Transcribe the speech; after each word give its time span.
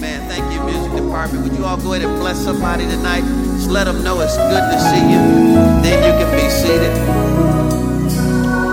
Amen. 0.00 0.26
Thank 0.30 0.50
you, 0.50 0.64
music 0.64 0.92
department. 0.96 1.44
Would 1.44 1.58
you 1.58 1.66
all 1.66 1.76
go 1.76 1.92
ahead 1.92 2.08
and 2.08 2.18
bless 2.18 2.42
somebody 2.42 2.86
tonight? 2.86 3.20
Just 3.20 3.68
let 3.68 3.84
them 3.84 4.02
know 4.02 4.18
it's 4.22 4.34
good 4.34 4.64
to 4.72 4.78
see 4.80 5.02
you. 5.12 5.20
Then 5.84 6.00
you 6.00 6.12
can 6.16 6.34
be 6.34 6.48
seated. 6.48 6.96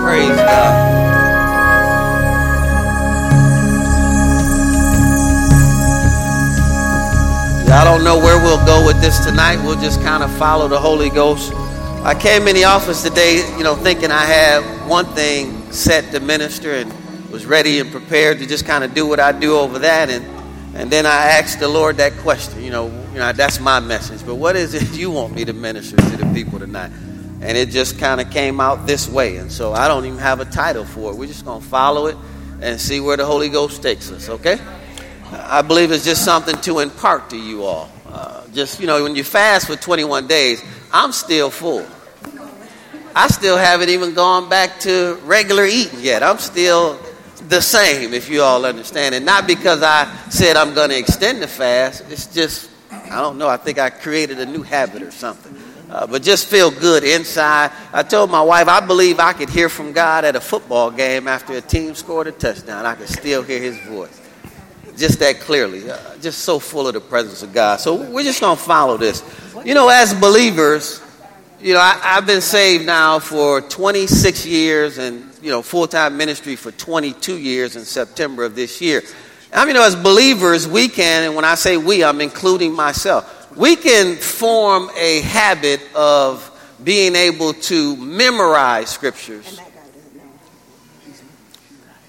Praise 0.02 0.34
God. 0.34 0.94
I 7.70 7.84
don't 7.84 8.02
know 8.02 8.16
where 8.16 8.42
we'll 8.42 8.64
go 8.64 8.86
with 8.86 8.98
this 9.02 9.22
tonight. 9.22 9.62
We'll 9.62 9.78
just 9.78 10.00
kind 10.00 10.22
of 10.22 10.32
follow 10.38 10.66
the 10.66 10.80
Holy 10.80 11.10
Ghost. 11.10 11.52
I 12.04 12.16
came 12.18 12.48
in 12.48 12.54
the 12.54 12.64
office 12.64 13.02
today, 13.02 13.46
you 13.58 13.64
know, 13.64 13.74
thinking 13.76 14.10
I 14.10 14.24
had 14.24 14.88
one 14.88 15.04
thing 15.04 15.70
set 15.72 16.10
to 16.12 16.20
minister 16.20 16.76
and 16.76 16.90
was 17.30 17.44
ready 17.44 17.80
and 17.80 17.90
prepared 17.90 18.38
to 18.38 18.46
just 18.46 18.64
kind 18.64 18.82
of 18.82 18.94
do 18.94 19.06
what 19.06 19.20
I 19.20 19.32
do 19.32 19.58
over 19.58 19.78
that. 19.80 20.08
And, 20.08 20.37
and 20.78 20.92
then 20.92 21.06
I 21.06 21.24
asked 21.40 21.58
the 21.58 21.66
Lord 21.66 21.96
that 21.96 22.12
question, 22.18 22.62
you 22.62 22.70
know, 22.70 22.86
you 23.12 23.18
know, 23.18 23.32
that's 23.32 23.58
my 23.58 23.80
message. 23.80 24.24
But 24.24 24.36
what 24.36 24.54
is 24.54 24.74
it 24.74 24.88
you 24.96 25.10
want 25.10 25.34
me 25.34 25.44
to 25.44 25.52
minister 25.52 25.96
to 25.96 26.16
the 26.16 26.30
people 26.32 26.60
tonight? 26.60 26.92
And 27.40 27.58
it 27.58 27.70
just 27.70 27.98
kind 27.98 28.20
of 28.20 28.30
came 28.30 28.60
out 28.60 28.86
this 28.86 29.08
way. 29.08 29.38
And 29.38 29.50
so 29.50 29.72
I 29.72 29.88
don't 29.88 30.06
even 30.06 30.18
have 30.18 30.38
a 30.38 30.44
title 30.44 30.84
for 30.84 31.10
it. 31.10 31.16
We're 31.16 31.26
just 31.26 31.44
going 31.44 31.60
to 31.60 31.66
follow 31.66 32.06
it 32.06 32.16
and 32.60 32.80
see 32.80 33.00
where 33.00 33.16
the 33.16 33.26
Holy 33.26 33.48
Ghost 33.48 33.82
takes 33.82 34.12
us, 34.12 34.28
okay? 34.28 34.58
I 35.32 35.62
believe 35.62 35.90
it's 35.90 36.04
just 36.04 36.24
something 36.24 36.54
to 36.60 36.78
impart 36.78 37.30
to 37.30 37.36
you 37.36 37.64
all. 37.64 37.90
Uh, 38.08 38.46
just, 38.54 38.78
you 38.78 38.86
know, 38.86 39.02
when 39.02 39.16
you 39.16 39.24
fast 39.24 39.66
for 39.66 39.74
21 39.74 40.28
days, 40.28 40.62
I'm 40.92 41.10
still 41.10 41.50
full. 41.50 41.84
I 43.16 43.26
still 43.26 43.56
haven't 43.56 43.88
even 43.88 44.14
gone 44.14 44.48
back 44.48 44.78
to 44.80 45.18
regular 45.24 45.64
eating 45.64 45.98
yet. 46.00 46.22
I'm 46.22 46.38
still 46.38 47.00
the 47.40 47.60
same, 47.60 48.14
if 48.14 48.28
you 48.28 48.42
all 48.42 48.64
understand. 48.64 49.14
it. 49.14 49.22
not 49.22 49.46
because 49.46 49.82
I 49.82 50.12
said 50.30 50.56
I'm 50.56 50.74
going 50.74 50.90
to 50.90 50.98
extend 50.98 51.42
the 51.42 51.48
fast. 51.48 52.04
It's 52.10 52.26
just, 52.26 52.70
I 52.90 53.20
don't 53.20 53.38
know, 53.38 53.48
I 53.48 53.56
think 53.56 53.78
I 53.78 53.90
created 53.90 54.38
a 54.40 54.46
new 54.46 54.62
habit 54.62 55.02
or 55.02 55.10
something. 55.10 55.56
Uh, 55.90 56.06
but 56.06 56.22
just 56.22 56.48
feel 56.48 56.70
good 56.70 57.02
inside. 57.02 57.72
I 57.94 58.02
told 58.02 58.30
my 58.30 58.42
wife, 58.42 58.68
I 58.68 58.84
believe 58.84 59.18
I 59.20 59.32
could 59.32 59.48
hear 59.48 59.70
from 59.70 59.92
God 59.92 60.24
at 60.24 60.36
a 60.36 60.40
football 60.40 60.90
game 60.90 61.26
after 61.26 61.54
a 61.54 61.62
team 61.62 61.94
scored 61.94 62.26
a 62.26 62.32
touchdown. 62.32 62.84
I 62.84 62.94
could 62.94 63.08
still 63.08 63.42
hear 63.42 63.60
his 63.60 63.78
voice 63.86 64.20
just 64.98 65.20
that 65.20 65.40
clearly. 65.40 65.88
Uh, 65.90 66.16
just 66.20 66.40
so 66.40 66.58
full 66.58 66.88
of 66.88 66.94
the 66.94 67.00
presence 67.00 67.42
of 67.42 67.52
God. 67.54 67.80
So 67.80 68.10
we're 68.10 68.24
just 68.24 68.40
going 68.40 68.56
to 68.56 68.62
follow 68.62 68.96
this. 68.96 69.22
You 69.64 69.74
know, 69.74 69.88
as 69.88 70.12
believers, 70.12 71.00
you 71.60 71.74
know, 71.74 71.80
I, 71.80 71.94
have 72.02 72.26
been 72.26 72.40
saved 72.40 72.84
now 72.84 73.18
for 73.18 73.60
26 73.60 74.44
years 74.44 74.98
and, 74.98 75.27
you 75.42 75.50
know, 75.50 75.62
full 75.62 75.86
time 75.86 76.16
ministry 76.16 76.56
for 76.56 76.70
22 76.72 77.38
years 77.38 77.76
in 77.76 77.84
September 77.84 78.44
of 78.44 78.54
this 78.54 78.80
year. 78.80 79.02
I 79.52 79.60
mean, 79.60 79.68
you 79.68 79.80
know, 79.80 79.86
as 79.86 79.96
believers, 79.96 80.68
we 80.68 80.88
can, 80.88 81.24
and 81.24 81.34
when 81.34 81.44
I 81.44 81.54
say 81.54 81.76
we, 81.76 82.04
I'm 82.04 82.20
including 82.20 82.74
myself, 82.74 83.56
we 83.56 83.76
can 83.76 84.16
form 84.16 84.90
a 84.96 85.22
habit 85.22 85.80
of 85.94 86.44
being 86.84 87.16
able 87.16 87.54
to 87.54 87.96
memorize 87.96 88.90
scriptures, 88.90 89.58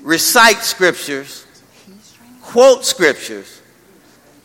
recite 0.01 0.57
scriptures, 0.57 1.45
quote 2.41 2.85
scriptures. 2.85 3.61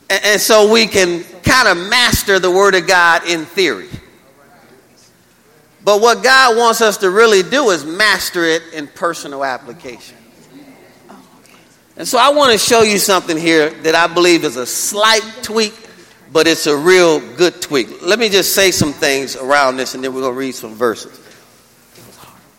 And, 0.08 0.24
and 0.24 0.40
so 0.40 0.70
we 0.70 0.86
can 0.86 1.24
kind 1.42 1.68
of 1.68 1.88
master 1.88 2.38
the 2.38 2.50
Word 2.50 2.74
of 2.74 2.86
God 2.86 3.26
in 3.26 3.44
theory. 3.44 3.88
But 5.84 6.00
what 6.00 6.22
God 6.22 6.56
wants 6.56 6.80
us 6.80 6.96
to 6.98 7.10
really 7.10 7.42
do 7.42 7.68
is 7.70 7.84
master 7.84 8.42
it 8.44 8.62
in 8.72 8.86
personal 8.86 9.44
application. 9.44 10.16
And 11.96 12.08
so 12.08 12.18
I 12.18 12.30
want 12.30 12.52
to 12.52 12.58
show 12.58 12.82
you 12.82 12.98
something 12.98 13.36
here 13.36 13.70
that 13.70 13.94
I 13.94 14.12
believe 14.12 14.44
is 14.44 14.56
a 14.56 14.66
slight 14.66 15.22
tweak, 15.42 15.74
but 16.32 16.46
it's 16.46 16.66
a 16.66 16.76
real 16.76 17.20
good 17.36 17.60
tweak. 17.60 18.02
Let 18.02 18.18
me 18.18 18.30
just 18.30 18.54
say 18.54 18.70
some 18.70 18.92
things 18.92 19.36
around 19.36 19.76
this 19.76 19.94
and 19.94 20.02
then 20.02 20.14
we're 20.14 20.22
going 20.22 20.32
to 20.32 20.38
read 20.38 20.54
some 20.54 20.74
verses. 20.74 21.20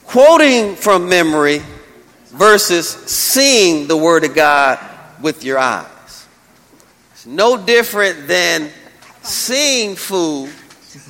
Quoting 0.06 0.76
from 0.76 1.10
memory 1.10 1.62
versus 2.28 2.88
seeing 2.88 3.88
the 3.88 3.98
Word 3.98 4.24
of 4.24 4.36
God 4.36 4.80
with 5.22 5.44
your 5.44 5.58
eyes. 5.58 6.28
It's 7.14 7.26
no 7.26 7.58
different 7.58 8.28
than 8.28 8.70
seeing 9.24 9.96
food 9.96 10.54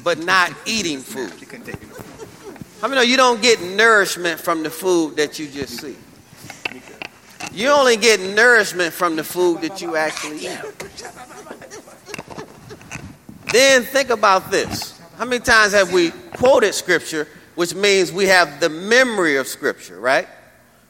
but 0.03 0.23
not 0.23 0.51
eating 0.65 0.99
food. 0.99 1.31
I 2.83 2.87
mean, 2.87 3.07
you 3.07 3.17
don't 3.17 3.41
get 3.41 3.61
nourishment 3.61 4.39
from 4.39 4.63
the 4.63 4.69
food 4.69 5.15
that 5.15 5.39
you 5.39 5.47
just 5.47 5.79
see. 5.79 5.95
You 7.51 7.69
only 7.69 7.95
get 7.95 8.19
nourishment 8.19 8.93
from 8.93 9.15
the 9.15 9.23
food 9.23 9.61
that 9.61 9.81
you 9.81 9.95
actually 9.95 10.47
eat. 10.47 10.59
Then 13.51 13.83
think 13.83 14.09
about 14.09 14.51
this. 14.51 14.99
How 15.17 15.23
many 15.25 15.41
times 15.41 15.71
have 15.73 15.93
we 15.93 16.11
quoted 16.11 16.73
scripture, 16.73 17.27
which 17.55 17.73
means 17.73 18.11
we 18.11 18.25
have 18.25 18.59
the 18.59 18.69
memory 18.69 19.37
of 19.37 19.47
scripture, 19.47 19.99
right? 19.99 20.27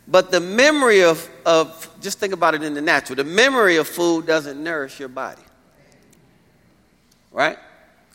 But 0.07 0.31
the 0.31 0.39
memory 0.39 1.03
of, 1.03 1.29
of, 1.45 1.89
just 2.01 2.19
think 2.19 2.33
about 2.33 2.55
it 2.55 2.63
in 2.63 2.73
the 2.73 2.81
natural, 2.81 3.15
the 3.15 3.23
memory 3.23 3.77
of 3.77 3.87
food 3.87 4.25
doesn't 4.25 4.63
nourish 4.63 4.99
your 4.99 5.09
body. 5.09 5.41
Right? 7.31 7.57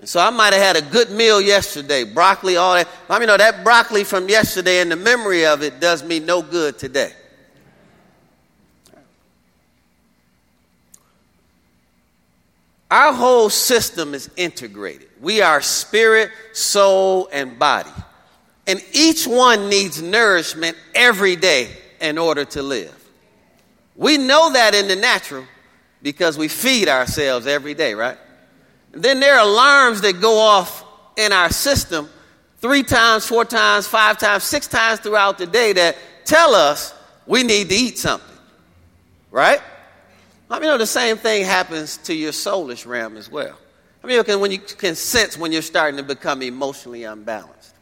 So 0.05 0.19
I 0.19 0.31
might 0.31 0.53
have 0.53 0.63
had 0.63 0.77
a 0.77 0.91
good 0.91 1.11
meal 1.11 1.41
yesterday, 1.41 2.05
broccoli, 2.05 2.57
all 2.57 2.75
that. 2.75 2.89
I 3.09 3.19
mean, 3.19 3.29
know 3.29 3.37
that 3.37 3.63
broccoli 3.65 4.05
from 4.05 4.29
yesterday 4.29 4.81
and 4.81 4.91
the 4.91 4.97
memory 4.97 5.45
of 5.45 5.63
it 5.63 5.81
does 5.81 6.03
me 6.03 6.21
no 6.21 6.43
good 6.43 6.79
today. 6.79 7.13
Our 12.91 13.13
whole 13.13 13.51
system 13.51 14.15
is 14.15 14.31
integrated. 14.37 15.09
We 15.21 15.43
are 15.43 15.61
spirit, 15.61 16.31
soul, 16.53 17.29
and 17.33 17.59
body. 17.59 17.91
And 18.67 18.83
each 18.93 19.27
one 19.27 19.69
needs 19.69 20.03
nourishment 20.03 20.77
every 20.95 21.37
day 21.37 21.71
in 22.01 22.19
order 22.19 22.45
to 22.47 22.63
live. 22.63 22.97
We 23.95 24.19
know 24.19 24.53
that 24.53 24.75
in 24.75 24.89
the 24.89 24.97
natural 24.97 25.45
because 26.03 26.39
we 26.39 26.49
feed 26.49 26.89
ourselves 26.89 27.47
every 27.47 27.75
day, 27.75 27.95
right? 27.95 28.17
Then 28.93 29.21
there 29.21 29.37
are 29.37 29.47
alarms 29.47 30.01
that 30.01 30.21
go 30.21 30.39
off 30.39 30.85
in 31.17 31.33
our 31.33 31.51
system 31.51 32.09
three 32.59 32.83
times, 32.83 33.27
four 33.27 33.45
times, 33.45 33.87
five 33.87 34.19
times, 34.19 34.45
six 34.45 34.67
times 34.67 35.01
throughout 35.01 35.39
the 35.39 35.47
day 35.47 35.73
that 35.73 35.97
tell 36.25 36.55
us 36.55 36.95
we 37.27 37.43
need 37.43 37.69
to 37.69 37.75
eat 37.75 37.99
something, 37.99 38.37
right? 39.31 39.61
I 40.51 40.55
mean, 40.55 40.65
you 40.65 40.71
know, 40.71 40.79
the 40.79 40.87
same 40.87 41.17
thing 41.17 41.45
happens 41.45 41.97
to 41.99 42.15
your 42.15 42.33
soulish 42.33 42.87
realm 42.87 43.17
as 43.17 43.31
well. 43.31 43.57
I 44.03 44.07
mean, 44.07 44.41
when 44.41 44.51
you 44.51 44.59
can 44.59 44.95
sense 44.95 45.39
when 45.39 45.53
you're 45.53 45.63
starting 45.63 45.99
to 45.99 46.03
become 46.03 46.43
emotionally 46.43 47.05
unbalanced. 47.05 47.75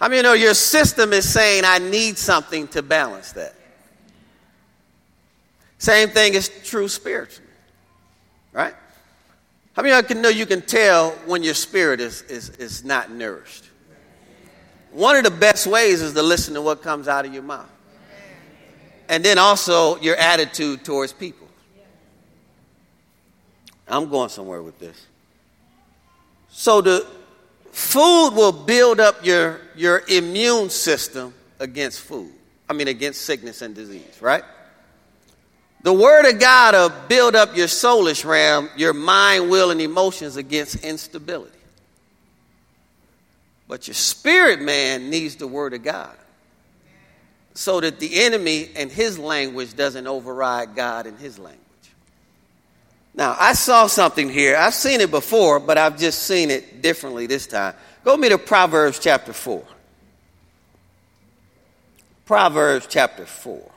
I 0.00 0.08
mean, 0.08 0.18
you 0.18 0.22
know, 0.24 0.32
your 0.32 0.54
system 0.54 1.12
is 1.12 1.32
saying, 1.32 1.62
I 1.64 1.78
need 1.78 2.18
something 2.18 2.66
to 2.68 2.82
balance 2.82 3.32
that. 3.32 3.54
Same 5.78 6.08
thing 6.08 6.34
is 6.34 6.50
true 6.64 6.88
spiritually, 6.88 7.48
right? 8.52 8.74
How 9.74 9.82
many 9.82 9.94
of 9.94 10.02
you 10.02 10.08
can 10.08 10.22
know 10.22 10.28
you 10.28 10.46
can 10.46 10.62
tell 10.62 11.10
when 11.26 11.42
your 11.42 11.54
spirit 11.54 12.00
is, 12.00 12.22
is, 12.22 12.50
is 12.50 12.84
not 12.84 13.10
nourished? 13.10 13.64
One 14.90 15.16
of 15.16 15.24
the 15.24 15.30
best 15.30 15.66
ways 15.66 16.02
is 16.02 16.12
to 16.12 16.22
listen 16.22 16.54
to 16.54 16.62
what 16.62 16.82
comes 16.82 17.08
out 17.08 17.24
of 17.24 17.32
your 17.32 17.42
mouth. 17.42 17.70
And 19.08 19.24
then 19.24 19.38
also 19.38 19.98
your 20.00 20.16
attitude 20.16 20.84
towards 20.84 21.12
people. 21.12 21.48
I'm 23.88 24.08
going 24.08 24.28
somewhere 24.28 24.62
with 24.62 24.78
this. 24.78 25.06
So 26.50 26.80
the 26.82 27.06
food 27.72 28.30
will 28.30 28.52
build 28.52 29.00
up 29.00 29.24
your, 29.24 29.60
your 29.74 30.02
immune 30.08 30.70
system 30.70 31.34
against 31.58 32.00
food. 32.00 32.32
I 32.68 32.74
mean 32.74 32.88
against 32.88 33.22
sickness 33.22 33.62
and 33.62 33.74
disease, 33.74 34.18
right? 34.20 34.44
The 35.82 35.92
word 35.92 36.32
of 36.32 36.38
God 36.38 36.74
will 36.74 36.92
build 37.08 37.34
up 37.34 37.56
your 37.56 37.66
soulish 37.66 38.24
realm, 38.24 38.70
your 38.76 38.92
mind, 38.92 39.50
will, 39.50 39.70
and 39.70 39.80
emotions 39.80 40.36
against 40.36 40.84
instability. 40.84 41.58
But 43.66 43.88
your 43.88 43.94
spirit 43.94 44.60
man 44.60 45.10
needs 45.10 45.36
the 45.36 45.48
word 45.48 45.74
of 45.74 45.82
God 45.82 46.14
so 47.54 47.80
that 47.80 47.98
the 47.98 48.22
enemy 48.22 48.70
and 48.76 48.90
his 48.90 49.18
language 49.18 49.74
doesn't 49.74 50.06
override 50.06 50.74
God 50.74 51.06
and 51.06 51.18
his 51.18 51.38
language. 51.38 51.58
Now, 53.14 53.36
I 53.38 53.52
saw 53.52 53.88
something 53.88 54.30
here. 54.30 54.56
I've 54.56 54.74
seen 54.74 55.00
it 55.00 55.10
before, 55.10 55.60
but 55.60 55.76
I've 55.76 55.98
just 55.98 56.22
seen 56.22 56.50
it 56.50 56.80
differently 56.80 57.26
this 57.26 57.46
time. 57.46 57.74
Go 58.04 58.16
me 58.16 58.30
to 58.30 58.38
Proverbs 58.38 58.98
chapter 58.98 59.32
4. 59.32 59.62
Proverbs 62.24 62.86
chapter 62.88 63.26
4. 63.26 63.71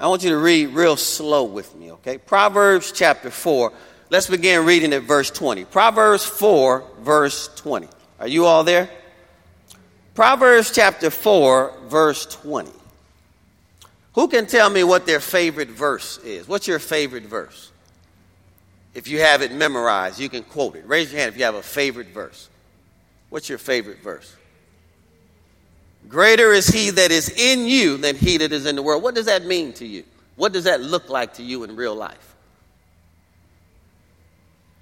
I 0.00 0.08
want 0.08 0.24
you 0.24 0.30
to 0.30 0.38
read 0.38 0.68
real 0.68 0.96
slow 0.96 1.44
with 1.44 1.76
me, 1.76 1.92
okay? 1.92 2.16
Proverbs 2.16 2.90
chapter 2.90 3.30
4. 3.30 3.70
Let's 4.08 4.28
begin 4.28 4.64
reading 4.64 4.94
at 4.94 5.02
verse 5.02 5.30
20. 5.30 5.66
Proverbs 5.66 6.24
4, 6.24 6.84
verse 7.00 7.48
20. 7.56 7.86
Are 8.18 8.26
you 8.26 8.46
all 8.46 8.64
there? 8.64 8.88
Proverbs 10.14 10.72
chapter 10.74 11.10
4, 11.10 11.74
verse 11.88 12.24
20. 12.24 12.70
Who 14.14 14.28
can 14.28 14.46
tell 14.46 14.70
me 14.70 14.84
what 14.84 15.04
their 15.04 15.20
favorite 15.20 15.68
verse 15.68 16.16
is? 16.24 16.48
What's 16.48 16.66
your 16.66 16.78
favorite 16.78 17.24
verse? 17.24 17.70
If 18.94 19.06
you 19.06 19.20
have 19.20 19.42
it 19.42 19.52
memorized, 19.52 20.18
you 20.18 20.30
can 20.30 20.44
quote 20.44 20.76
it. 20.76 20.88
Raise 20.88 21.12
your 21.12 21.20
hand 21.20 21.34
if 21.34 21.38
you 21.38 21.44
have 21.44 21.54
a 21.54 21.62
favorite 21.62 22.08
verse. 22.08 22.48
What's 23.28 23.50
your 23.50 23.58
favorite 23.58 23.98
verse? 23.98 24.34
Greater 26.08 26.52
is 26.52 26.66
he 26.66 26.90
that 26.90 27.10
is 27.10 27.28
in 27.28 27.66
you 27.66 27.96
than 27.96 28.16
he 28.16 28.38
that 28.38 28.52
is 28.52 28.66
in 28.66 28.76
the 28.76 28.82
world. 28.82 29.02
What 29.02 29.14
does 29.14 29.26
that 29.26 29.44
mean 29.44 29.72
to 29.74 29.86
you? 29.86 30.04
What 30.36 30.52
does 30.52 30.64
that 30.64 30.80
look 30.80 31.08
like 31.08 31.34
to 31.34 31.42
you 31.42 31.64
in 31.64 31.76
real 31.76 31.94
life? 31.94 32.34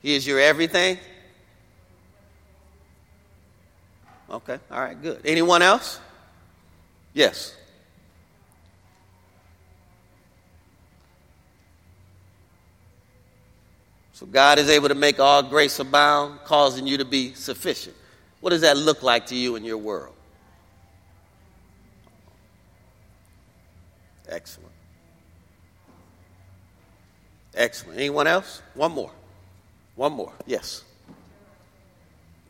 He 0.01 0.15
is 0.15 0.27
your 0.27 0.41
everything? 0.41 0.99
Okay, 4.31 4.59
all 4.71 4.81
right, 4.81 5.01
good. 5.01 5.21
Anyone 5.25 5.63
else? 5.63 6.01
Yes. 7.15 7.55
So 14.13 14.27
God 14.27 14.59
is 14.59 14.69
able 14.69 14.89
to 14.89 14.95
make 14.95 15.21
all 15.21 15.43
grace 15.43 15.79
abound, 15.79 16.41
causing 16.45 16.87
you 16.87 16.99
to 16.99 17.05
be 17.05 17.35
sufficient. 17.35 17.95
What 18.41 18.51
does 18.51 18.63
that 18.63 18.77
look 18.77 19.03
like 19.03 19.27
to 19.27 19.37
you 19.37 19.57
in 19.57 19.65
your 19.65 19.79
world? 19.79 20.15
Excellent. 24.29 24.73
Excellent. 27.55 27.99
Anyone 27.99 28.27
else? 28.27 28.63
One 28.75 28.93
more. 28.93 29.11
One 29.97 30.13
more. 30.13 30.33
Yes. 30.47 30.85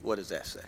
What 0.02 0.16
does 0.16 0.28
that 0.28 0.46
say? 0.46 0.60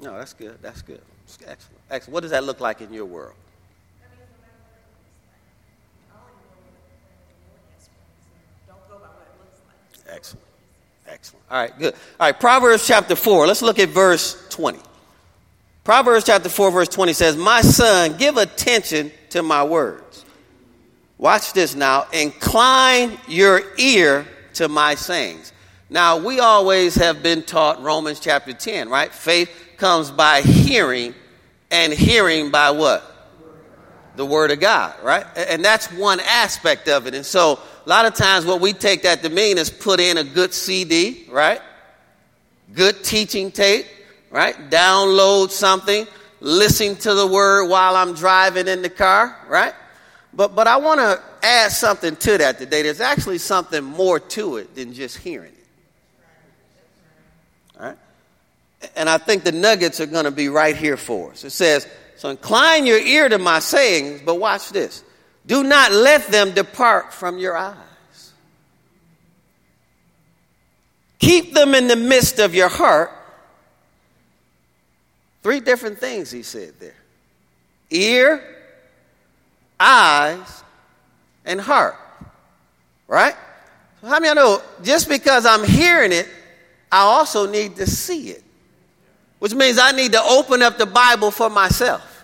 No, 0.00 0.16
that's 0.16 0.32
good. 0.32 0.56
That's 0.62 0.80
good. 0.80 1.00
Excellent. 1.46 1.80
Excellent. 1.90 2.14
What 2.14 2.20
does 2.20 2.30
that 2.30 2.44
look 2.44 2.60
like 2.60 2.80
in 2.80 2.92
your 2.92 3.04
world? 3.04 3.34
Excellent. 10.08 10.47
Excellent. 11.08 11.44
All 11.50 11.58
right, 11.58 11.78
good. 11.78 11.94
All 12.20 12.26
right, 12.26 12.38
Proverbs 12.38 12.86
chapter 12.86 13.16
4. 13.16 13.46
Let's 13.46 13.62
look 13.62 13.78
at 13.78 13.88
verse 13.88 14.46
20. 14.50 14.78
Proverbs 15.82 16.26
chapter 16.26 16.50
4, 16.50 16.70
verse 16.70 16.88
20 16.88 17.14
says, 17.14 17.36
My 17.36 17.62
son, 17.62 18.18
give 18.18 18.36
attention 18.36 19.10
to 19.30 19.42
my 19.42 19.64
words. 19.64 20.26
Watch 21.16 21.54
this 21.54 21.74
now. 21.74 22.06
Incline 22.12 23.18
your 23.26 23.62
ear 23.78 24.26
to 24.54 24.68
my 24.68 24.96
sayings. 24.96 25.52
Now, 25.88 26.18
we 26.18 26.40
always 26.40 26.94
have 26.96 27.22
been 27.22 27.42
taught 27.42 27.82
Romans 27.82 28.20
chapter 28.20 28.52
10, 28.52 28.90
right? 28.90 29.10
Faith 29.10 29.50
comes 29.78 30.10
by 30.10 30.42
hearing, 30.42 31.14
and 31.70 31.90
hearing 31.90 32.50
by 32.50 32.72
what? 32.72 33.02
The 34.16 34.26
Word 34.26 34.50
of 34.50 34.60
God, 34.60 34.94
right? 35.02 35.24
And 35.36 35.64
that's 35.64 35.90
one 35.90 36.20
aspect 36.20 36.88
of 36.88 37.06
it. 37.06 37.14
And 37.14 37.24
so, 37.24 37.60
a 37.88 37.90
lot 37.90 38.04
of 38.04 38.12
times, 38.12 38.44
what 38.44 38.60
we 38.60 38.74
take 38.74 39.04
that 39.04 39.22
to 39.22 39.30
mean 39.30 39.56
is 39.56 39.70
put 39.70 39.98
in 39.98 40.18
a 40.18 40.24
good 40.24 40.52
CD, 40.52 41.24
right? 41.30 41.58
Good 42.74 43.02
teaching 43.02 43.50
tape, 43.50 43.86
right? 44.30 44.54
Download 44.68 45.50
something, 45.50 46.06
listen 46.38 46.96
to 46.96 47.14
the 47.14 47.26
Word 47.26 47.70
while 47.70 47.96
I'm 47.96 48.12
driving 48.12 48.68
in 48.68 48.82
the 48.82 48.90
car, 48.90 49.34
right? 49.48 49.72
But, 50.34 50.54
but 50.54 50.66
I 50.66 50.76
want 50.76 51.00
to 51.00 51.22
add 51.42 51.72
something 51.72 52.14
to 52.16 52.36
that 52.36 52.58
today. 52.58 52.82
There's 52.82 53.00
actually 53.00 53.38
something 53.38 53.82
more 53.82 54.20
to 54.20 54.58
it 54.58 54.74
than 54.74 54.92
just 54.92 55.16
hearing 55.16 55.54
it. 55.54 55.66
All 57.80 57.86
right? 57.86 57.96
And 58.96 59.08
I 59.08 59.16
think 59.16 59.44
the 59.44 59.52
nuggets 59.52 59.98
are 59.98 60.06
going 60.06 60.26
to 60.26 60.30
be 60.30 60.50
right 60.50 60.76
here 60.76 60.98
for 60.98 61.30
us. 61.30 61.42
It 61.42 61.52
says, 61.52 61.88
So 62.18 62.28
incline 62.28 62.84
your 62.84 62.98
ear 62.98 63.30
to 63.30 63.38
my 63.38 63.60
sayings, 63.60 64.20
but 64.26 64.34
watch 64.34 64.68
this. 64.72 65.04
Do 65.48 65.64
not 65.64 65.90
let 65.90 66.28
them 66.28 66.52
depart 66.52 67.12
from 67.12 67.38
your 67.38 67.56
eyes. 67.56 68.32
Keep 71.18 71.54
them 71.54 71.74
in 71.74 71.88
the 71.88 71.96
midst 71.96 72.38
of 72.38 72.54
your 72.54 72.68
heart. 72.68 73.10
Three 75.42 75.58
different 75.58 75.98
things 75.98 76.30
he 76.30 76.42
said 76.42 76.74
there 76.78 76.94
ear, 77.90 78.42
eyes, 79.80 80.62
and 81.44 81.60
heart. 81.60 81.96
Right? 83.08 83.34
So 84.00 84.06
how 84.06 84.20
many 84.20 84.28
of 84.28 84.36
you 84.36 84.42
know 84.42 84.62
just 84.84 85.08
because 85.08 85.46
I'm 85.46 85.64
hearing 85.64 86.12
it, 86.12 86.28
I 86.92 87.00
also 87.00 87.50
need 87.50 87.74
to 87.76 87.86
see 87.86 88.30
it? 88.30 88.44
which 89.38 89.54
means 89.54 89.78
I 89.78 89.92
need 89.92 90.12
to 90.12 90.22
open 90.22 90.62
up 90.62 90.78
the 90.78 90.86
Bible 90.86 91.30
for 91.30 91.48
myself. 91.48 92.17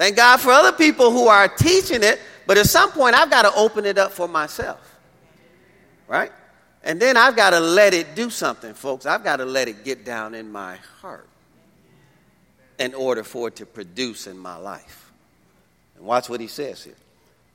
Thank 0.00 0.16
God 0.16 0.38
for 0.38 0.50
other 0.50 0.72
people 0.72 1.10
who 1.10 1.28
are 1.28 1.46
teaching 1.46 2.02
it, 2.02 2.18
but 2.46 2.56
at 2.56 2.64
some 2.64 2.90
point 2.90 3.14
I've 3.14 3.28
got 3.28 3.42
to 3.42 3.52
open 3.54 3.84
it 3.84 3.98
up 3.98 4.12
for 4.12 4.26
myself. 4.26 4.98
Right? 6.08 6.32
And 6.82 6.98
then 6.98 7.18
I've 7.18 7.36
got 7.36 7.50
to 7.50 7.60
let 7.60 7.92
it 7.92 8.14
do 8.14 8.30
something, 8.30 8.72
folks. 8.72 9.04
I've 9.04 9.22
got 9.22 9.36
to 9.36 9.44
let 9.44 9.68
it 9.68 9.84
get 9.84 10.06
down 10.06 10.34
in 10.34 10.50
my 10.50 10.76
heart 11.02 11.28
in 12.78 12.94
order 12.94 13.22
for 13.22 13.48
it 13.48 13.56
to 13.56 13.66
produce 13.66 14.26
in 14.26 14.38
my 14.38 14.56
life. 14.56 15.12
And 15.96 16.06
watch 16.06 16.30
what 16.30 16.40
he 16.40 16.46
says 16.46 16.82
here. 16.82 16.94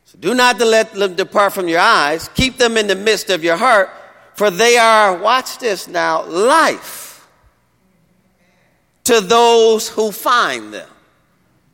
So 0.03 0.19
do 0.19 0.35
not 0.35 0.59
let 0.59 0.93
them 0.93 1.15
depart 1.15 1.51
from 1.51 1.67
your 1.67 1.79
eyes, 1.79 2.29
keep 2.35 2.57
them 2.57 2.77
in 2.77 2.85
the 2.85 2.95
midst 2.95 3.31
of 3.31 3.43
your 3.43 3.57
heart, 3.57 3.89
for 4.35 4.51
they 4.51 4.77
are, 4.77 5.17
watch 5.17 5.57
this 5.57 5.87
now, 5.87 6.23
life 6.25 7.27
to 9.05 9.19
those 9.19 9.89
who 9.89 10.11
find 10.11 10.71
them. 10.71 10.89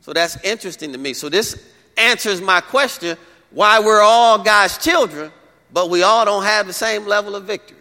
So 0.02 0.12
that's 0.12 0.36
interesting 0.44 0.92
to 0.92 0.98
me. 0.98 1.14
So 1.14 1.28
this 1.28 1.64
answers 1.96 2.40
my 2.40 2.60
question 2.60 3.16
why 3.50 3.80
we're 3.80 4.02
all 4.02 4.42
God's 4.42 4.76
children, 4.78 5.30
but 5.72 5.90
we 5.90 6.02
all 6.02 6.24
don't 6.24 6.42
have 6.42 6.66
the 6.66 6.72
same 6.72 7.06
level 7.06 7.36
of 7.36 7.44
victory. 7.44 7.78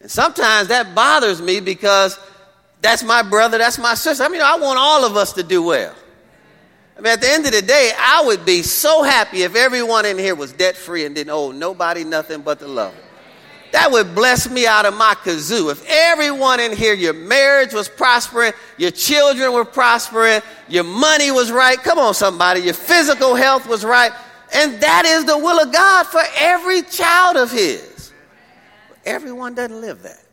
And 0.00 0.10
sometimes 0.10 0.68
that 0.68 0.94
bothers 0.94 1.40
me 1.40 1.60
because 1.60 2.18
that's 2.80 3.02
my 3.02 3.22
brother, 3.22 3.58
that's 3.58 3.78
my 3.78 3.94
sister. 3.94 4.22
I 4.22 4.28
mean, 4.28 4.42
I 4.42 4.56
want 4.58 4.78
all 4.78 5.04
of 5.04 5.16
us 5.16 5.32
to 5.32 5.42
do 5.42 5.62
well. 5.62 5.94
I 6.96 7.00
mean, 7.00 7.12
at 7.12 7.20
the 7.20 7.30
end 7.30 7.46
of 7.46 7.52
the 7.52 7.62
day, 7.62 7.92
I 7.96 8.24
would 8.26 8.44
be 8.44 8.62
so 8.62 9.02
happy 9.02 9.42
if 9.42 9.56
everyone 9.56 10.04
in 10.04 10.18
here 10.18 10.34
was 10.34 10.52
debt 10.52 10.76
free 10.76 11.06
and 11.06 11.14
didn't 11.14 11.30
owe 11.30 11.50
nobody 11.50 12.04
nothing 12.04 12.42
but 12.42 12.58
the 12.58 12.68
love. 12.68 12.94
That 13.72 13.92
would 13.92 14.14
bless 14.14 14.48
me 14.48 14.66
out 14.66 14.86
of 14.86 14.94
my 14.94 15.14
kazoo. 15.14 15.70
If 15.70 15.84
everyone 15.86 16.60
in 16.60 16.74
here, 16.74 16.94
your 16.94 17.12
marriage 17.12 17.74
was 17.74 17.88
prospering, 17.88 18.52
your 18.78 18.90
children 18.90 19.52
were 19.52 19.64
prospering, 19.64 20.40
your 20.68 20.84
money 20.84 21.30
was 21.30 21.52
right. 21.52 21.78
Come 21.78 21.98
on, 21.98 22.14
somebody. 22.14 22.60
Your 22.60 22.74
physical 22.74 23.34
health 23.34 23.68
was 23.68 23.84
right. 23.84 24.12
And 24.54 24.80
that 24.80 25.04
is 25.04 25.26
the 25.26 25.36
will 25.36 25.60
of 25.60 25.72
God 25.72 26.06
for 26.06 26.22
every 26.36 26.82
child 26.82 27.36
of 27.36 27.50
His. 27.50 28.12
But 28.88 28.98
everyone 29.04 29.54
doesn't 29.54 29.80
live 29.80 30.02
that. 30.02 30.24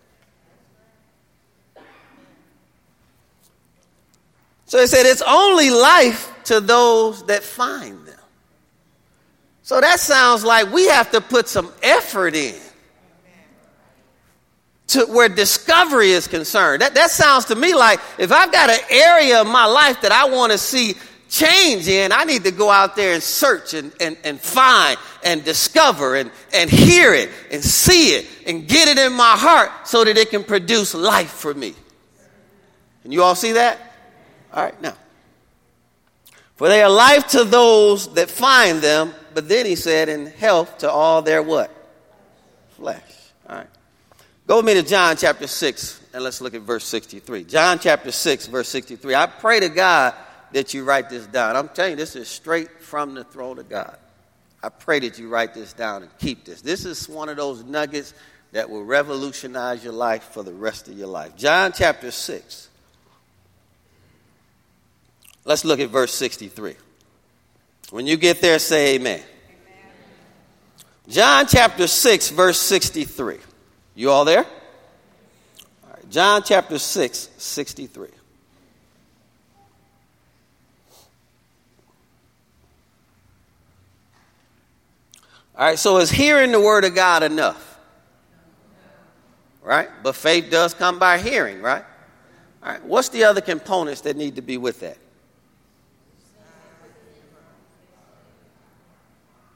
So 4.67 4.79
he 4.81 4.88
said, 4.88 5.05
it's 5.05 5.21
only 5.21 5.69
life 5.69 6.31
to 6.45 6.60
those 6.60 7.25
that 7.27 7.43
find 7.43 8.05
them. 8.05 8.19
So 9.62 9.79
that 9.79 10.00
sounds 10.00 10.43
like 10.43 10.71
we 10.71 10.88
have 10.88 11.12
to 11.12 11.21
put 11.21 11.48
some 11.48 11.71
effort 11.83 12.36
in 12.36 12.55
to 14.88 15.06
where 15.06 15.30
discovery 15.30 16.12
is 16.12 16.27
concerned. 16.27 16.82
That, 16.82 16.94
that 16.96 17.12
sounds 17.12 17.46
to 17.46 17.56
me 17.56 17.74
like 17.74 18.00
if 18.18 18.32
I've 18.32 18.51
got 18.51 18.70
an 18.70 18.80
area 18.89 19.42
of 19.42 19.48
my 19.48 19.65
life 19.65 20.01
that 20.01 20.12
I 20.12 20.25
want 20.25 20.51
to 20.51 20.58
see 20.58 20.96
change 21.30 21.88
in, 21.88 22.12
I 22.12 22.24
need 22.24 22.44
to 22.44 22.51
go 22.51 22.70
out 22.70 22.96
there 22.96 23.13
and 23.13 23.24
search 23.24 23.74
and, 23.74 23.92
and, 24.00 24.15
and 24.24 24.39
find 24.39 24.98
and 25.24 25.44
discover 25.44 26.15
and, 26.15 26.32
and 26.54 26.70
hear 26.70 27.13
it 27.13 27.30
and 27.51 27.63
see 27.63 28.10
it 28.10 28.27
and 28.46 28.68
get 28.68 28.88
it 28.88 28.98
in 28.98 29.13
my 29.13 29.36
heart 29.36 29.88
so 29.88 30.04
that 30.04 30.18
it 30.18 30.30
can 30.30 30.44
produce 30.44 30.94
life 30.94 31.32
for 31.32 31.54
me. 31.54 31.74
And 33.04 33.12
you 33.12 33.24
all 33.24 33.36
see 33.36 33.54
that? 33.54 33.80
All 34.54 34.63
right, 34.63 34.82
now. 34.82 34.96
For 36.56 36.70
they 36.70 36.82
are 36.82 36.89
life 36.89 37.27
to 37.30 37.44
those 37.44 38.13
that 38.13 38.30
find 38.30 38.82
them, 38.82 39.13
but 39.34 39.50
then 39.50 39.65
he 39.65 39.75
said, 39.75 40.08
in 40.08 40.27
health 40.27 40.77
to 40.80 40.89
all 40.89 41.22
their 41.22 41.44
what? 41.44 41.70
Flesh. 42.77 43.01
Go 44.47 44.57
with 44.57 44.65
me 44.65 44.75
to 44.75 44.83
John 44.83 45.17
chapter 45.17 45.47
6, 45.47 46.01
and 46.13 46.23
let's 46.23 46.39
look 46.39 46.53
at 46.53 46.61
verse 46.61 46.85
63. 46.85 47.45
John 47.45 47.79
chapter 47.79 48.11
6, 48.11 48.45
verse 48.47 48.69
63. 48.69 49.15
I 49.15 49.25
pray 49.25 49.59
to 49.59 49.69
God 49.69 50.13
that 50.51 50.71
you 50.71 50.83
write 50.83 51.09
this 51.09 51.25
down. 51.25 51.55
I'm 51.55 51.67
telling 51.69 51.91
you, 51.91 51.97
this 51.97 52.15
is 52.15 52.27
straight 52.27 52.79
from 52.79 53.15
the 53.15 53.23
throne 53.23 53.57
of 53.57 53.67
God. 53.67 53.97
I 54.61 54.69
pray 54.69 54.99
that 54.99 55.17
you 55.17 55.29
write 55.29 55.55
this 55.55 55.73
down 55.73 56.03
and 56.03 56.17
keep 56.19 56.45
this. 56.45 56.61
This 56.61 56.85
is 56.85 57.09
one 57.09 57.27
of 57.27 57.37
those 57.37 57.63
nuggets 57.63 58.13
that 58.51 58.69
will 58.69 58.83
revolutionize 58.83 59.83
your 59.83 59.93
life 59.93 60.23
for 60.25 60.43
the 60.43 60.53
rest 60.53 60.87
of 60.87 60.97
your 60.97 61.07
life. 61.07 61.35
John 61.35 61.71
chapter 61.75 62.11
6. 62.11 62.69
Let's 65.43 65.65
look 65.65 65.79
at 65.79 65.89
verse 65.89 66.13
63. 66.13 66.75
When 67.89 68.05
you 68.05 68.15
get 68.15 68.41
there, 68.41 68.59
say 68.59 68.95
amen. 68.95 69.19
amen. 69.19 69.25
John 71.09 71.47
chapter 71.47 71.87
6, 71.87 72.29
verse 72.29 72.59
63. 72.59 73.37
You 73.95 74.11
all 74.11 74.25
there? 74.25 74.43
All 74.43 75.89
right, 75.93 76.09
John 76.09 76.43
chapter 76.43 76.77
6, 76.77 77.29
63. 77.37 78.09
All 85.57 85.65
right, 85.65 85.79
so 85.79 85.97
is 85.97 86.11
hearing 86.11 86.51
the 86.51 86.59
word 86.59 86.83
of 86.83 86.93
God 86.93 87.23
enough? 87.23 87.79
Right? 89.63 89.89
But 90.03 90.15
faith 90.15 90.51
does 90.51 90.73
come 90.73 90.99
by 90.99 91.17
hearing, 91.17 91.61
right? 91.61 91.83
All 92.61 92.71
right, 92.71 92.83
what's 92.83 93.09
the 93.09 93.23
other 93.23 93.39
components 93.39 94.01
that 94.01 94.17
need 94.17 94.35
to 94.35 94.41
be 94.41 94.57
with 94.57 94.81
that? 94.81 94.97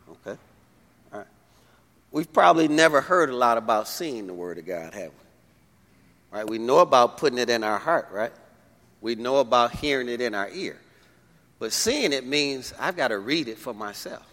Okay. 0.10 0.40
All 1.12 1.20
right. 1.20 1.28
We've 2.12 2.32
probably 2.32 2.68
never 2.68 3.02
heard 3.02 3.30
a 3.30 3.36
lot 3.36 3.58
about 3.58 3.88
seeing 3.88 4.28
the 4.28 4.34
word 4.34 4.58
of 4.58 4.66
God, 4.66 4.94
have 4.94 5.12
we? 5.12 6.38
Right? 6.38 6.50
We 6.50 6.58
know 6.58 6.80
about 6.80 7.18
putting 7.18 7.38
it 7.38 7.50
in 7.50 7.64
our 7.64 7.78
heart, 7.78 8.10
right? 8.12 8.32
We 9.02 9.16
know 9.16 9.38
about 9.38 9.72
hearing 9.72 10.10
it 10.10 10.22
in 10.22 10.34
our 10.34 10.50
ear. 10.50 10.78
But 11.60 11.74
seeing 11.74 12.14
it 12.14 12.26
means 12.26 12.74
I've 12.80 12.96
got 12.96 13.10
to 13.10 13.20
read 13.20 13.48
it 13.48 13.58
for 13.58 13.74
myself. 13.74 14.26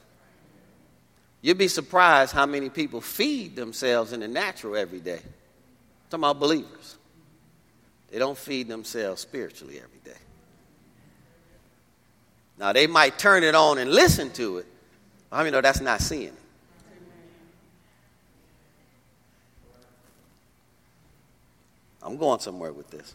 You'd 1.42 1.58
be 1.58 1.68
surprised 1.68 2.32
how 2.32 2.46
many 2.46 2.70
people 2.70 3.00
feed 3.00 3.56
themselves 3.56 4.12
in 4.12 4.20
the 4.20 4.28
natural 4.28 4.76
every 4.76 5.00
day. 5.00 5.20
I'm 5.20 6.10
talking 6.10 6.24
about 6.24 6.40
believers. 6.40 6.96
They 8.10 8.18
don't 8.18 8.38
feed 8.38 8.68
themselves 8.68 9.20
spiritually 9.20 9.76
every 9.76 10.00
day. 10.04 10.18
Now, 12.58 12.72
they 12.72 12.86
might 12.86 13.18
turn 13.18 13.44
it 13.44 13.54
on 13.54 13.78
and 13.78 13.90
listen 13.90 14.30
to 14.32 14.58
it. 14.58 14.66
I 15.30 15.44
mean, 15.44 15.52
no, 15.52 15.60
that's 15.60 15.80
not 15.80 16.00
seeing 16.00 16.28
it. 16.28 16.34
I'm 22.06 22.16
going 22.18 22.38
somewhere 22.38 22.72
with 22.72 22.88
this. 22.88 23.14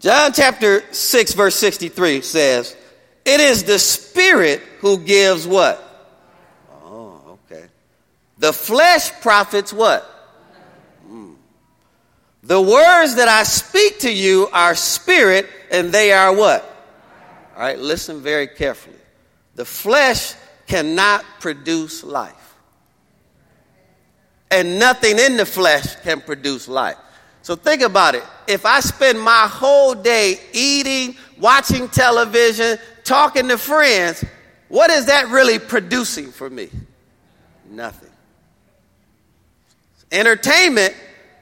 John 0.00 0.32
chapter 0.32 0.82
6, 0.92 1.34
verse 1.34 1.54
63 1.54 2.20
says, 2.20 2.76
It 3.24 3.38
is 3.38 3.62
the 3.62 3.78
Spirit 3.78 4.60
who 4.80 4.98
gives 4.98 5.46
what? 5.46 5.80
Oh, 6.84 7.38
okay. 7.46 7.66
The 8.38 8.52
flesh 8.52 9.12
profits 9.20 9.72
what? 9.72 10.04
Mm. 11.08 11.36
The 12.42 12.60
words 12.60 13.14
that 13.14 13.28
I 13.28 13.44
speak 13.44 14.00
to 14.00 14.12
you 14.12 14.48
are 14.52 14.74
spirit 14.74 15.46
and 15.70 15.92
they 15.92 16.12
are 16.12 16.34
what? 16.34 16.64
All 17.54 17.62
right, 17.62 17.78
listen 17.78 18.20
very 18.20 18.48
carefully. 18.48 18.96
The 19.54 19.64
flesh 19.64 20.34
cannot 20.66 21.24
produce 21.38 22.02
life. 22.02 22.34
And 24.50 24.80
nothing 24.80 25.20
in 25.20 25.36
the 25.36 25.46
flesh 25.46 25.94
can 26.02 26.20
produce 26.20 26.66
life. 26.66 26.96
So 27.42 27.56
think 27.56 27.82
about 27.82 28.14
it. 28.14 28.24
If 28.46 28.66
I 28.66 28.80
spend 28.80 29.20
my 29.20 29.48
whole 29.50 29.94
day 29.94 30.38
eating, 30.52 31.16
watching 31.38 31.88
television, 31.88 32.78
talking 33.04 33.48
to 33.48 33.58
friends, 33.58 34.24
what 34.68 34.90
is 34.90 35.06
that 35.06 35.28
really 35.28 35.58
producing 35.58 36.30
for 36.30 36.48
me? 36.48 36.70
Nothing 37.68 38.10
It's 39.94 40.04
entertainment, 40.12 40.94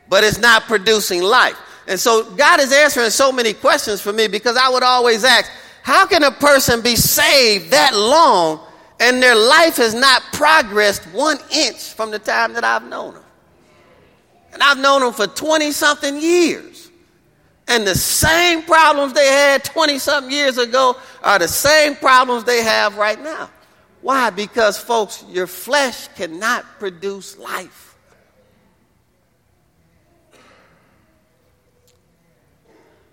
but 0.09 0.25
it's 0.25 0.38
not 0.38 0.62
producing 0.64 1.23
life. 1.23 1.57
And 1.87 1.99
so 1.99 2.31
God 2.33 2.61
is 2.61 2.73
answering 2.73 3.11
so 3.11 3.33
many 3.33 3.55
questions 3.55 4.00
for 4.00 4.12
me 4.12 4.28
because 4.28 4.57
I 4.57 4.69
would 4.69 4.83
always 4.83 5.25
ask, 5.25 5.50
how 5.83 6.07
can 6.07 6.23
a 6.23 6.31
person 6.31 6.83
be 6.83 6.97
saved 6.97 7.71
that 7.71 7.95
long 7.95 8.61
and 9.00 9.23
their 9.23 9.35
life 9.35 9.76
has 9.76 9.95
not 9.95 10.23
progressed 10.33 11.05
one 11.12 11.38
inch 11.50 11.95
from 11.95 12.11
the 12.11 12.19
time 12.19 12.52
that 12.52 12.64
I've 12.64 12.85
known 12.85 13.14
them? 13.14 13.23
And 14.59 14.65
I've 14.65 14.79
known 14.79 15.03
them 15.03 15.12
for 15.12 15.29
20 15.29 15.71
something 15.71 16.21
years. 16.21 16.91
And 17.69 17.87
the 17.87 17.95
same 17.95 18.65
problems 18.65 19.12
they 19.12 19.29
had 19.29 19.62
20 19.62 20.00
something 20.00 20.33
years 20.33 20.59
ago 20.59 20.97
are 21.23 21.38
the 21.38 21.47
same 21.47 21.95
problems 21.95 22.43
they 22.43 22.65
have 22.65 22.97
right 22.97 23.23
now. 23.23 23.50
Why? 24.00 24.31
Because, 24.31 24.77
folks, 24.77 25.25
your 25.29 25.47
flesh 25.47 26.09
cannot 26.17 26.65
produce 26.81 27.38
life. 27.38 27.95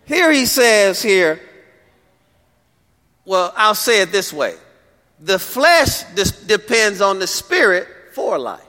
Here 0.06 0.32
he 0.32 0.48
says 0.48 1.00
here, 1.00 1.40
well, 3.24 3.54
I'll 3.56 3.76
say 3.76 4.02
it 4.02 4.12
this 4.12 4.34
way. 4.34 4.56
The 5.20 5.38
flesh 5.38 6.06
depends 6.48 7.02
on 7.02 7.20
the 7.20 7.28
spirit 7.28 7.88
for 8.14 8.40
life 8.40 8.65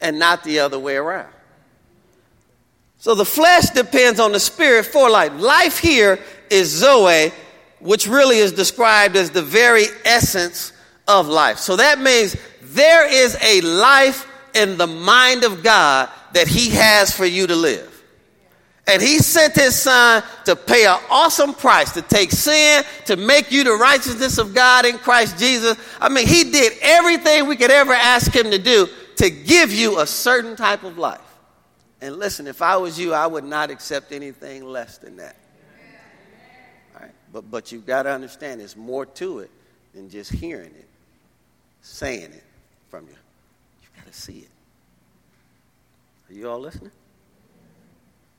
and 0.00 0.18
not 0.18 0.44
the 0.44 0.60
other 0.60 0.78
way 0.78 0.96
around. 0.96 1.32
So 2.98 3.14
the 3.14 3.24
flesh 3.24 3.70
depends 3.70 4.20
on 4.20 4.32
the 4.32 4.40
spirit 4.40 4.86
for 4.86 5.08
life. 5.08 5.32
Life 5.40 5.78
here 5.78 6.18
is 6.50 6.68
Zoe, 6.68 7.32
which 7.80 8.06
really 8.06 8.36
is 8.36 8.52
described 8.52 9.16
as 9.16 9.30
the 9.30 9.42
very 9.42 9.84
essence 10.04 10.72
of 11.08 11.26
life. 11.26 11.58
So 11.58 11.76
that 11.76 11.98
means 11.98 12.36
there 12.60 13.10
is 13.10 13.36
a 13.42 13.62
life 13.62 14.26
in 14.54 14.76
the 14.76 14.86
mind 14.86 15.44
of 15.44 15.62
God 15.62 16.10
that 16.34 16.46
He 16.46 16.70
has 16.70 17.10
for 17.10 17.24
you 17.24 17.46
to 17.46 17.56
live. 17.56 17.90
And 18.86 19.00
he 19.00 19.18
sent 19.18 19.54
his 19.54 19.76
son 19.76 20.22
to 20.46 20.56
pay 20.56 20.84
an 20.84 20.98
awesome 21.10 21.54
price 21.54 21.92
to 21.92 22.02
take 22.02 22.32
sin, 22.32 22.82
to 23.06 23.14
make 23.14 23.52
you 23.52 23.62
the 23.62 23.74
righteousness 23.74 24.36
of 24.38 24.52
God 24.52 24.84
in 24.84 24.98
Christ 24.98 25.38
Jesus. 25.38 25.78
I 26.00 26.08
mean, 26.08 26.26
he 26.26 26.50
did 26.50 26.72
everything 26.80 27.46
we 27.46 27.54
could 27.54 27.70
ever 27.70 27.92
ask 27.92 28.34
him 28.34 28.50
to 28.50 28.58
do 28.58 28.88
to 29.16 29.30
give 29.30 29.72
you 29.72 30.00
a 30.00 30.06
certain 30.06 30.56
type 30.56 30.82
of 30.82 30.98
life. 30.98 31.20
And 32.00 32.16
listen, 32.16 32.46
if 32.46 32.62
I 32.62 32.76
was 32.76 32.98
you, 32.98 33.12
I 33.12 33.26
would 33.26 33.44
not 33.44 33.70
accept 33.70 34.12
anything 34.12 34.64
less 34.64 34.98
than 34.98 35.16
that. 35.16 35.36
All 36.94 37.02
right? 37.02 37.10
But, 37.32 37.50
but 37.50 37.72
you've 37.72 37.86
got 37.86 38.04
to 38.04 38.10
understand 38.10 38.60
there's 38.60 38.76
more 38.76 39.04
to 39.06 39.40
it 39.40 39.50
than 39.94 40.08
just 40.08 40.32
hearing 40.32 40.70
it, 40.70 40.88
saying 41.82 42.32
it 42.32 42.44
from 42.88 43.06
you. 43.06 43.16
You've 43.82 43.96
got 43.96 44.06
to 44.10 44.18
see 44.18 44.38
it. 44.38 44.48
Are 46.30 46.34
you 46.34 46.48
all 46.48 46.60
listening? 46.60 46.92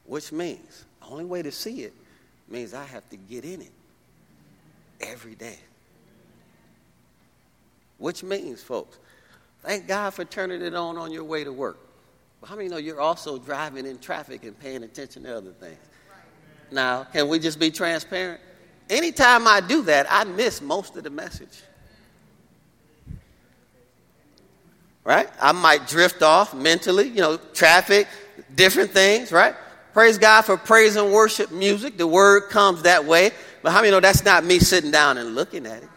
Which 0.06 0.32
means 0.32 0.86
the 1.02 1.08
only 1.08 1.26
way 1.26 1.42
to 1.42 1.52
see 1.52 1.82
it 1.82 1.94
means 2.50 2.74
I 2.74 2.86
have 2.86 3.08
to 3.10 3.18
get 3.18 3.46
in 3.46 3.62
it 3.62 3.72
every 5.00 5.36
day. 5.36 5.60
Which 7.98 8.24
means, 8.24 8.64
folks, 8.64 8.98
thank 9.64 9.88
God 9.88 10.14
for 10.14 10.26
turning 10.26 10.62
it 10.62 10.76
on 10.76 10.98
on 10.98 11.12
your 11.12 11.24
way 11.24 11.44
to 11.44 11.52
work. 11.52 11.78
But 12.40 12.50
how 12.50 12.56
many 12.56 12.70
know 12.70 12.78
you're 12.78 13.02
also 13.02 13.38
driving 13.38 13.86
in 13.86 14.00
traffic 14.00 14.44
and 14.44 14.60
paying 14.60 14.84
attention 14.84 15.24
to 15.24 15.38
other 15.38 15.52
things? 15.52 15.78
Now, 16.72 17.04
can 17.04 17.28
we 17.28 17.40
just 17.40 17.60
be 17.60 17.70
transparent? 17.70 18.42
Anytime 18.90 19.48
I 19.48 19.62
do 19.62 19.84
that, 19.84 20.08
I 20.10 20.24
miss 20.24 20.62
most 20.62 20.98
of 20.98 21.04
the 21.04 21.10
message. 21.10 21.62
Right? 25.04 25.30
I 25.42 25.52
might 25.52 25.88
drift 25.88 26.22
off 26.22 26.54
mentally, 26.54 27.08
you 27.08 27.22
know, 27.22 27.38
traffic, 27.38 28.08
different 28.54 28.92
things, 28.92 29.32
right? 29.32 29.56
Praise 29.94 30.18
God 30.18 30.44
for 30.44 30.58
praise 30.58 30.96
and 30.96 31.12
worship 31.12 31.52
music. 31.52 31.98
The 31.98 32.08
word 32.08 32.50
comes 32.50 32.84
that 32.84 33.06
way. 33.06 33.32
But 33.62 33.72
how 33.72 33.82
many 33.82 33.92
know 33.92 34.00
that's 34.00 34.24
not 34.24 34.44
me 34.44 34.60
sitting 34.60 34.92
down 34.92 35.18
and 35.18 35.36
looking 35.36 35.66
at 35.66 35.84
it? 35.84 35.90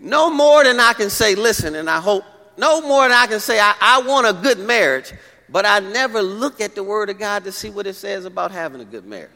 No 0.00 0.30
more 0.30 0.64
than 0.64 0.78
I 0.80 0.92
can 0.92 1.10
say, 1.10 1.34
listen, 1.34 1.74
and 1.74 1.90
I 1.90 2.00
hope, 2.00 2.24
no 2.56 2.80
more 2.80 3.02
than 3.02 3.16
I 3.16 3.26
can 3.26 3.40
say, 3.40 3.58
I, 3.58 3.74
I 3.80 4.02
want 4.02 4.26
a 4.26 4.32
good 4.32 4.58
marriage, 4.58 5.12
but 5.48 5.66
I 5.66 5.80
never 5.80 6.22
look 6.22 6.60
at 6.60 6.74
the 6.74 6.84
word 6.84 7.10
of 7.10 7.18
God 7.18 7.44
to 7.44 7.52
see 7.52 7.70
what 7.70 7.86
it 7.86 7.94
says 7.94 8.24
about 8.24 8.50
having 8.50 8.80
a 8.80 8.84
good 8.84 9.06
marriage. 9.06 9.30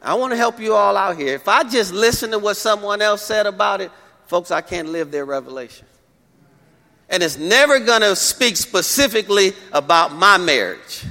I 0.00 0.14
want 0.14 0.32
to 0.32 0.36
help 0.36 0.58
you 0.60 0.74
all 0.74 0.96
out 0.96 1.16
here. 1.16 1.34
If 1.34 1.48
I 1.48 1.62
just 1.62 1.92
listen 1.92 2.32
to 2.32 2.38
what 2.38 2.56
someone 2.56 3.00
else 3.00 3.22
said 3.22 3.46
about 3.46 3.80
it, 3.80 3.90
folks, 4.26 4.50
I 4.50 4.60
can't 4.60 4.88
live 4.88 5.10
their 5.10 5.24
revelation. 5.24 5.86
And 7.08 7.22
it's 7.22 7.38
never 7.38 7.78
going 7.78 8.00
to 8.00 8.16
speak 8.16 8.56
specifically 8.56 9.52
about 9.72 10.14
my 10.14 10.38
marriage 10.38 11.04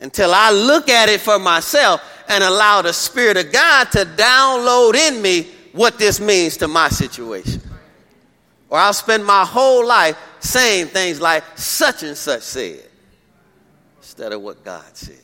until 0.00 0.32
I 0.32 0.52
look 0.52 0.88
at 0.88 1.08
it 1.08 1.20
for 1.20 1.38
myself 1.38 2.02
and 2.28 2.42
allow 2.44 2.82
the 2.82 2.92
Spirit 2.92 3.36
of 3.36 3.52
God 3.52 3.90
to 3.92 4.04
download 4.04 4.94
in 4.94 5.20
me 5.20 5.48
what 5.76 5.98
this 5.98 6.18
means 6.18 6.56
to 6.56 6.68
my 6.68 6.88
situation. 6.88 7.60
Or 8.68 8.78
I'll 8.78 8.92
spend 8.92 9.24
my 9.24 9.44
whole 9.44 9.86
life 9.86 10.18
saying 10.40 10.86
things 10.86 11.20
like 11.20 11.44
such 11.56 12.02
and 12.02 12.16
such 12.16 12.42
said 12.42 12.82
instead 13.98 14.32
of 14.32 14.42
what 14.42 14.64
God 14.64 14.96
said. 14.96 15.20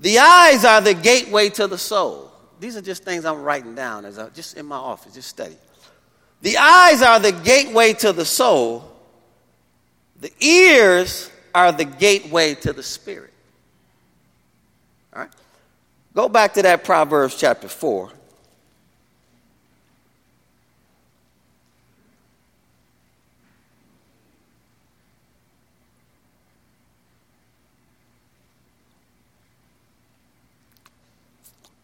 The 0.00 0.18
eyes 0.18 0.64
are 0.64 0.80
the 0.80 0.94
gateway 0.94 1.50
to 1.50 1.66
the 1.66 1.78
soul. 1.78 2.30
These 2.60 2.76
are 2.76 2.82
just 2.82 3.04
things 3.04 3.24
I'm 3.24 3.42
writing 3.42 3.74
down 3.74 4.04
as 4.04 4.18
I 4.18 4.28
just 4.30 4.56
in 4.56 4.66
my 4.66 4.76
office, 4.76 5.14
just 5.14 5.28
study. 5.28 5.56
The 6.40 6.56
eyes 6.56 7.02
are 7.02 7.18
the 7.18 7.32
gateway 7.32 7.92
to 7.94 8.12
the 8.12 8.24
soul. 8.24 8.84
The 10.20 10.32
ears 10.40 11.30
are 11.54 11.72
the 11.72 11.84
gateway 11.84 12.54
to 12.56 12.72
the 12.72 12.82
spirit. 12.82 13.32
All 15.18 15.24
right? 15.24 15.32
Go 16.14 16.28
back 16.28 16.54
to 16.54 16.62
that 16.62 16.84
Proverbs 16.84 17.36
chapter 17.36 17.66
4. 17.66 18.10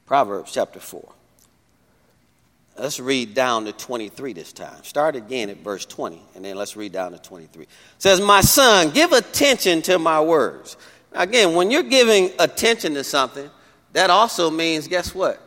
Proverbs 0.06 0.52
chapter 0.52 0.78
4. 0.78 1.08
Let's 2.78 3.00
read 3.00 3.34
down 3.34 3.64
to 3.64 3.72
23 3.72 4.32
this 4.32 4.52
time. 4.52 4.84
Start 4.84 5.16
again 5.16 5.50
at 5.50 5.58
verse 5.58 5.84
20, 5.86 6.20
and 6.36 6.44
then 6.44 6.54
let's 6.54 6.76
read 6.76 6.92
down 6.92 7.12
to 7.12 7.18
23. 7.18 7.64
It 7.64 7.68
says, 7.98 8.20
My 8.20 8.42
son, 8.42 8.90
give 8.90 9.12
attention 9.12 9.82
to 9.82 9.98
my 9.98 10.20
words. 10.20 10.76
Again, 11.14 11.54
when 11.54 11.71
you're 11.71 11.85
giving 11.85 12.33
attention 12.38 12.94
to 12.94 13.04
something, 13.04 13.49
that 13.92 14.11
also 14.11 14.50
means, 14.50 14.88
guess 14.88 15.14
what? 15.14 15.40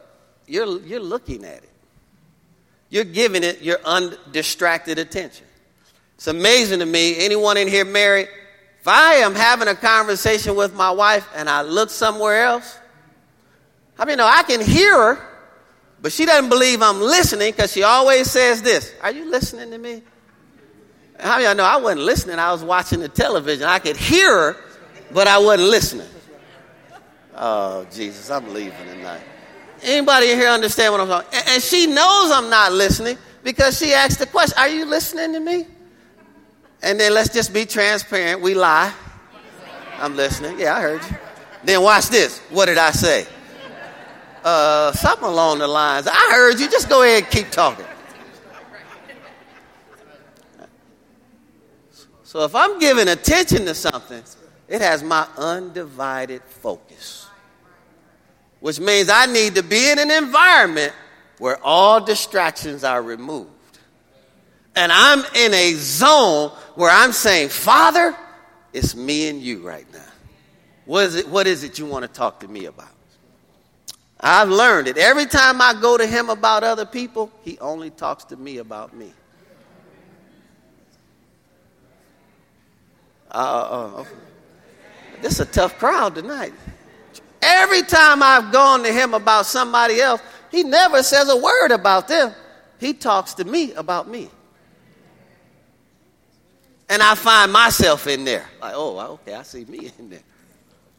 You're, 0.48 0.80
you're 0.82 1.02
looking 1.02 1.44
at 1.44 1.64
it. 1.64 1.70
You're 2.90 3.04
giving 3.04 3.44
it 3.44 3.62
your 3.62 3.80
undistracted 3.84 4.98
attention. 4.98 5.46
It's 6.16 6.28
amazing 6.28 6.80
to 6.80 6.86
me. 6.86 7.18
Anyone 7.18 7.58
in 7.58 7.68
here 7.68 7.86
married? 7.86 8.30
If 8.80 8.88
I 8.88 9.16
am 9.16 9.36
having 9.36 9.68
a 9.68 9.76
conversation 9.76 10.56
with 10.56 10.74
my 10.74 10.92
wife 10.92 11.28
and 11.36 11.50
I 11.50 11.64
look 11.64 11.90
somewhere 11.90 12.44
else, 12.44 12.80
I 14.00 14.06
mean, 14.06 14.18
no, 14.18 14.26
I 14.26 14.44
can 14.44 14.62
hear 14.62 14.94
her, 14.96 15.28
but 16.02 16.14
she 16.14 16.26
doesn't 16.26 16.50
believe 16.50 16.82
I'm 16.82 17.02
listening 17.02 17.52
because 17.52 17.74
she 17.74 17.84
always 17.84 18.32
says 18.32 18.62
this 18.62 18.94
Are 19.02 19.12
you 19.12 19.30
listening 19.30 19.72
to 19.72 19.78
me? 19.78 20.04
How 21.20 21.38
of 21.38 21.44
y'all 21.44 21.56
know 21.56 21.64
I 21.64 21.78
wasn't 21.78 22.02
listening? 22.02 22.38
I 22.40 22.52
was 22.52 22.64
watching 22.64 23.00
the 23.00 23.10
television. 23.10 23.66
I 23.66 23.80
could 23.80 23.98
hear 23.98 24.32
her, 24.32 24.58
but 25.12 25.28
I 25.28 25.38
wasn't 25.38 25.70
listening. 25.70 26.08
Oh, 27.36 27.86
Jesus, 27.92 28.30
I'm 28.32 28.54
leaving 28.54 28.86
tonight. 28.88 29.22
Anybody 29.84 30.28
here 30.28 30.48
understand 30.48 30.92
what 30.94 31.02
I'm 31.02 31.08
talking? 31.08 31.30
And, 31.34 31.50
and 31.50 31.64
she 31.64 31.86
knows 31.86 32.32
I'm 32.32 32.50
not 32.50 32.72
listening 32.72 33.18
because 33.44 33.78
she 33.78 33.94
asked 33.94 34.20
the 34.20 34.26
question, 34.26 34.58
Are 34.58 34.68
you 34.68 34.86
listening 34.86 35.34
to 35.34 35.40
me? 35.40 35.68
And 36.82 37.00
then 37.00 37.14
let's 37.14 37.34
just 37.34 37.54
be 37.54 37.66
transparent. 37.66 38.42
We 38.42 38.54
lie. 38.54 38.94
I'm 40.00 40.16
listening. 40.16 40.60
Yeah, 40.60 40.76
I 40.76 40.82
heard 40.82 41.04
you. 41.04 41.18
Then 41.64 41.82
watch 41.82 42.08
this. 42.08 42.40
What 42.50 42.66
did 42.66 42.78
I 42.78 42.92
say? 42.92 43.28
Uh, 44.44 44.92
something 44.94 45.28
along 45.28 45.60
the 45.60 45.68
lines. 45.68 46.08
I 46.08 46.32
heard 46.32 46.60
you. 46.60 46.70
Just 46.70 46.90
go 46.90 47.04
ahead 47.04 47.24
and 47.24 47.32
keep 47.32 47.50
talking. 47.50 47.86
So 52.24 52.44
if 52.44 52.54
I'm 52.54 52.78
giving 52.78 53.08
attention 53.08 53.66
to 53.66 53.74
something, 53.74 54.22
it 54.68 54.82
has 54.82 55.04
my 55.04 55.28
undivided 55.38 56.42
focus 56.44 57.28
which 58.60 58.80
means 58.80 59.10
I 59.10 59.26
need 59.28 59.56
to 59.56 59.64
be 59.64 59.92
in 59.92 60.00
an 60.00 60.12
environment 60.12 60.94
where 61.38 61.58
all 61.64 62.02
distractions 62.02 62.84
are 62.84 63.02
removed. 63.02 63.50
And 64.76 64.92
I'm 64.92 65.20
in 65.36 65.54
a 65.54 65.74
zone 65.74 66.50
where 66.76 66.92
I'm 66.92 67.12
saying, 67.12 67.50
Father, 67.50 68.16
it's 68.74 68.96
me 68.96 69.30
and 69.30 69.42
you 69.42 69.66
right 69.66 69.92
now. 69.92 70.00
What 70.86 71.06
is 71.06 71.16
it, 71.16 71.28
what 71.28 71.48
is 71.48 71.64
it 71.64 71.80
you 71.80 71.86
want 71.86 72.04
to 72.04 72.08
talk 72.08 72.40
to 72.42 72.48
me 72.48 72.66
about? 72.66 72.90
I've 74.20 74.50
learned 74.50 74.88
it. 74.88 74.98
Every 74.98 75.26
time 75.28 75.62
I 75.62 75.74
go 75.80 75.98
to 75.98 76.06
him 76.06 76.30
about 76.30 76.64
other 76.64 76.86
people, 76.86 77.32
he 77.44 77.60
only 77.60 77.92
talks 77.92 78.24
to 78.26 78.36
me 78.36 78.58
about 78.58 78.96
me. 78.96 79.14
Uh, 83.30 83.36
uh, 83.36 84.02
uh 84.02 84.06
this 85.22 85.34
is 85.34 85.40
a 85.42 85.46
tough 85.46 85.78
crowd 85.78 86.16
tonight. 86.16 86.54
Every 87.42 87.84
time 87.84 88.24
I've 88.24 88.52
gone 88.52 88.84
to 88.84 88.92
him 88.92 89.14
about 89.14 89.46
somebody 89.46 90.02
else, 90.02 90.22
he 90.52 90.64
never 90.64 91.04
says 91.04 91.30
a 91.30 91.38
word 91.38 91.72
about 91.72 92.08
them. 92.08 92.34
He 92.80 92.94
talks 92.94 93.34
to 93.36 93.44
me 93.44 93.74
about 93.74 94.08
me. 94.08 94.30
And 96.90 97.02
I 97.02 97.16
find 97.16 97.52
myself 97.52 98.08
in 98.08 98.24
there. 98.24 98.46
Like, 98.62 98.74
oh, 98.76 99.00
okay, 99.00 99.34
I 99.34 99.44
see 99.44 99.66
me 99.66 99.92
in 100.00 100.10
there. 100.10 100.24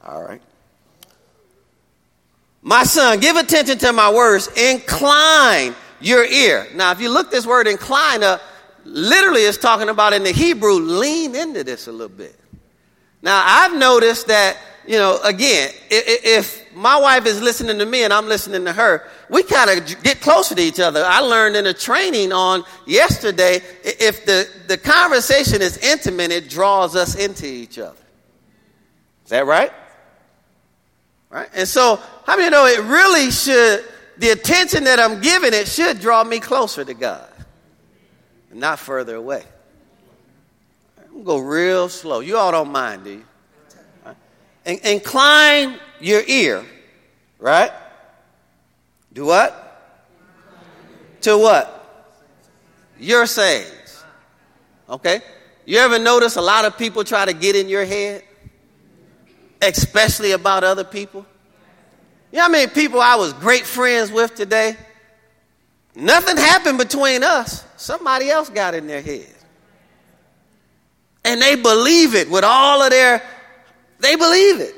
All 0.05 0.23
right. 0.23 0.43
My 2.63 2.85
son, 2.85 3.21
give 3.21 3.37
attention 3.37 3.79
to 3.79 3.93
my 3.93 4.13
words. 4.13 4.49
Incline 4.57 5.75
your 6.01 6.25
ear. 6.25 6.67
Now, 6.75 6.93
if 6.93 7.01
you 7.01 7.09
look 7.09 7.31
this 7.31 7.47
word 7.47 7.67
incline 7.67 8.23
up, 8.23 8.43
literally 8.85 9.43
it's 9.43 9.59
talking 9.59 9.89
about 9.89 10.13
in 10.13 10.25
the 10.25 10.33
Hebrew, 10.33 10.75
lean 10.75 11.35
into 11.35 11.65
this 11.65 11.87
a 11.87 11.93
little 11.93 12.15
bit. 12.15 12.39
Now, 13.23 13.43
I've 13.45 13.77
noticed 13.77 14.29
that 14.29 14.57
you 14.89 14.97
know, 14.97 15.21
again, 15.23 15.71
if 15.91 16.75
my 16.75 16.99
wife 16.99 17.27
is 17.27 17.43
listening 17.43 17.79
to 17.79 17.85
me 17.85 18.05
and 18.05 18.13
I'm 18.13 18.27
listening 18.27 18.65
to 18.65 18.73
her, 18.73 19.07
we 19.29 19.43
kind 19.43 19.69
of 19.69 20.03
get 20.03 20.23
closer 20.23 20.55
to 20.55 20.63
each 20.63 20.81
other. 20.81 21.05
I 21.05 21.21
learned 21.21 21.57
in 21.57 21.67
a 21.67 21.75
training 21.75 22.33
on 22.33 22.65
yesterday, 22.87 23.61
if 23.85 24.25
the, 24.25 24.49
the 24.67 24.79
conversation 24.79 25.61
is 25.61 25.77
intimate, 25.77 26.31
it 26.31 26.49
draws 26.49 26.97
us 26.97 27.17
into 27.17 27.45
each 27.45 27.79
other. 27.79 27.99
Is 29.25 29.31
that 29.31 29.45
right? 29.45 29.73
Right? 31.29 31.51
And 31.55 31.69
so, 31.69 32.01
how 32.25 32.39
many 32.39 32.49
know 32.49 32.65
it 32.65 32.81
really 32.85 33.31
should, 33.31 33.85
the 34.17 34.31
attention 34.31 34.85
that 34.85 34.99
I'm 34.99 35.21
giving 35.21 35.53
it 35.53 35.69
should 35.69 36.01
draw 36.01 36.25
me 36.25 36.41
closer 36.41 36.83
to 36.83 36.95
God 36.95 37.29
not 38.59 38.79
further 38.79 39.15
away. 39.15 39.45
I'm 41.19 41.25
going 41.25 41.39
to 41.39 41.43
go 41.43 41.49
real 41.49 41.89
slow. 41.89 42.21
You 42.21 42.37
all 42.37 42.53
don't 42.53 42.71
mind, 42.71 43.03
do 43.03 43.11
you? 43.11 43.25
incline 44.85 45.81
your 45.99 46.23
ear, 46.25 46.65
right? 47.41 47.73
Do 49.13 49.25
what? 49.25 49.97
To 51.23 51.37
what? 51.37 52.15
Your 53.01 53.27
sayings. 53.27 54.05
Okay? 54.89 55.21
You 55.67 55.79
ever 55.79 55.99
notice 55.99 56.37
a 56.37 56.41
lot 56.41 56.65
of 56.65 56.79
people 56.79 57.03
try 57.03 57.25
to 57.25 57.33
get 57.33 57.57
in 57.57 57.69
your 57.69 57.85
head? 57.85 58.23
Especially 59.61 60.31
about 60.33 60.63
other 60.63 60.85
people? 60.85 61.27
You 62.31 62.37
know 62.37 62.43
how 62.45 62.49
many 62.49 62.71
people 62.71 63.01
I 63.01 63.17
was 63.17 63.33
great 63.33 63.67
friends 63.67 64.13
with 64.13 64.37
today? 64.37 64.77
Nothing 65.97 66.37
happened 66.37 66.79
between 66.79 67.25
us. 67.25 67.65
Somebody 67.77 68.31
else 68.31 68.51
got 68.51 68.75
in 68.75 68.87
their 68.87 69.03
head. 69.03 69.35
And 71.25 71.43
they 71.43 71.57
believe 71.57 72.15
it 72.15 72.31
with 72.31 72.45
all 72.45 72.83
of 72.83 72.91
their 72.91 73.23
they 74.01 74.17
believe 74.17 74.61
it. 74.61 74.75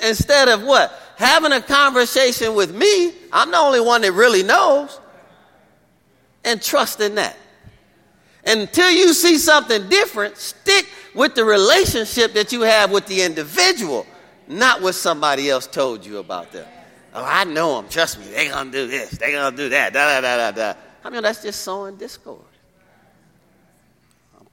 Instead 0.02 0.48
of 0.48 0.62
what? 0.62 0.92
Having 1.16 1.52
a 1.52 1.60
conversation 1.60 2.54
with 2.54 2.74
me, 2.74 3.12
I'm 3.32 3.50
the 3.50 3.56
only 3.56 3.80
one 3.80 4.02
that 4.02 4.12
really 4.12 4.42
knows, 4.42 5.00
and 6.44 6.60
trust 6.62 7.00
in 7.00 7.16
that. 7.16 7.36
Until 8.44 8.90
you 8.90 9.12
see 9.12 9.38
something 9.38 9.88
different, 9.88 10.36
stick 10.36 10.88
with 11.14 11.34
the 11.34 11.44
relationship 11.44 12.32
that 12.32 12.52
you 12.52 12.62
have 12.62 12.90
with 12.90 13.06
the 13.06 13.22
individual, 13.22 14.06
not 14.48 14.82
what 14.82 14.94
somebody 14.94 15.48
else 15.48 15.66
told 15.66 16.04
you 16.04 16.18
about 16.18 16.50
them. 16.50 16.66
Oh, 17.14 17.24
I 17.24 17.44
know 17.44 17.76
them. 17.76 17.88
Trust 17.88 18.18
me. 18.18 18.26
They're 18.26 18.50
going 18.50 18.72
to 18.72 18.72
do 18.72 18.86
this. 18.88 19.10
They're 19.10 19.30
going 19.30 19.52
to 19.52 19.56
do 19.56 19.68
that. 19.68 19.92
Da, 19.92 20.20
da, 20.20 20.20
da, 20.20 20.50
da, 20.50 20.72
da. 20.72 20.78
I 21.04 21.10
mean, 21.10 21.22
that's 21.22 21.42
just 21.42 21.60
sowing 21.60 21.96
discord. 21.96 22.40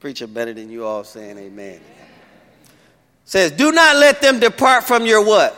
I'm 0.00 0.02
preaching 0.02 0.32
better 0.32 0.54
than 0.54 0.70
you 0.70 0.86
all 0.86 1.04
saying 1.04 1.36
amen 1.36 1.80
says, 3.30 3.52
Do 3.52 3.70
not 3.70 3.94
let 3.94 4.20
them 4.20 4.40
depart 4.40 4.82
from 4.82 5.06
your 5.06 5.24
what? 5.24 5.54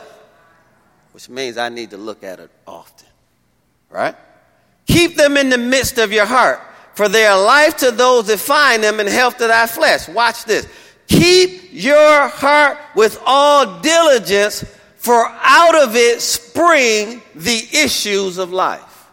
Which 1.11 1.27
means 1.27 1.57
I 1.57 1.69
need 1.69 1.89
to 1.89 1.97
look 1.97 2.23
at 2.23 2.39
it 2.39 2.51
often. 2.67 3.07
Right? 3.89 4.15
Keep 4.85 5.15
them 5.15 5.37
in 5.37 5.49
the 5.49 5.57
midst 5.57 5.97
of 5.97 6.11
your 6.11 6.27
heart, 6.27 6.61
for 6.93 7.09
they 7.09 7.25
are 7.25 7.43
life 7.43 7.77
to 7.77 7.89
those 7.89 8.27
that 8.27 8.37
find 8.37 8.83
them 8.83 8.99
and 8.99 9.09
health 9.09 9.39
to 9.39 9.47
thy 9.47 9.65
flesh. 9.65 10.07
Watch 10.07 10.45
this. 10.45 10.67
Keep 11.07 11.69
your 11.71 12.27
heart 12.27 12.77
with 12.95 13.19
all 13.25 13.79
diligence, 13.79 14.63
for 14.97 15.25
out 15.27 15.73
of 15.73 15.95
it 15.95 16.21
spring 16.21 17.23
the 17.33 17.67
issues 17.73 18.37
of 18.37 18.53
life. 18.53 19.09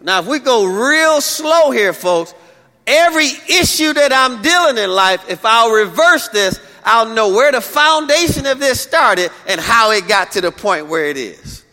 Now, 0.00 0.18
if 0.18 0.26
we 0.26 0.40
go 0.40 0.64
real 0.64 1.20
slow 1.20 1.70
here, 1.70 1.92
folks, 1.92 2.34
every 2.86 3.28
issue 3.48 3.92
that 3.92 4.12
I'm 4.12 4.42
dealing 4.42 4.78
in 4.78 4.90
life, 4.90 5.28
if 5.28 5.44
I'll 5.44 5.72
reverse 5.72 6.28
this, 6.28 6.60
I'll 6.84 7.14
know 7.14 7.28
where 7.28 7.50
the 7.50 7.60
foundation 7.60 8.46
of 8.46 8.60
this 8.60 8.80
started 8.80 9.30
and 9.46 9.60
how 9.60 9.92
it 9.92 10.06
got 10.06 10.32
to 10.32 10.40
the 10.40 10.52
point 10.52 10.86
where 10.86 11.06
it 11.06 11.16
is. 11.16 11.64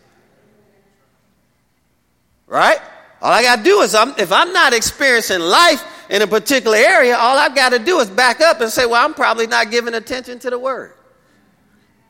Right? 2.46 2.78
All 3.20 3.30
I 3.30 3.42
got 3.42 3.56
to 3.56 3.62
do 3.62 3.80
is, 3.80 3.94
I'm, 3.94 4.14
if 4.18 4.32
I'm 4.32 4.52
not 4.52 4.72
experiencing 4.72 5.40
life 5.40 5.84
in 6.10 6.22
a 6.22 6.26
particular 6.26 6.76
area, 6.76 7.16
all 7.16 7.38
I've 7.38 7.54
got 7.54 7.70
to 7.70 7.78
do 7.78 8.00
is 8.00 8.10
back 8.10 8.40
up 8.40 8.60
and 8.60 8.70
say, 8.70 8.86
well, 8.86 9.04
I'm 9.04 9.14
probably 9.14 9.46
not 9.46 9.70
giving 9.70 9.94
attention 9.94 10.38
to 10.40 10.50
the 10.50 10.58
word. 10.58 10.92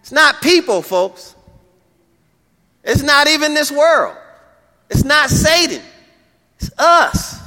It's 0.01 0.13
not 0.13 0.41
people, 0.41 0.83
folks. 0.83 1.37
It's 2.83 3.03
not 3.03 3.29
even 3.29 3.55
this 3.55 3.71
world. 3.71 4.17
It's 4.91 5.05
not 5.05 5.31
Satan. 5.31 5.83
It's 6.59 6.71
us. 6.79 7.42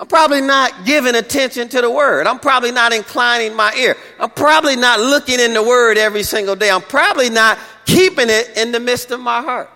I'm 0.00 0.06
probably 0.06 0.40
not 0.40 0.86
giving 0.86 1.14
attention 1.14 1.68
to 1.68 1.82
the 1.82 1.90
word. 1.90 2.26
I'm 2.26 2.38
probably 2.38 2.72
not 2.72 2.94
inclining 2.94 3.54
my 3.54 3.70
ear. 3.74 3.96
I'm 4.18 4.30
probably 4.30 4.76
not 4.76 4.98
looking 4.98 5.38
in 5.38 5.52
the 5.52 5.62
word 5.62 5.98
every 5.98 6.22
single 6.22 6.56
day. 6.56 6.70
I'm 6.70 6.80
probably 6.80 7.28
not 7.28 7.58
keeping 7.84 8.30
it 8.30 8.56
in 8.56 8.72
the 8.72 8.80
midst 8.80 9.10
of 9.10 9.20
my 9.20 9.42
heart. 9.42 9.68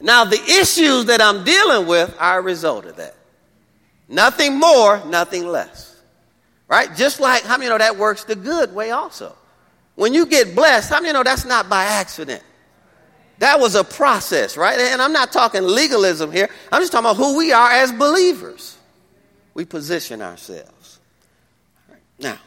Now, 0.00 0.24
the 0.24 0.42
issues 0.42 1.04
that 1.04 1.20
I'm 1.20 1.44
dealing 1.44 1.86
with 1.86 2.16
are 2.18 2.40
a 2.40 2.42
result 2.42 2.84
of 2.86 2.96
that. 2.96 3.14
Nothing 4.08 4.58
more, 4.58 5.00
nothing 5.06 5.46
less. 5.46 6.02
Right? 6.66 6.94
Just 6.96 7.20
like, 7.20 7.44
how 7.44 7.56
many 7.56 7.70
know 7.70 7.78
that 7.78 7.96
works 7.96 8.24
the 8.24 8.34
good 8.34 8.74
way 8.74 8.90
also? 8.90 9.36
When 9.94 10.14
you 10.14 10.26
get 10.26 10.56
blessed, 10.56 10.90
how 10.90 11.00
many 11.00 11.12
know 11.12 11.22
that's 11.22 11.44
not 11.44 11.68
by 11.68 11.84
accident? 11.84 12.42
That 13.38 13.60
was 13.60 13.76
a 13.76 13.84
process, 13.84 14.56
right? 14.56 14.78
And 14.78 15.00
I'm 15.00 15.12
not 15.12 15.30
talking 15.30 15.62
legalism 15.62 16.32
here. 16.32 16.48
I'm 16.72 16.82
just 16.82 16.90
talking 16.90 17.06
about 17.06 17.16
who 17.16 17.36
we 17.36 17.52
are 17.52 17.70
as 17.70 17.92
believers. 17.92 18.73
We 19.54 19.64
position 19.64 20.20
ourselves. 20.20 20.98
Now, 22.18 22.38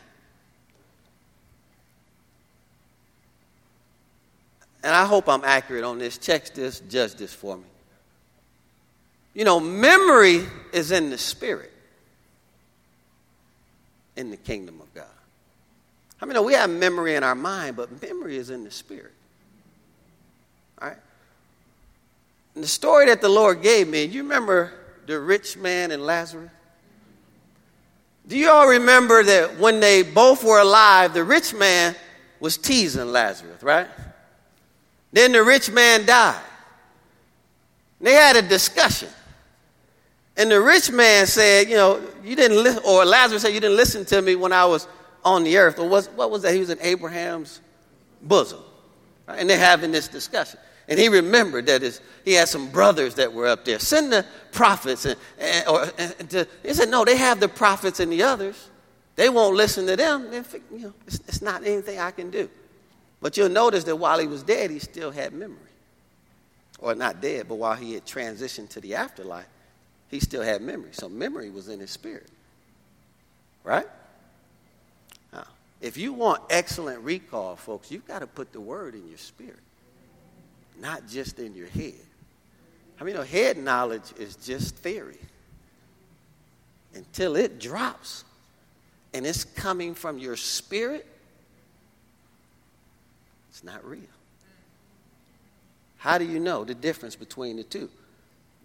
and 4.84 4.96
I 4.96 5.06
hope 5.06 5.28
I'm 5.28 5.44
accurate 5.44 5.84
on 5.84 6.00
this. 6.00 6.18
Check 6.18 6.54
this, 6.54 6.80
judge 6.82 7.16
this 7.16 7.34
for 7.34 7.58
me. 7.58 7.64
You 9.34 9.46
know, 9.46 9.60
memory 9.60 10.46
is 10.74 10.92
in 10.92 11.10
the 11.10 11.18
spirit, 11.18 11.72
in 14.16 14.32
the 14.32 14.38
kingdom 14.38 14.82
of 14.82 14.94
God. 14.94 15.06
I 16.22 16.26
mean, 16.26 16.44
we 16.44 16.54
have 16.54 16.70
memory 16.70 17.16
in 17.16 17.24
our 17.24 17.36
mind, 17.36 17.76
but 17.76 18.02
memory 18.02 18.38
is 18.38 18.50
in 18.50 18.64
the 18.64 18.72
spirit. 18.72 19.14
All 20.82 20.90
right? 20.90 20.98
And 22.56 22.64
the 22.64 22.68
story 22.68 23.06
that 23.08 23.22
the 23.22 23.30
Lord 23.30 23.62
gave 23.62 23.88
me, 23.88 24.04
you 24.06 24.24
remember 24.24 24.74
the 25.06 25.20
rich 25.20 25.56
man 25.58 25.92
and 25.92 26.04
Lazarus? 26.04 26.50
Do 28.28 28.38
you 28.38 28.50
all 28.50 28.68
remember 28.68 29.24
that 29.24 29.58
when 29.58 29.80
they 29.80 30.04
both 30.04 30.44
were 30.44 30.60
alive, 30.60 31.14
the 31.14 31.24
rich 31.24 31.54
man 31.54 31.96
was 32.40 32.58
teasing 32.58 33.12
Lazarus, 33.12 33.64
right? 33.64 33.88
Then 35.14 35.32
the 35.32 35.44
rich 35.44 35.72
man 35.72 36.06
died. 36.06 36.42
They 38.02 38.14
had 38.14 38.36
a 38.36 38.42
discussion. 38.42 39.10
And 40.36 40.52
the 40.52 40.62
rich 40.62 40.92
man 40.92 41.26
said, 41.26 41.68
You 41.70 41.76
know, 41.76 42.02
you 42.24 42.36
didn't 42.36 42.62
listen, 42.62 42.84
or 42.86 43.06
Lazarus 43.06 43.42
said, 43.42 43.54
You 43.54 43.60
didn't 43.60 43.78
listen 43.78 44.06
to 44.06 44.22
me 44.22 44.36
when 44.36 44.52
I 44.54 44.66
was 44.66 44.88
on 45.24 45.44
the 45.44 45.58
earth. 45.58 45.80
Or 45.80 45.90
what 45.90 46.30
was 46.30 46.44
that? 46.44 46.54
He 46.54 46.60
was 46.60 46.70
in 46.70 46.80
Abraham's 46.82 47.62
bosom. 48.22 48.60
Right? 49.28 49.40
And 49.40 49.50
they're 49.50 49.58
having 49.58 49.92
this 49.92 50.08
discussion. 50.08 50.60
And 50.88 50.98
he 50.98 51.10
remembered 51.10 51.66
that 51.66 51.82
his, 51.82 52.00
he 52.24 52.34
had 52.34 52.48
some 52.48 52.70
brothers 52.70 53.16
that 53.16 53.34
were 53.34 53.48
up 53.48 53.66
there. 53.66 53.80
Send 53.80 54.12
the 54.12 54.26
prophets. 54.52 55.06
And, 55.06 55.18
and 55.38 55.68
or, 55.68 55.88
and 55.98 56.30
to, 56.30 56.48
he 56.64 56.74
said, 56.74 56.90
No, 56.90 57.04
they 57.04 57.18
have 57.18 57.40
the 57.40 57.50
prophets 57.50 58.00
and 58.00 58.12
the 58.12 58.24
others. 58.24 58.70
They 59.16 59.30
won't 59.30 59.56
listen 59.56 59.86
to 59.88 59.96
them. 59.96 60.32
You 60.72 60.80
know, 60.80 60.94
it's, 61.06 61.20
it's 61.28 61.42
not 61.42 61.66
anything 61.66 62.00
I 62.00 62.12
can 62.12 62.30
do. 62.30 62.50
But 63.22 63.36
you'll 63.36 63.50
notice 63.50 63.84
that 63.86 63.96
while 63.96 64.20
he 64.20 64.28
was 64.28 64.44
dead, 64.44 64.70
he 64.70 64.80
still 64.80 65.12
had 65.12 65.34
memory. 65.34 65.58
Or 66.80 66.94
not 66.94 67.22
dead, 67.22 67.48
but 67.50 67.56
while 67.56 67.74
he 67.74 67.96
had 67.96 68.06
transitioned 68.06 68.70
to 68.70 68.80
the 68.80 68.96
afterlife, 68.96 69.48
he 70.10 70.20
still 70.20 70.44
had 70.44 70.62
memory. 70.62 70.92
So 70.94 71.10
memory 71.10 71.50
was 71.50 71.68
in 71.68 71.80
his 71.80 71.90
spirit. 71.90 72.30
Right? 73.64 73.88
Now, 75.34 75.48
if 75.82 75.98
you 75.98 76.14
want 76.14 76.44
excellent 76.52 77.02
recall, 77.04 77.56
folks, 77.56 77.92
you've 77.92 78.08
got 78.08 78.20
to 78.20 78.28
put 78.28 78.54
the 78.54 78.62
word 78.62 78.94
in 78.94 79.10
your 79.10 79.18
spirit 79.18 79.60
not 80.80 81.08
just 81.08 81.40
in 81.40 81.56
your 81.56 81.68
head. 81.68 81.94
I 83.00 83.04
mean, 83.04 83.14
you 83.14 83.20
know, 83.20 83.26
head 83.26 83.58
knowledge 83.58 84.14
is 84.18 84.36
just 84.36 84.76
theory 84.76 85.20
until 86.96 87.36
it 87.36 87.60
drops 87.60 88.24
and 89.14 89.26
it's 89.26 89.44
coming 89.44 89.94
from 89.94 90.18
your 90.18 90.36
spirit. 90.36 91.06
It's 93.50 93.64
not 93.64 93.84
real. 93.86 94.02
How 95.98 96.18
do 96.18 96.26
you 96.26 96.40
know 96.40 96.64
the 96.64 96.76
difference 96.76 97.16
between 97.16 97.58
the 97.58 97.64
two? 97.64 97.90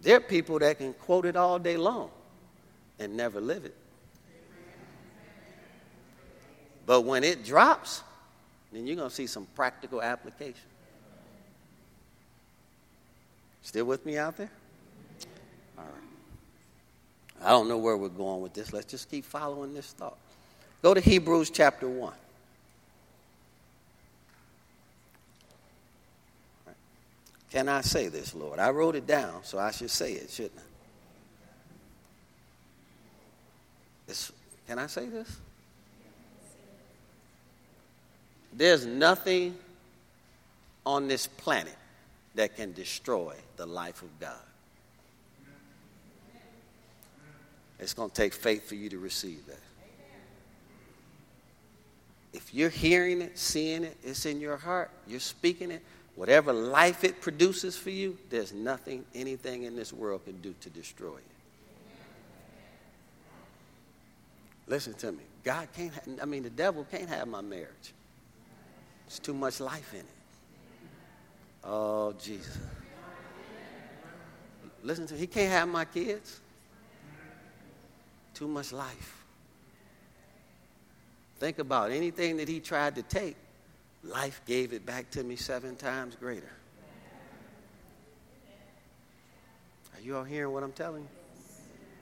There 0.01 0.17
are 0.17 0.21
people 0.21 0.59
that 0.59 0.77
can 0.77 0.93
quote 0.93 1.25
it 1.25 1.35
all 1.35 1.59
day 1.59 1.77
long 1.77 2.09
and 2.99 3.15
never 3.15 3.39
live 3.39 3.65
it. 3.65 3.75
But 6.85 7.01
when 7.01 7.23
it 7.23 7.45
drops, 7.45 8.03
then 8.71 8.85
you're 8.85 8.95
going 8.95 9.09
to 9.09 9.15
see 9.15 9.27
some 9.27 9.47
practical 9.55 10.01
application. 10.01 10.69
Still 13.63 13.85
with 13.85 14.05
me 14.05 14.17
out 14.17 14.37
there? 14.37 14.51
All 15.77 15.85
right. 15.85 17.45
I 17.45 17.49
don't 17.49 17.67
know 17.67 17.77
where 17.77 17.97
we're 17.97 18.09
going 18.09 18.41
with 18.41 18.53
this. 18.53 18.71
Let's 18.73 18.91
just 18.91 19.09
keep 19.09 19.25
following 19.25 19.73
this 19.73 19.93
thought. 19.93 20.17
Go 20.81 20.93
to 20.93 20.99
Hebrews 20.99 21.49
chapter 21.49 21.87
1. 21.87 22.13
Can 27.51 27.69
I 27.69 27.81
say 27.81 28.09
this, 28.09 28.35
Lord? 28.35 28.59
I 28.59 28.69
wrote 28.71 28.95
it 28.95 29.07
down, 29.07 29.43
so 29.43 29.59
I 29.59 29.71
should 29.71 29.91
say 29.91 30.13
it, 30.13 30.29
shouldn't 30.29 30.57
I? 30.57 30.63
It's, 34.07 34.31
can 34.67 34.79
I 34.79 34.87
say 34.87 35.07
this? 35.07 35.37
There's 38.51 38.85
nothing 38.85 39.55
on 40.85 41.07
this 41.07 41.27
planet 41.27 41.75
that 42.35 42.55
can 42.55 42.73
destroy 42.73 43.35
the 43.57 43.65
life 43.65 44.01
of 44.01 44.19
God. 44.19 44.35
It's 47.79 47.93
going 47.93 48.09
to 48.09 48.15
take 48.15 48.33
faith 48.33 48.67
for 48.67 48.75
you 48.75 48.89
to 48.89 48.97
receive 48.97 49.45
that. 49.47 49.59
If 52.31 52.53
you're 52.53 52.69
hearing 52.69 53.21
it, 53.21 53.37
seeing 53.37 53.83
it, 53.83 53.97
it's 54.03 54.25
in 54.25 54.39
your 54.39 54.57
heart, 54.57 54.89
you're 55.07 55.19
speaking 55.19 55.69
it, 55.69 55.83
whatever 56.15 56.51
life 56.51 57.03
it 57.03 57.21
produces 57.21 57.77
for 57.77 57.89
you, 57.91 58.17
there's 58.29 58.53
nothing, 58.53 59.05
anything 59.13 59.63
in 59.63 59.75
this 59.75 59.93
world 59.93 60.25
can 60.25 60.39
do 60.41 60.55
to 60.61 60.69
destroy 60.69 61.17
it. 61.17 61.23
Listen 64.67 64.93
to 64.95 65.11
me. 65.11 65.23
God 65.43 65.67
can't, 65.75 65.93
I 66.21 66.25
mean, 66.25 66.43
the 66.43 66.49
devil 66.49 66.87
can't 66.89 67.09
have 67.09 67.27
my 67.27 67.41
marriage. 67.41 67.93
There's 69.05 69.19
too 69.19 69.33
much 69.33 69.59
life 69.59 69.93
in 69.93 69.99
it. 69.99 70.05
Oh, 71.65 72.13
Jesus. 72.13 72.57
Listen 74.83 75.07
to. 75.07 75.15
He 75.15 75.27
can't 75.27 75.51
have 75.51 75.67
my 75.67 75.85
kids. 75.85 76.41
Too 78.33 78.47
much 78.47 78.73
life. 78.73 79.23
Think 81.39 81.59
about 81.59 81.91
anything 81.91 82.37
that 82.37 82.47
he 82.47 82.59
tried 82.59 82.95
to 82.95 83.03
take, 83.03 83.35
life 84.03 84.41
gave 84.45 84.73
it 84.73 84.85
back 84.85 85.09
to 85.11 85.23
me 85.23 85.35
seven 85.35 85.75
times 85.75 86.15
greater. 86.15 86.51
Are 89.93 90.01
you 90.01 90.17
all 90.17 90.23
hearing 90.23 90.51
what 90.53 90.63
I'm 90.63 90.71
telling 90.71 91.03
you? 91.03 91.09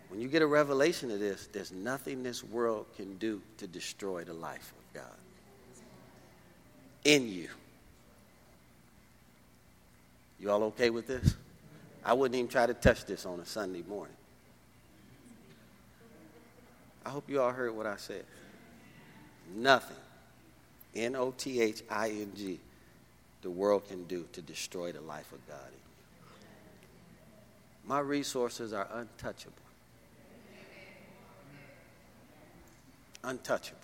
When 0.10 0.22
you 0.22 0.28
get 0.28 0.42
a 0.42 0.48
revelation 0.48 1.10
of 1.10 1.20
this, 1.20 1.48
there's 1.52 1.72
nothing 1.72 2.22
this 2.22 2.44
world 2.44 2.86
can 2.98 3.18
do 3.18 3.42
to 3.58 3.68
destroy 3.68 4.24
the 4.24 4.34
life 4.34 4.74
of 4.78 5.02
God 5.02 5.18
in 7.04 7.28
you. 7.28 7.48
You 10.42 10.50
all 10.50 10.64
okay 10.64 10.90
with 10.90 11.06
this? 11.06 11.36
I 12.04 12.14
wouldn't 12.14 12.36
even 12.36 12.50
try 12.50 12.66
to 12.66 12.74
touch 12.74 13.06
this 13.06 13.28
on 13.28 13.40
a 13.40 13.46
Sunday 13.46 13.84
morning. 13.88 14.16
I 17.06 17.10
hope 17.10 17.30
you 17.30 17.40
all 17.40 17.52
heard 17.52 17.76
what 17.76 17.86
I 17.86 17.98
said. 17.98 18.26
Nothing, 19.56 19.98
N 20.96 21.16
O 21.16 21.32
T 21.38 21.62
H 21.62 21.84
I 21.92 22.10
N 22.10 22.32
G, 22.36 22.60
the 23.44 23.52
world 23.52 23.88
can 23.88 24.06
do 24.06 24.28
to 24.34 24.42
destroy 24.42 24.92
the 24.92 25.02
life 25.02 25.32
of 25.32 25.48
God 25.48 25.68
in 25.68 25.74
you. 25.74 26.30
My 27.88 28.00
resources 28.00 28.74
are 28.74 28.88
untouchable. 28.94 29.54
Untouchable. 33.24 33.80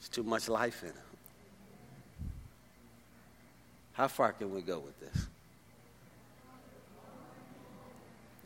There's 0.00 0.08
too 0.08 0.24
much 0.24 0.48
life 0.48 0.82
in 0.82 0.88
them. 0.88 1.09
How 3.92 4.08
far 4.08 4.32
can 4.32 4.54
we 4.54 4.62
go 4.62 4.78
with 4.78 4.98
this? 5.00 5.26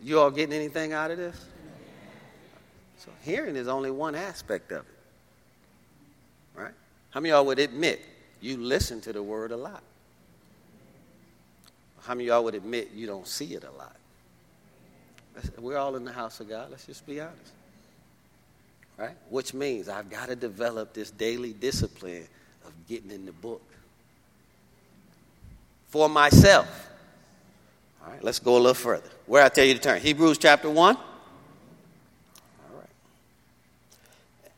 You 0.03 0.21
all 0.21 0.31
getting 0.31 0.55
anything 0.55 0.93
out 0.93 1.11
of 1.11 1.17
this? 1.17 1.47
So 2.99 3.11
hearing 3.23 3.57
is 3.57 3.69
only 3.69 3.91
one 3.91 4.15
aspect 4.15 4.73
of 4.73 4.81
it. 4.81 6.61
Right? 6.61 6.73
How 7.11 7.21
many 7.21 7.31
of 7.31 7.37
y'all 7.37 7.47
would 7.47 7.59
admit 7.59 8.01
you 8.41 8.57
listen 8.57 9.01
to 9.03 9.13
the 9.13 9.23
word 9.23 9.53
a 9.53 9.57
lot? 9.57 9.83
How 12.03 12.15
many 12.15 12.25
of 12.25 12.35
y'all 12.35 12.45
would 12.45 12.55
admit 12.55 12.91
you 12.95 13.07
don't 13.07 13.27
see 13.27 13.55
it 13.55 13.65
a 13.65 13.71
lot? 13.71 13.97
We're 15.59 15.79
all 15.79 15.97
in 15.97 16.05
the 16.05 16.13
house 16.13 16.41
of 16.41 16.49
God. 16.49 16.71
Let's 16.71 16.87
just 16.87 17.07
be 17.07 17.21
honest. 17.21 17.53
Right? 18.97 19.17
Which 19.31 19.55
means 19.55 19.89
I've 19.89 20.11
got 20.11 20.29
to 20.29 20.37
develop 20.37 20.93
this 20.93 21.11
daily 21.11 21.53
discipline 21.53 22.29
of 22.65 22.73
getting 22.89 23.11
in 23.11 23.27
the 23.27 23.33
book 23.33 23.63
for 25.95 26.09
myself. 26.09 26.91
All 28.05 28.11
right, 28.11 28.25
let's 28.25 28.41
go 28.41 28.57
a 28.57 28.59
little 28.59 28.75
further. 28.75 29.09
Where 29.27 29.45
I 29.45 29.49
tell 29.49 29.65
you 29.65 29.75
to 29.75 29.81
turn. 29.81 30.01
Hebrews 30.01 30.39
chapter 30.39 30.69
1. 30.69 30.97
All 30.97 31.03
right. 32.77 32.89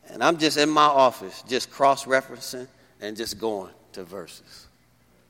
And 0.09 0.23
I'm 0.23 0.39
just 0.39 0.57
in 0.57 0.67
my 0.67 0.85
office, 0.85 1.43
just 1.47 1.69
cross 1.69 2.05
referencing 2.05 2.67
and 3.01 3.15
just 3.15 3.37
going 3.37 3.69
to 3.93 4.03
verses. 4.03 4.65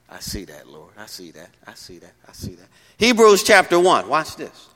I 0.10 0.22
see 0.22 0.46
that, 0.46 0.70
Lord. 0.70 0.94
I 0.98 1.08
see 1.08 1.32
that. 1.32 1.50
I 1.68 1.74
see 1.74 1.98
that. 1.98 2.14
I 2.26 2.32
see 2.32 2.56
that. 2.56 2.70
Hebrews 2.96 3.44
chapter 3.44 3.78
1. 3.78 4.08
Watch 4.08 4.38
this. 4.38 4.70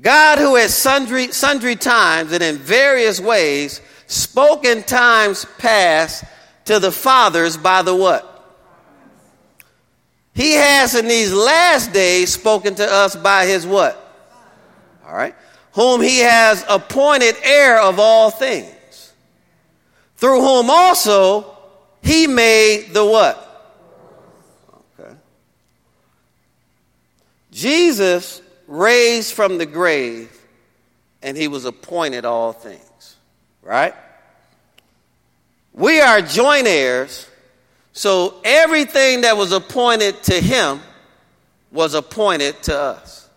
God, 0.00 0.38
who 0.38 0.54
has 0.54 0.72
sundry, 0.72 1.32
sundry 1.32 1.74
times 1.74 2.30
and 2.30 2.40
in 2.40 2.54
various 2.54 3.20
ways 3.20 3.80
spoke 4.06 4.64
in 4.64 4.84
times 4.84 5.44
past 5.58 6.22
to 6.66 6.78
the 6.78 6.92
fathers 6.92 7.56
by 7.56 7.82
the 7.82 7.96
what? 7.96 8.34
He 10.36 10.52
has 10.52 10.94
in 10.94 11.08
these 11.08 11.32
last 11.32 11.94
days 11.94 12.30
spoken 12.30 12.74
to 12.74 12.84
us 12.86 13.16
by 13.16 13.46
his 13.46 13.66
what? 13.66 13.96
All 15.06 15.14
right. 15.14 15.34
Whom 15.72 16.02
he 16.02 16.18
has 16.18 16.62
appointed 16.68 17.36
heir 17.42 17.80
of 17.80 17.98
all 17.98 18.30
things, 18.30 19.14
through 20.16 20.42
whom 20.42 20.68
also 20.68 21.56
he 22.02 22.26
made 22.26 22.90
the 22.92 23.04
what? 23.04 23.42
Okay. 25.00 25.14
Jesus 27.50 28.42
raised 28.66 29.32
from 29.32 29.56
the 29.56 29.66
grave 29.66 30.30
and 31.22 31.34
he 31.34 31.48
was 31.48 31.64
appointed 31.64 32.26
all 32.26 32.52
things. 32.52 33.16
Right? 33.62 33.94
We 35.72 36.00
are 36.00 36.20
joint 36.20 36.66
heirs, 36.66 37.26
so 37.96 38.34
everything 38.44 39.22
that 39.22 39.38
was 39.38 39.52
appointed 39.52 40.22
to 40.24 40.38
him 40.38 40.82
was 41.72 41.94
appointed 41.94 42.62
to 42.64 42.78
us. 42.78 43.30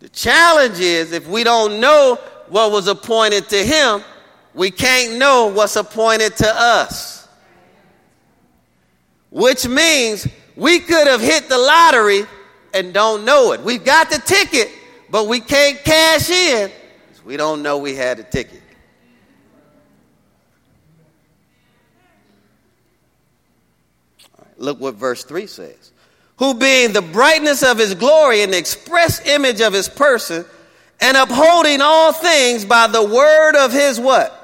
The 0.00 0.08
challenge 0.08 0.80
is 0.80 1.12
if 1.12 1.28
we 1.28 1.44
don't 1.44 1.78
know 1.78 2.18
what 2.48 2.72
was 2.72 2.88
appointed 2.88 3.48
to 3.50 3.64
him, 3.64 4.02
we 4.52 4.72
can't 4.72 5.16
know 5.16 5.46
what's 5.46 5.76
appointed 5.76 6.34
to 6.38 6.52
us. 6.52 7.28
Which 9.30 9.68
means 9.68 10.26
we 10.56 10.80
could 10.80 11.06
have 11.06 11.20
hit 11.20 11.48
the 11.48 11.58
lottery 11.58 12.22
and 12.74 12.92
don't 12.92 13.24
know 13.24 13.52
it. 13.52 13.60
We've 13.60 13.84
got 13.84 14.10
the 14.10 14.18
ticket, 14.18 14.68
but 15.08 15.28
we 15.28 15.38
can't 15.38 15.78
cash 15.84 16.28
in 16.30 16.68
because 17.06 17.24
we 17.24 17.36
don't 17.36 17.62
know 17.62 17.78
we 17.78 17.94
had 17.94 18.18
a 18.18 18.24
ticket. 18.24 18.61
Look 24.56 24.80
what 24.80 24.94
verse 24.94 25.24
3 25.24 25.46
says. 25.46 25.92
Who 26.36 26.54
being 26.54 26.92
the 26.92 27.02
brightness 27.02 27.62
of 27.62 27.78
his 27.78 27.94
glory 27.94 28.42
and 28.42 28.52
the 28.52 28.58
express 28.58 29.24
image 29.26 29.60
of 29.60 29.72
his 29.72 29.88
person, 29.88 30.44
and 31.00 31.16
upholding 31.16 31.80
all 31.80 32.12
things 32.12 32.64
by 32.64 32.86
the 32.86 33.04
word 33.04 33.56
of 33.56 33.72
his 33.72 33.98
what? 33.98 34.38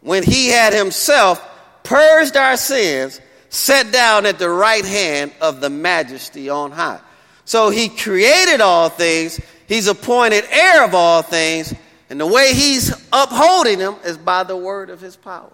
When 0.00 0.22
he 0.22 0.48
had 0.48 0.72
himself 0.72 1.44
purged 1.82 2.36
our 2.36 2.56
sins, 2.56 3.20
sat 3.48 3.92
down 3.92 4.26
at 4.26 4.38
the 4.38 4.50
right 4.50 4.84
hand 4.84 5.32
of 5.40 5.60
the 5.60 5.70
majesty 5.70 6.48
on 6.48 6.70
high. 6.70 7.00
So 7.44 7.70
he 7.70 7.88
created 7.88 8.60
all 8.60 8.88
things, 8.88 9.40
he's 9.66 9.86
appointed 9.86 10.44
heir 10.50 10.84
of 10.84 10.94
all 10.94 11.22
things, 11.22 11.72
and 12.10 12.20
the 12.20 12.26
way 12.26 12.52
he's 12.54 12.90
upholding 13.12 13.78
them 13.78 13.96
is 14.04 14.18
by 14.18 14.42
the 14.42 14.56
word 14.56 14.90
of 14.90 15.00
his 15.00 15.16
power. 15.16 15.52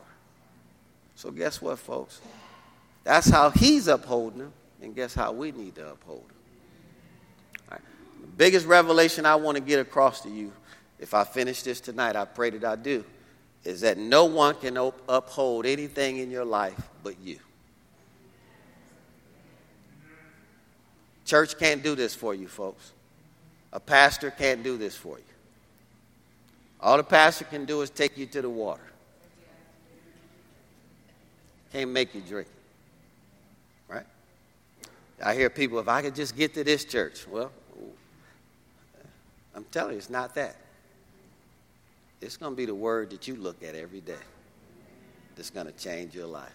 So, 1.16 1.30
guess 1.30 1.62
what, 1.62 1.78
folks? 1.78 2.20
That's 3.04 3.28
how 3.28 3.50
he's 3.50 3.86
upholding 3.86 4.40
them, 4.40 4.52
and 4.82 4.94
guess 4.94 5.14
how 5.14 5.32
we 5.32 5.52
need 5.52 5.74
to 5.76 5.92
uphold 5.92 6.22
them? 6.22 6.36
Right. 7.70 7.80
The 8.22 8.26
biggest 8.26 8.66
revelation 8.66 9.26
I 9.26 9.36
want 9.36 9.56
to 9.56 9.62
get 9.62 9.78
across 9.78 10.22
to 10.22 10.30
you, 10.30 10.52
if 10.98 11.12
I 11.12 11.24
finish 11.24 11.62
this 11.62 11.80
tonight, 11.80 12.16
I 12.16 12.24
pray 12.24 12.50
that 12.50 12.64
I 12.64 12.76
do, 12.76 13.04
is 13.62 13.82
that 13.82 13.98
no 13.98 14.24
one 14.24 14.54
can 14.54 14.78
op- 14.78 15.00
uphold 15.06 15.66
anything 15.66 16.16
in 16.16 16.30
your 16.30 16.46
life 16.46 16.80
but 17.02 17.18
you. 17.20 17.38
Church 21.26 21.58
can't 21.58 21.82
do 21.82 21.94
this 21.94 22.14
for 22.14 22.34
you, 22.34 22.48
folks. 22.48 22.92
A 23.72 23.80
pastor 23.80 24.30
can't 24.30 24.62
do 24.62 24.78
this 24.78 24.96
for 24.96 25.18
you. 25.18 25.24
All 26.80 26.96
the 26.96 27.02
pastor 27.02 27.44
can 27.44 27.64
do 27.64 27.80
is 27.80 27.90
take 27.90 28.16
you 28.16 28.26
to 28.26 28.42
the 28.42 28.50
water. 28.50 28.82
Can't 31.72 31.90
make 31.90 32.14
you 32.14 32.20
drink. 32.20 32.48
I 35.24 35.34
hear 35.34 35.48
people, 35.48 35.78
if 35.78 35.88
I 35.88 36.02
could 36.02 36.14
just 36.14 36.36
get 36.36 36.52
to 36.54 36.62
this 36.64 36.84
church. 36.84 37.26
Well, 37.26 37.50
I'm 39.54 39.64
telling 39.70 39.92
you, 39.92 39.98
it's 39.98 40.10
not 40.10 40.34
that. 40.34 40.56
It's 42.20 42.36
going 42.36 42.52
to 42.52 42.56
be 42.56 42.66
the 42.66 42.74
word 42.74 43.10
that 43.10 43.26
you 43.26 43.36
look 43.36 43.62
at 43.62 43.74
every 43.74 44.00
day 44.00 44.14
that's 45.34 45.50
going 45.50 45.66
to 45.66 45.72
change 45.72 46.14
your 46.14 46.26
life. 46.26 46.52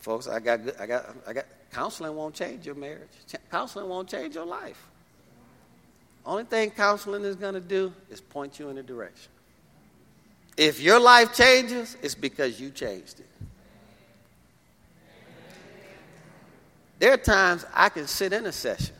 Folks, 0.00 0.26
I 0.26 0.40
got, 0.40 0.60
I 0.80 0.86
got, 0.86 1.16
I 1.26 1.32
got, 1.34 1.44
counseling 1.70 2.14
won't 2.16 2.34
change 2.34 2.64
your 2.64 2.74
marriage. 2.74 3.08
Counseling 3.50 3.88
won't 3.88 4.08
change 4.08 4.34
your 4.34 4.46
life. 4.46 4.82
Only 6.24 6.44
thing 6.44 6.70
counseling 6.70 7.24
is 7.24 7.36
going 7.36 7.54
to 7.54 7.60
do 7.60 7.92
is 8.10 8.20
point 8.20 8.58
you 8.58 8.70
in 8.70 8.78
a 8.78 8.82
direction. 8.82 9.30
If 10.56 10.80
your 10.80 10.98
life 10.98 11.34
changes, 11.34 11.96
it's 12.02 12.14
because 12.14 12.60
you 12.60 12.70
changed 12.70 13.20
it. 13.20 13.28
There 16.98 17.12
are 17.12 17.18
times 17.18 17.64
I 17.72 17.88
can 17.88 18.06
sit 18.06 18.32
in 18.32 18.46
a 18.46 18.52
session 18.52 18.94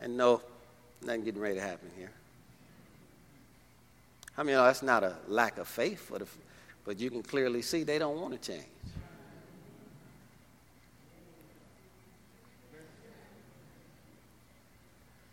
and 0.00 0.16
know 0.16 0.40
nothing 1.02 1.24
getting 1.24 1.40
ready 1.40 1.56
to 1.56 1.60
happen 1.60 1.90
here. 1.96 2.10
I 4.36 4.42
mean, 4.42 4.56
that's 4.56 4.82
not 4.82 5.04
a 5.04 5.16
lack 5.28 5.58
of 5.58 5.68
faith, 5.68 6.08
but, 6.10 6.22
if, 6.22 6.38
but 6.84 6.98
you 6.98 7.10
can 7.10 7.22
clearly 7.22 7.60
see 7.60 7.82
they 7.82 7.98
don't 7.98 8.18
want 8.18 8.40
to 8.40 8.52
change. 8.52 8.66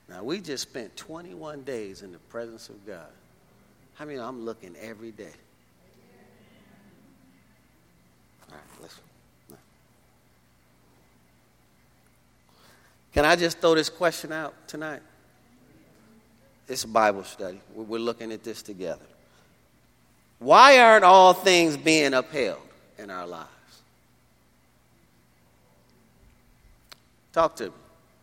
Now, 0.09 0.23
we 0.23 0.41
just 0.41 0.63
spent 0.63 0.97
21 0.97 1.63
days 1.63 2.01
in 2.01 2.11
the 2.11 2.17
presence 2.17 2.67
of 2.67 2.85
God. 2.85 3.11
I 3.99 4.05
mean, 4.05 4.19
I'm 4.19 4.43
looking 4.43 4.75
every 4.81 5.11
day? 5.11 5.31
All 8.49 8.55
right, 8.55 8.81
listen. 8.81 9.03
Can 13.13 13.25
I 13.25 13.35
just 13.35 13.59
throw 13.59 13.75
this 13.75 13.89
question 13.89 14.31
out 14.31 14.53
tonight? 14.67 15.01
It's 16.67 16.83
a 16.83 16.87
Bible 16.87 17.23
study. 17.23 17.59
We're 17.73 17.99
looking 17.99 18.31
at 18.31 18.43
this 18.43 18.61
together. 18.61 19.05
Why 20.37 20.79
aren't 20.79 21.03
all 21.03 21.33
things 21.33 21.75
being 21.75 22.13
upheld 22.13 22.61
in 22.97 23.09
our 23.09 23.25
lives? 23.25 23.49
Talk 27.33 27.55
to 27.57 27.65
me, 27.65 27.71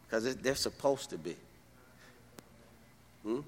because 0.06 0.36
they're 0.36 0.54
supposed 0.54 1.10
to 1.10 1.18
be. 1.18 1.36
Hmm? 3.22 3.40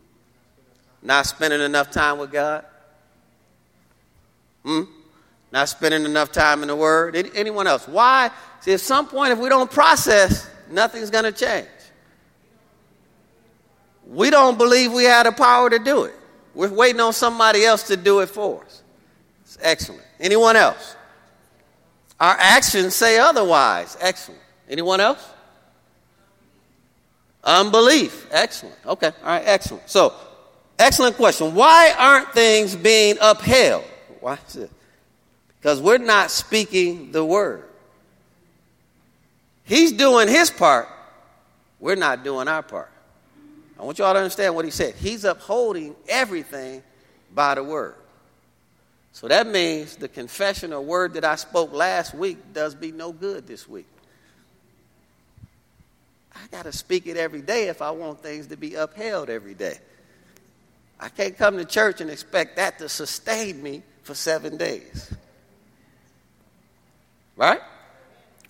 Not 1.03 1.27
spending 1.27 1.61
enough 1.61 1.91
time 1.91 2.19
with 2.19 2.33
God? 2.33 2.65
Hmm? 4.65 4.83
Not 5.51 5.69
spending 5.69 6.05
enough 6.05 6.33
time 6.33 6.63
in 6.63 6.69
the 6.69 6.77
Word? 6.77 7.17
Anyone 7.35 7.67
else? 7.67 7.87
Why? 7.89 8.31
See, 8.61 8.73
at 8.73 8.81
some 8.81 9.07
point, 9.07 9.33
if 9.33 9.39
we 9.39 9.49
don't 9.49 9.71
process, 9.71 10.51
nothing's 10.71 11.11
going 11.11 11.25
to 11.25 11.33
change. 11.33 11.69
We 14.07 14.31
don't 14.31 14.57
believe 14.57 14.93
we 14.93 15.05
have 15.05 15.27
the 15.27 15.33
power 15.33 15.69
to 15.69 15.79
do 15.79 16.05
it. 16.05 16.15
We're 16.55 16.73
waiting 16.73 17.01
on 17.01 17.13
somebody 17.13 17.65
else 17.65 17.85
to 17.85 17.97
do 17.97 18.21
it 18.21 18.29
for 18.29 18.65
us. 18.65 18.83
It's 19.43 19.59
excellent. 19.61 20.03
Anyone 20.19 20.57
else? 20.57 20.97
Our 22.19 22.37
actions 22.39 22.95
say 22.95 23.19
otherwise. 23.19 23.97
Excellent. 24.01 24.41
Anyone 24.69 25.01
else? 25.01 25.25
Unbelief. 27.45 28.27
Excellent. 28.31 28.77
Okay. 28.85 29.13
All 29.23 29.29
right. 29.29 29.43
Excellent. 29.47 29.89
So, 29.89 30.13
excellent 30.79 31.17
question. 31.17 31.55
Why 31.55 31.95
aren't 31.97 32.33
things 32.33 32.75
being 32.75 33.17
upheld? 33.21 33.85
Why 34.21 34.39
is 34.49 34.57
it? 34.57 34.71
Because 35.61 35.81
we're 35.81 35.99
not 35.99 36.31
speaking 36.31 37.13
the 37.13 37.25
word. 37.25 37.68
He's 39.69 39.93
doing 39.93 40.29
his 40.29 40.51
part. 40.51 40.89
We're 41.79 41.95
not 41.95 42.25
doing 42.25 42.49
our 42.49 42.63
part. 42.63 42.91
I 43.79 43.85
want 43.85 43.99
you 43.99 44.05
all 44.05 44.15
to 44.15 44.19
understand 44.19 44.55
what 44.55 44.65
he 44.65 44.71
said. 44.71 44.95
He's 44.95 45.25
upholding 45.25 45.95
everything 46.09 46.83
by 47.35 47.55
the 47.55 47.63
word. 47.63 47.95
So 49.13 49.29
that 49.29 49.47
means 49.47 49.97
the 49.97 50.09
confession 50.09 50.73
or 50.73 50.81
word 50.81 51.15
that 51.15 51.25
I 51.25 51.37
spoke 51.37 51.75
last 51.75 52.15
week 52.15 52.39
does 52.55 52.75
be 52.75 52.93
no 52.93 53.13
good 53.13 53.47
this 53.47 53.69
week. 53.69 53.87
I 56.35 56.47
got 56.51 56.63
to 56.65 56.73
speak 56.73 57.07
it 57.07 57.19
every 57.19 57.43
day 57.43 57.69
if 57.69 57.83
I 57.83 57.91
want 57.91 58.23
things 58.23 58.47
to 58.47 58.57
be 58.57 58.75
upheld 58.75 59.29
every 59.29 59.55
day. 59.55 59.77
I 60.99 61.11
can't 61.11 61.37
come 61.37 61.59
to 61.59 61.65
church 61.67 62.01
and 62.01 62.11
expect 62.11 62.57
that 62.57 62.79
to 62.79 62.89
sustain 62.89 63.63
me 63.63 63.83
for 64.03 64.15
seven 64.15 64.57
days. 64.57 65.13
Right? 67.37 67.61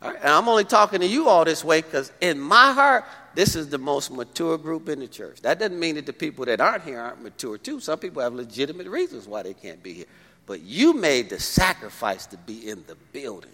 And 0.00 0.16
I'm 0.22 0.48
only 0.48 0.64
talking 0.64 1.00
to 1.00 1.06
you 1.06 1.28
all 1.28 1.44
this 1.44 1.64
way 1.64 1.82
because 1.82 2.12
in 2.20 2.38
my 2.38 2.72
heart, 2.72 3.04
this 3.34 3.56
is 3.56 3.68
the 3.68 3.78
most 3.78 4.12
mature 4.12 4.56
group 4.56 4.88
in 4.88 5.00
the 5.00 5.08
church. 5.08 5.40
That 5.42 5.58
doesn't 5.58 5.78
mean 5.78 5.96
that 5.96 6.06
the 6.06 6.12
people 6.12 6.44
that 6.44 6.60
aren't 6.60 6.84
here 6.84 7.00
aren't 7.00 7.22
mature 7.22 7.58
too. 7.58 7.80
Some 7.80 7.98
people 7.98 8.22
have 8.22 8.32
legitimate 8.32 8.86
reasons 8.88 9.26
why 9.26 9.42
they 9.42 9.54
can't 9.54 9.82
be 9.82 9.92
here. 9.92 10.06
But 10.46 10.60
you 10.62 10.94
made 10.94 11.28
the 11.28 11.38
sacrifice 11.38 12.26
to 12.26 12.36
be 12.36 12.68
in 12.68 12.84
the 12.86 12.94
building. 13.12 13.50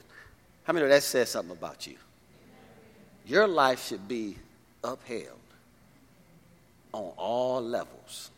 How 0.64 0.72
many 0.72 0.84
of 0.84 0.90
that 0.90 1.02
says 1.02 1.30
something 1.30 1.56
about 1.56 1.86
you? 1.86 1.96
Your 3.26 3.48
life 3.48 3.86
should 3.86 4.06
be 4.06 4.36
upheld 4.82 5.38
on 6.92 7.12
all 7.16 7.62
levels. 7.62 8.30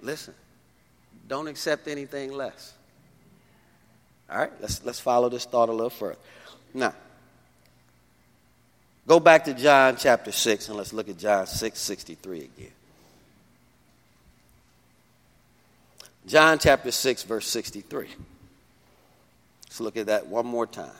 Listen, 0.00 0.34
don't 1.26 1.48
accept 1.48 1.88
anything 1.88 2.32
less. 2.32 2.74
All 4.30 4.38
right, 4.38 4.52
let's, 4.60 4.84
let's 4.84 5.00
follow 5.00 5.28
this 5.28 5.44
thought 5.44 5.68
a 5.68 5.72
little 5.72 5.90
further. 5.90 6.18
Now, 6.74 6.94
go 9.06 9.18
back 9.20 9.44
to 9.44 9.54
John 9.54 9.96
chapter 9.96 10.32
6 10.32 10.68
and 10.68 10.76
let's 10.76 10.92
look 10.92 11.08
at 11.08 11.18
John 11.18 11.46
6 11.46 11.78
63 11.78 12.38
again. 12.40 12.72
John 16.26 16.58
chapter 16.58 16.90
6, 16.90 17.22
verse 17.22 17.46
63. 17.46 18.08
Let's 19.64 19.80
look 19.80 19.96
at 19.96 20.06
that 20.06 20.26
one 20.26 20.44
more 20.44 20.66
time. 20.66 20.90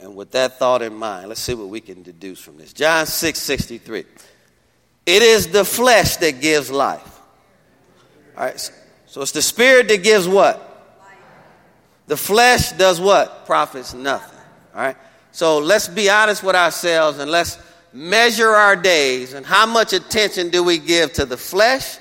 And 0.00 0.14
with 0.14 0.30
that 0.32 0.58
thought 0.58 0.82
in 0.82 0.94
mind, 0.94 1.28
let's 1.28 1.40
see 1.40 1.54
what 1.54 1.68
we 1.68 1.80
can 1.80 2.02
deduce 2.02 2.40
from 2.40 2.58
this. 2.58 2.74
John 2.74 3.06
6 3.06 3.38
63. 3.38 4.04
It 5.06 5.22
is 5.22 5.48
the 5.48 5.64
flesh 5.64 6.16
that 6.16 6.40
gives 6.40 6.70
life. 6.70 7.20
All 8.36 8.44
right. 8.44 8.72
So 9.06 9.22
it's 9.22 9.32
the 9.32 9.40
spirit 9.40 9.88
that 9.88 10.02
gives 10.02 10.28
what? 10.28 10.62
The 12.08 12.16
flesh 12.16 12.72
does 12.72 13.00
what? 13.00 13.46
Profits 13.46 13.94
nothing. 13.94 14.38
All 14.74 14.82
right. 14.82 14.96
So 15.32 15.58
let's 15.58 15.88
be 15.88 16.10
honest 16.10 16.42
with 16.42 16.56
ourselves 16.56 17.18
and 17.18 17.30
let's 17.30 17.58
measure 17.92 18.50
our 18.50 18.76
days 18.76 19.32
and 19.32 19.46
how 19.46 19.64
much 19.64 19.92
attention 19.92 20.50
do 20.50 20.62
we 20.62 20.78
give 20.78 21.12
to 21.14 21.24
the 21.24 21.36
flesh 21.36 21.98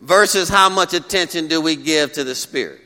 versus 0.00 0.48
how 0.48 0.68
much 0.68 0.94
attention 0.94 1.48
do 1.48 1.60
we 1.60 1.76
give 1.76 2.12
to 2.12 2.24
the 2.24 2.34
spirit. 2.34 2.80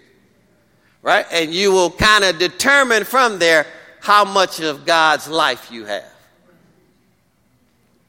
Right? 1.03 1.27
And 1.31 1.53
you 1.53 1.73
will 1.73 1.91
kind 1.91 2.25
of 2.25 2.39
determine 2.39 3.05
from 3.05 3.39
there 3.39 3.67
how 4.01 4.25
much 4.25 4.61
of 4.61 4.87
God's 4.87 5.29
life 5.29 5.71
you 5.71 5.85
have. 5.85 6.13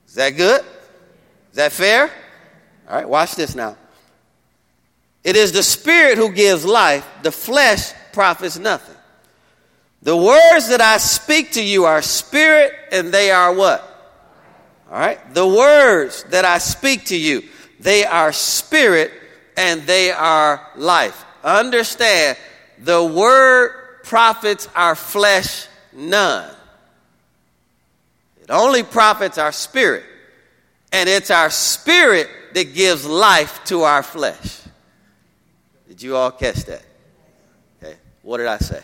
Is 0.08 0.16
that 0.16 0.32
good? 0.32 0.62
Is 1.52 1.58
that 1.58 1.72
fair? 1.72 2.10
All 2.90 2.96
right, 2.96 3.08
watch 3.08 3.36
this 3.36 3.56
now. 3.56 3.78
It 5.24 5.36
is 5.36 5.52
the 5.52 5.64
spirit 5.64 6.18
who 6.18 6.32
gives 6.32 6.66
life, 6.66 7.08
the 7.22 7.32
flesh 7.32 7.94
profits 8.12 8.58
nothing. 8.58 8.96
The 10.02 10.18
words 10.18 10.70
that 10.70 10.82
I 10.82 10.98
speak 10.98 11.52
to 11.54 11.64
you 11.64 11.86
are 11.86 12.02
spirit 12.02 12.74
and 12.92 13.12
they 13.12 13.30
are 13.32 13.54
what? 13.54 13.88
All 14.90 14.98
right? 14.98 15.34
The 15.34 15.48
words 15.48 16.24
that 16.30 16.44
I 16.44 16.58
speak 16.58 17.06
to 17.06 17.18
you, 17.18 17.44
they 17.80 18.04
are 18.04 18.32
spirit 18.32 19.12
and 19.56 19.84
they 19.84 20.12
are 20.12 20.68
life. 20.76 21.24
Understand, 21.44 22.38
the 22.80 23.04
word 23.04 24.04
profits 24.04 24.68
our 24.76 24.96
flesh 24.96 25.68
none. 25.94 26.50
It 28.42 28.50
only 28.50 28.82
profits 28.82 29.38
our 29.38 29.52
spirit. 29.52 30.04
And 30.92 31.08
it's 31.08 31.32
our 31.32 31.50
spirit 31.50 32.30
that 32.54 32.74
gives 32.74 33.06
life 33.06 33.64
to 33.66 33.84
our 33.84 34.04
flesh. 34.04 34.62
Did 35.88 36.02
you 36.02 36.16
all 36.16 36.32
catch 36.32 36.66
that? 36.66 36.84
Okay. 37.82 37.96
What 38.22 38.38
did 38.38 38.48
I 38.48 38.58
say? 38.58 38.82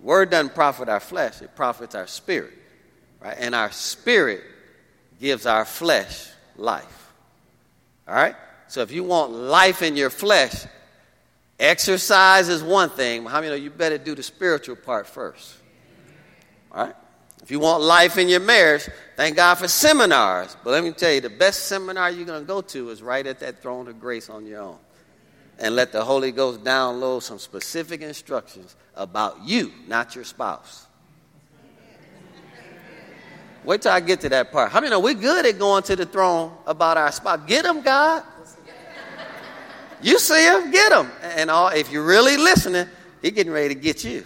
Word 0.00 0.30
doesn't 0.30 0.54
profit 0.54 0.88
our 0.88 1.00
flesh, 1.00 1.42
it 1.42 1.54
profits 1.56 1.94
our 1.94 2.06
spirit. 2.06 2.54
Right? 3.20 3.36
And 3.38 3.54
our 3.54 3.72
spirit 3.72 4.42
gives 5.20 5.46
our 5.46 5.64
flesh 5.64 6.28
life. 6.56 7.12
All 8.06 8.14
right? 8.14 8.36
So 8.68 8.82
if 8.82 8.92
you 8.92 9.04
want 9.04 9.32
life 9.32 9.82
in 9.82 9.96
your 9.96 10.10
flesh, 10.10 10.66
exercise 11.58 12.48
is 12.48 12.62
one 12.62 12.90
thing. 12.90 13.24
How 13.24 13.40
many 13.40 13.48
know 13.48 13.54
you 13.54 13.70
better 13.70 13.98
do 13.98 14.14
the 14.14 14.22
spiritual 14.22 14.76
part 14.76 15.06
first? 15.06 15.56
All 16.70 16.84
right? 16.84 16.94
If 17.42 17.50
you 17.50 17.60
want 17.60 17.82
life 17.82 18.18
in 18.18 18.28
your 18.28 18.40
marriage, 18.40 18.88
thank 19.16 19.36
God 19.36 19.54
for 19.54 19.68
seminars. 19.68 20.56
But 20.64 20.70
let 20.70 20.82
me 20.82 20.90
tell 20.92 21.12
you, 21.12 21.20
the 21.20 21.30
best 21.30 21.66
seminar 21.66 22.10
you're 22.10 22.26
going 22.26 22.40
to 22.42 22.46
go 22.46 22.60
to 22.60 22.90
is 22.90 23.02
right 23.02 23.26
at 23.26 23.38
that 23.40 23.62
throne 23.62 23.86
of 23.88 24.00
grace 24.00 24.28
on 24.28 24.46
your 24.46 24.62
own. 24.62 24.78
And 25.58 25.76
let 25.76 25.92
the 25.92 26.04
Holy 26.04 26.32
Ghost 26.32 26.64
download 26.64 27.22
some 27.22 27.38
specific 27.38 28.02
instructions 28.02 28.76
about 28.94 29.38
you, 29.44 29.72
not 29.86 30.14
your 30.14 30.24
spouse. 30.24 30.86
Wait 33.64 33.82
till 33.82 33.92
I 33.92 34.00
get 34.00 34.20
to 34.20 34.28
that 34.28 34.52
part. 34.52 34.70
How 34.70 34.80
many 34.80 34.90
know 34.90 35.00
we're 35.00 35.14
good 35.14 35.44
at 35.44 35.58
going 35.58 35.82
to 35.84 35.96
the 35.96 36.06
throne 36.06 36.52
about 36.66 36.96
our 36.96 37.10
spouse? 37.10 37.40
Get 37.46 37.64
them, 37.64 37.82
God. 37.82 38.22
You 40.02 40.18
see 40.18 40.44
him, 40.46 40.70
get 40.70 40.92
him. 40.92 41.10
And 41.22 41.50
all, 41.50 41.68
if 41.68 41.90
you're 41.90 42.06
really 42.06 42.36
listening, 42.36 42.86
he's 43.22 43.32
getting 43.32 43.52
ready 43.52 43.74
to 43.74 43.80
get 43.80 44.04
you. 44.04 44.24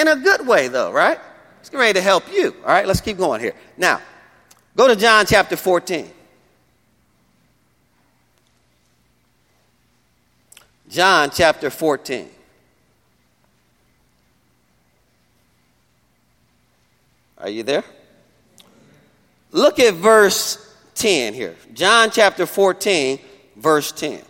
In 0.00 0.08
a 0.08 0.16
good 0.16 0.46
way, 0.46 0.68
though, 0.68 0.90
right? 0.90 1.18
He's 1.58 1.68
getting 1.68 1.80
ready 1.80 1.98
to 1.98 2.00
help 2.00 2.32
you. 2.32 2.56
All 2.62 2.70
right, 2.70 2.86
let's 2.86 3.02
keep 3.02 3.18
going 3.18 3.38
here. 3.38 3.52
Now, 3.76 4.00
go 4.74 4.88
to 4.88 4.96
John 4.96 5.26
chapter 5.26 5.56
14. 5.56 6.10
John 10.88 11.28
chapter 11.30 11.68
14. 11.68 12.30
Are 17.36 17.50
you 17.50 17.62
there? 17.62 17.84
Look 19.52 19.78
at 19.78 19.92
verse 19.92 20.76
10 20.94 21.34
here. 21.34 21.56
John 21.74 22.10
chapter 22.10 22.46
14, 22.46 23.18
verse 23.56 23.92
10. 23.92 24.22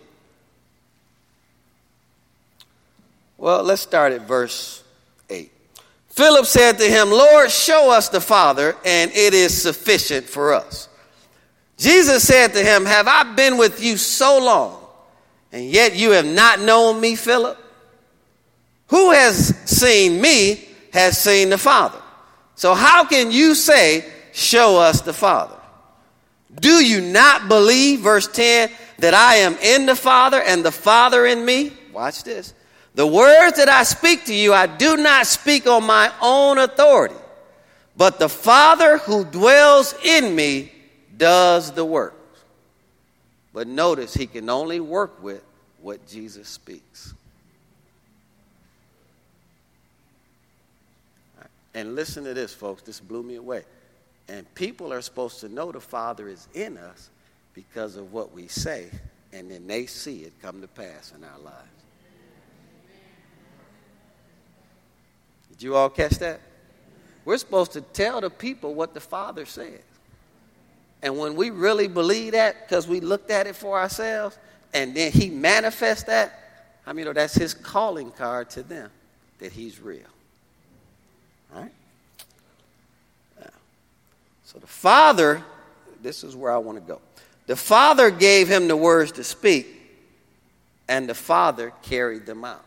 Well, 3.38 3.62
let's 3.62 3.82
start 3.82 4.12
at 4.12 4.22
verse 4.22 4.82
8. 4.82 4.89
Philip 6.10 6.46
said 6.46 6.78
to 6.78 6.84
him, 6.84 7.10
Lord, 7.10 7.50
show 7.50 7.90
us 7.90 8.08
the 8.08 8.20
Father, 8.20 8.76
and 8.84 9.10
it 9.12 9.32
is 9.32 9.60
sufficient 9.60 10.26
for 10.26 10.52
us. 10.52 10.88
Jesus 11.76 12.26
said 12.26 12.52
to 12.52 12.62
him, 12.62 12.84
Have 12.84 13.08
I 13.08 13.34
been 13.34 13.56
with 13.56 13.82
you 13.82 13.96
so 13.96 14.38
long, 14.38 14.84
and 15.50 15.64
yet 15.64 15.96
you 15.96 16.10
have 16.10 16.26
not 16.26 16.60
known 16.60 17.00
me, 17.00 17.16
Philip? 17.16 17.58
Who 18.88 19.12
has 19.12 19.56
seen 19.66 20.20
me 20.20 20.68
has 20.92 21.18
seen 21.18 21.50
the 21.50 21.58
Father. 21.58 22.00
So, 22.54 22.74
how 22.74 23.04
can 23.04 23.30
you 23.30 23.54
say, 23.54 24.04
Show 24.32 24.76
us 24.76 25.00
the 25.00 25.12
Father? 25.12 25.56
Do 26.54 26.84
you 26.84 27.00
not 27.00 27.48
believe, 27.48 28.00
verse 28.00 28.28
10, 28.28 28.70
that 28.98 29.14
I 29.14 29.36
am 29.36 29.56
in 29.56 29.86
the 29.86 29.96
Father 29.96 30.40
and 30.40 30.64
the 30.64 30.70
Father 30.70 31.26
in 31.26 31.44
me? 31.44 31.72
Watch 31.92 32.22
this. 32.22 32.54
The 32.94 33.06
words 33.06 33.56
that 33.56 33.68
I 33.68 33.84
speak 33.84 34.24
to 34.26 34.34
you, 34.34 34.52
I 34.52 34.66
do 34.66 34.96
not 34.96 35.26
speak 35.26 35.66
on 35.66 35.84
my 35.84 36.12
own 36.20 36.58
authority, 36.58 37.14
but 37.96 38.18
the 38.18 38.28
Father 38.28 38.98
who 38.98 39.24
dwells 39.24 39.94
in 40.04 40.34
me 40.34 40.72
does 41.16 41.70
the 41.72 41.84
work. 41.84 42.14
But 43.52 43.66
notice, 43.66 44.14
he 44.14 44.26
can 44.26 44.48
only 44.48 44.80
work 44.80 45.22
with 45.22 45.42
what 45.80 46.06
Jesus 46.06 46.48
speaks. 46.48 47.14
And 51.74 51.94
listen 51.94 52.24
to 52.24 52.34
this, 52.34 52.52
folks. 52.52 52.82
This 52.82 53.00
blew 53.00 53.22
me 53.22 53.36
away. 53.36 53.64
And 54.28 54.52
people 54.54 54.92
are 54.92 55.00
supposed 55.00 55.40
to 55.40 55.48
know 55.48 55.72
the 55.72 55.80
Father 55.80 56.28
is 56.28 56.48
in 56.54 56.76
us 56.76 57.10
because 57.54 57.96
of 57.96 58.12
what 58.12 58.32
we 58.32 58.48
say, 58.48 58.88
and 59.32 59.50
then 59.50 59.66
they 59.66 59.86
see 59.86 60.20
it 60.22 60.32
come 60.40 60.60
to 60.60 60.68
pass 60.68 61.12
in 61.16 61.24
our 61.24 61.38
lives. 61.38 61.69
Did 65.60 65.66
you 65.66 65.76
all 65.76 65.90
catch 65.90 66.12
that? 66.20 66.40
We're 67.26 67.36
supposed 67.36 67.72
to 67.72 67.82
tell 67.82 68.22
the 68.22 68.30
people 68.30 68.72
what 68.72 68.94
the 68.94 69.00
Father 69.00 69.44
says. 69.44 69.82
And 71.02 71.18
when 71.18 71.36
we 71.36 71.50
really 71.50 71.86
believe 71.86 72.32
that, 72.32 72.66
because 72.66 72.88
we 72.88 73.00
looked 73.00 73.30
at 73.30 73.46
it 73.46 73.54
for 73.54 73.78
ourselves, 73.78 74.38
and 74.72 74.96
then 74.96 75.12
He 75.12 75.28
manifests 75.28 76.04
that, 76.04 76.72
I 76.86 76.94
mean, 76.94 77.12
that's 77.12 77.34
His 77.34 77.52
calling 77.52 78.10
card 78.10 78.48
to 78.50 78.62
them 78.62 78.90
that 79.38 79.52
He's 79.52 79.78
real. 79.78 80.00
Right? 81.54 81.72
So 84.44 84.58
the 84.58 84.66
Father, 84.66 85.44
this 86.00 86.24
is 86.24 86.34
where 86.34 86.52
I 86.52 86.56
want 86.56 86.78
to 86.78 86.84
go. 86.84 87.02
The 87.48 87.56
Father 87.56 88.10
gave 88.10 88.48
him 88.48 88.66
the 88.66 88.78
words 88.78 89.12
to 89.12 89.24
speak, 89.24 89.66
and 90.88 91.06
the 91.06 91.14
Father 91.14 91.74
carried 91.82 92.24
them 92.24 92.46
out. 92.46 92.64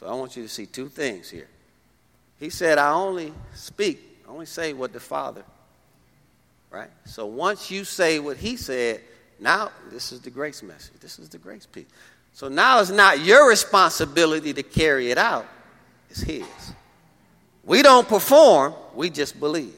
So 0.00 0.06
I 0.06 0.14
want 0.14 0.34
you 0.34 0.42
to 0.42 0.48
see 0.48 0.64
two 0.64 0.88
things 0.88 1.28
here. 1.28 1.46
He 2.38 2.48
said, 2.48 2.78
I 2.78 2.90
only 2.90 3.34
speak, 3.54 4.00
I 4.26 4.30
only 4.30 4.46
say 4.46 4.72
what 4.72 4.94
the 4.94 5.00
Father, 5.00 5.44
right? 6.70 6.88
So 7.04 7.26
once 7.26 7.70
you 7.70 7.84
say 7.84 8.18
what 8.18 8.38
he 8.38 8.56
said, 8.56 9.02
now 9.38 9.70
this 9.90 10.10
is 10.10 10.22
the 10.22 10.30
grace 10.30 10.62
message. 10.62 10.94
This 11.00 11.18
is 11.18 11.28
the 11.28 11.36
grace 11.36 11.66
piece. 11.66 11.84
So 12.32 12.48
now 12.48 12.80
it's 12.80 12.88
not 12.88 13.20
your 13.20 13.46
responsibility 13.46 14.54
to 14.54 14.62
carry 14.62 15.10
it 15.10 15.18
out, 15.18 15.46
it's 16.08 16.22
his. 16.22 16.46
We 17.62 17.82
don't 17.82 18.08
perform, 18.08 18.72
we 18.94 19.10
just 19.10 19.38
believe. 19.38 19.76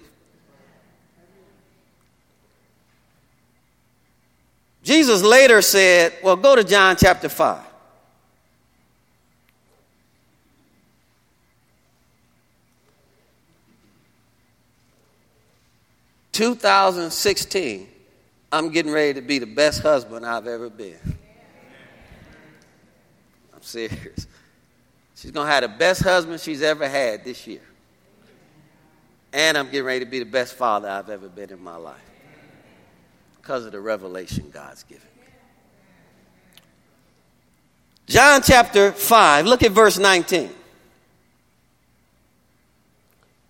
Jesus 4.85 5.23
later 5.23 5.61
said, 5.62 6.12
well, 6.23 6.37
go 6.37 6.55
to 6.55 6.62
John 6.62 6.95
chapter 6.97 7.29
5. 7.29 7.72
2016, 16.33 17.89
I'm 18.51 18.70
getting 18.70 18.93
ready 18.93 19.14
to 19.14 19.20
be 19.20 19.39
the 19.39 19.47
best 19.47 19.83
husband 19.83 20.26
I've 20.26 20.47
ever 20.47 20.70
been. 20.70 20.99
I'm 23.55 23.62
serious. 23.62 24.26
She's 25.14 25.30
going 25.30 25.47
to 25.47 25.53
have 25.53 25.62
the 25.62 25.68
best 25.68 26.03
husband 26.03 26.41
she's 26.41 26.62
ever 26.62 26.89
had 26.89 27.24
this 27.24 27.47
year. 27.47 27.61
And 29.33 29.57
I'm 29.57 29.66
getting 29.66 29.85
ready 29.85 30.05
to 30.05 30.11
be 30.11 30.18
the 30.18 30.24
best 30.24 30.55
father 30.55 30.89
I've 30.89 31.09
ever 31.09 31.28
been 31.28 31.51
in 31.51 31.62
my 31.62 31.76
life 31.76 31.97
because 33.41 33.64
of 33.64 33.72
the 33.72 33.80
revelation 33.80 34.51
God's 34.53 34.83
given 34.83 35.07
me. 35.18 35.26
John 38.07 38.43
chapter 38.43 38.93
5, 38.93 39.47
look 39.47 39.62
at 39.62 39.72
verse 39.72 39.99
19. 39.99 40.51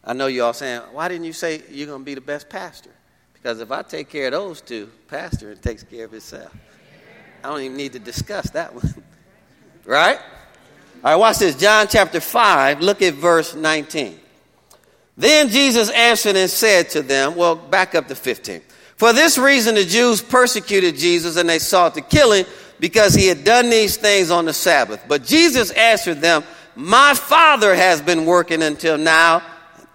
I 0.05 0.13
know 0.15 0.27
you 0.27 0.43
all 0.45 0.53
saying, 0.53 0.83
why 0.93 1.09
didn't 1.09 1.25
you 1.25 1.33
say 1.33 1.63
you're 1.71 1.87
going 1.87 2.01
to 2.01 2.05
be 2.05 2.15
the 2.15 2.21
best 2.21 2.49
pastor? 2.49 2.91
Because 3.35 3.61
if 3.61 3.71
I 3.71 3.83
take 3.83 4.09
care 4.09 4.27
of 4.27 4.33
those 4.33 4.61
two, 4.61 4.91
pastor 5.09 5.55
takes 5.55 5.83
care 5.83 6.05
of 6.07 6.13
himself. 6.13 6.55
I 7.43 7.49
don't 7.49 7.61
even 7.61 7.77
need 7.77 7.93
to 7.93 7.99
discuss 7.99 8.51
that 8.51 8.75
one. 8.75 9.03
right? 9.85 10.19
All 11.05 11.11
right, 11.11 11.17
watch 11.17 11.39
this. 11.39 11.57
John 11.57 11.87
chapter 11.89 12.21
5, 12.21 12.81
look 12.81 13.03
at 13.03 13.15
verse 13.15 13.55
19. 13.55 14.19
Then 15.17 15.49
Jesus 15.49 15.91
answered 15.91 16.37
and 16.37 16.51
said 16.51 16.91
to 16.91 17.03
them, 17.03 17.35
well, 17.35 17.55
back 17.55 17.95
up 17.95 18.09
to 18.09 18.15
15. 18.15 18.61
For 18.97 19.13
this 19.13 19.37
reason, 19.37 19.75
the 19.75 19.85
Jews 19.85 20.23
persecuted 20.23 20.97
Jesus 20.97 21.37
and 21.37 21.49
they 21.49 21.59
sought 21.59 21.95
to 21.95 22.01
kill 22.01 22.33
him 22.33 22.47
because 22.79 23.15
he 23.15 23.27
had 23.27 23.45
done 23.45 23.69
these 23.71 23.97
things 23.97 24.31
on 24.31 24.45
the 24.45 24.53
Sabbath. 24.53 25.05
But 25.09 25.25
Jesus 25.25 25.71
answered 25.73 26.21
them, 26.21 26.45
My 26.77 27.15
Father 27.15 27.75
has 27.75 28.01
been 28.01 28.25
working 28.25 28.63
until 28.63 28.97
now. 28.97 29.43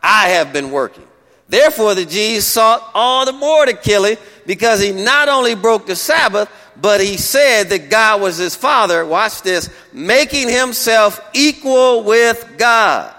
I 0.07 0.29
have 0.29 0.53
been 0.53 0.71
working. 0.71 1.05
Therefore, 1.49 1.93
the 1.95 2.05
Jews 2.05 2.45
sought 2.45 2.91
all 2.93 3.25
the 3.25 3.33
more 3.33 3.65
to 3.65 3.73
kill 3.73 4.05
him 4.05 4.17
because 4.45 4.81
he 4.81 4.93
not 4.93 5.27
only 5.27 5.53
broke 5.53 5.85
the 5.85 5.97
Sabbath, 5.97 6.49
but 6.79 7.01
he 7.01 7.17
said 7.17 7.65
that 7.69 7.89
God 7.89 8.21
was 8.21 8.37
his 8.37 8.55
Father. 8.55 9.05
Watch 9.05 9.41
this, 9.41 9.69
making 9.91 10.49
himself 10.49 11.19
equal 11.33 12.03
with 12.03 12.55
God. 12.57 13.13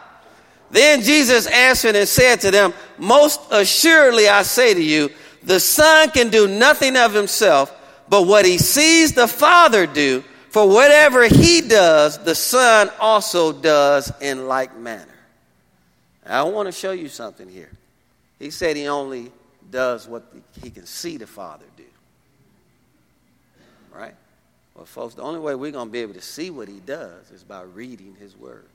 Then 0.70 1.02
Jesus 1.02 1.46
answered 1.46 1.94
and 1.94 2.08
said 2.08 2.40
to 2.40 2.50
them, 2.50 2.72
Most 2.96 3.40
assuredly 3.50 4.28
I 4.28 4.42
say 4.42 4.72
to 4.72 4.82
you, 4.82 5.10
the 5.42 5.60
Son 5.60 6.10
can 6.10 6.30
do 6.30 6.48
nothing 6.48 6.96
of 6.96 7.12
himself, 7.12 7.74
but 8.08 8.26
what 8.26 8.46
he 8.46 8.56
sees 8.56 9.12
the 9.12 9.28
Father 9.28 9.86
do, 9.86 10.22
for 10.50 10.66
whatever 10.66 11.24
he 11.24 11.60
does, 11.60 12.18
the 12.18 12.34
Son 12.34 12.90
also 12.98 13.52
does 13.52 14.10
in 14.20 14.48
like 14.48 14.74
manner. 14.78 15.07
I 16.28 16.42
want 16.42 16.66
to 16.66 16.72
show 16.72 16.92
you 16.92 17.08
something 17.08 17.48
here. 17.48 17.70
He 18.38 18.50
said 18.50 18.76
he 18.76 18.88
only 18.88 19.32
does 19.70 20.06
what 20.06 20.24
he 20.62 20.70
can 20.70 20.86
see 20.86 21.16
the 21.16 21.26
Father 21.26 21.64
do. 21.76 21.84
Right? 23.92 24.14
Well, 24.74 24.84
folks, 24.84 25.14
the 25.14 25.22
only 25.22 25.40
way 25.40 25.54
we're 25.54 25.72
going 25.72 25.88
to 25.88 25.92
be 25.92 26.00
able 26.00 26.14
to 26.14 26.22
see 26.22 26.50
what 26.50 26.68
he 26.68 26.80
does 26.80 27.30
is 27.30 27.42
by 27.42 27.62
reading 27.62 28.16
his 28.20 28.36
word 28.36 28.66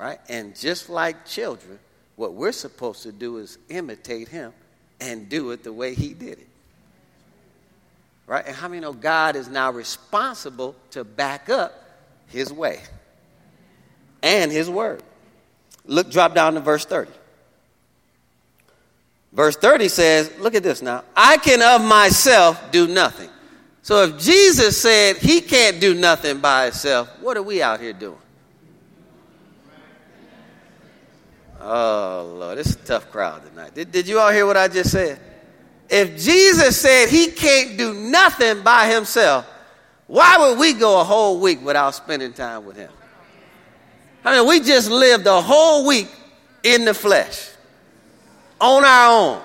right? 0.00 0.18
And 0.30 0.56
just 0.56 0.88
like 0.88 1.26
children, 1.26 1.78
what 2.16 2.32
we're 2.32 2.52
supposed 2.52 3.02
to 3.02 3.12
do 3.12 3.36
is 3.36 3.58
imitate 3.68 4.28
him 4.28 4.54
and 4.98 5.28
do 5.28 5.50
it 5.50 5.62
the 5.62 5.72
way 5.72 5.94
he 5.94 6.14
did 6.14 6.38
it. 6.38 6.48
Right? 8.26 8.46
And 8.46 8.56
how 8.56 8.68
many 8.68 8.80
know 8.80 8.94
God 8.94 9.36
is 9.36 9.48
now 9.48 9.70
responsible 9.70 10.74
to 10.92 11.04
back 11.04 11.50
up 11.50 11.74
his 12.28 12.50
way 12.50 12.80
and 14.22 14.50
his 14.50 14.70
word? 14.70 15.02
Look, 15.86 16.10
drop 16.10 16.34
down 16.34 16.54
to 16.54 16.60
verse 16.60 16.84
30. 16.84 17.10
Verse 19.32 19.56
30 19.56 19.88
says, 19.88 20.32
look 20.40 20.54
at 20.54 20.62
this 20.62 20.82
now. 20.82 21.04
I 21.16 21.36
can 21.38 21.62
of 21.62 21.86
myself 21.86 22.72
do 22.72 22.88
nothing. 22.88 23.30
So 23.82 24.04
if 24.04 24.18
Jesus 24.18 24.80
said 24.80 25.16
he 25.16 25.40
can't 25.40 25.80
do 25.80 25.94
nothing 25.94 26.40
by 26.40 26.66
himself, 26.66 27.08
what 27.20 27.36
are 27.36 27.42
we 27.42 27.62
out 27.62 27.80
here 27.80 27.92
doing? 27.92 28.18
Oh, 31.60 32.36
Lord, 32.38 32.58
is 32.58 32.74
a 32.74 32.78
tough 32.78 33.10
crowd 33.10 33.44
tonight. 33.46 33.74
Did, 33.74 33.92
did 33.92 34.08
you 34.08 34.18
all 34.18 34.30
hear 34.30 34.46
what 34.46 34.56
I 34.56 34.68
just 34.68 34.90
said? 34.90 35.20
If 35.88 36.18
Jesus 36.18 36.80
said 36.80 37.08
he 37.08 37.28
can't 37.28 37.76
do 37.76 37.92
nothing 37.92 38.62
by 38.62 38.92
himself, 38.92 39.46
why 40.06 40.36
would 40.38 40.58
we 40.58 40.72
go 40.72 41.00
a 41.00 41.04
whole 41.04 41.40
week 41.40 41.64
without 41.64 41.94
spending 41.94 42.32
time 42.32 42.64
with 42.64 42.76
him? 42.76 42.90
I 44.30 44.38
mean, 44.38 44.46
we 44.46 44.60
just 44.60 44.88
lived 44.88 45.26
a 45.26 45.40
whole 45.40 45.84
week 45.84 46.08
in 46.62 46.84
the 46.84 46.94
flesh, 46.94 47.50
on 48.60 48.84
our 48.84 49.10
own. 49.10 49.42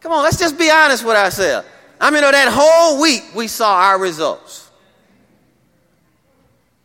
Come 0.00 0.12
on, 0.12 0.22
let's 0.22 0.38
just 0.38 0.58
be 0.58 0.70
honest 0.70 1.06
with 1.06 1.16
ourselves. 1.16 1.66
I 1.98 2.10
mean, 2.10 2.20
that 2.20 2.48
whole 2.52 3.00
week 3.00 3.22
we 3.34 3.48
saw 3.48 3.76
our 3.76 3.98
results. 3.98 4.70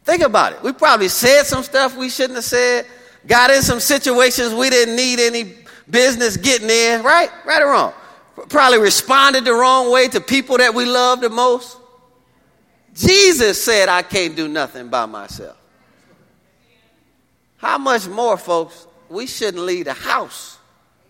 Think 0.05 0.23
about 0.23 0.53
it. 0.53 0.63
We 0.63 0.71
probably 0.71 1.09
said 1.09 1.43
some 1.43 1.61
stuff 1.61 1.97
we 1.97 2.09
shouldn't 2.09 2.35
have 2.35 2.45
said, 2.45 2.85
got 3.27 3.49
in 3.49 3.61
some 3.63 3.81
situations 3.81 4.53
we 4.53 4.69
didn't 4.69 4.95
need 4.95 5.19
any 5.19 5.55
business 5.89 6.37
getting 6.37 6.69
in, 6.69 7.03
right? 7.03 7.29
Right 7.45 7.61
or 7.61 7.71
wrong? 7.71 7.93
Probably 8.47 8.79
responded 8.79 9.43
the 9.43 9.51
wrong 9.51 9.91
way 9.91 10.07
to 10.07 10.21
people 10.21 10.57
that 10.59 10.73
we 10.73 10.85
love 10.85 11.19
the 11.19 11.29
most. 11.29 11.75
Jesus 12.97 13.63
said, 13.63 13.89
I 13.89 14.01
can't 14.01 14.35
do 14.35 14.47
nothing 14.47 14.87
by 14.87 15.05
myself. 15.05 15.55
How 17.57 17.77
much 17.77 18.07
more, 18.07 18.37
folks, 18.37 18.87
we 19.07 19.27
shouldn't 19.27 19.63
leave 19.63 19.85
the 19.85 19.93
house 19.93 20.57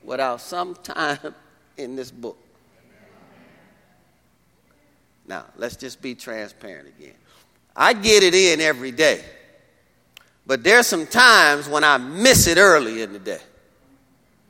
without 0.04 0.42
some 0.42 0.76
time 0.76 1.34
in 1.78 1.96
this 1.96 2.12
book. 2.12 2.38
Now, 5.26 5.46
let's 5.56 5.78
just 5.78 6.02
be 6.02 6.14
transparent 6.14 6.90
again. 6.90 7.16
I 7.76 7.94
get 7.94 8.24
it 8.24 8.34
in 8.34 8.60
every 8.60 8.92
day. 8.92 9.24
But 10.46 10.64
there's 10.64 10.88
some 10.88 11.06
times 11.06 11.70
when 11.70 11.84
I 11.84 11.98
miss 11.98 12.48
it 12.48 12.58
early 12.58 13.02
in 13.02 13.14
the 13.14 13.20
day. 13.20 13.42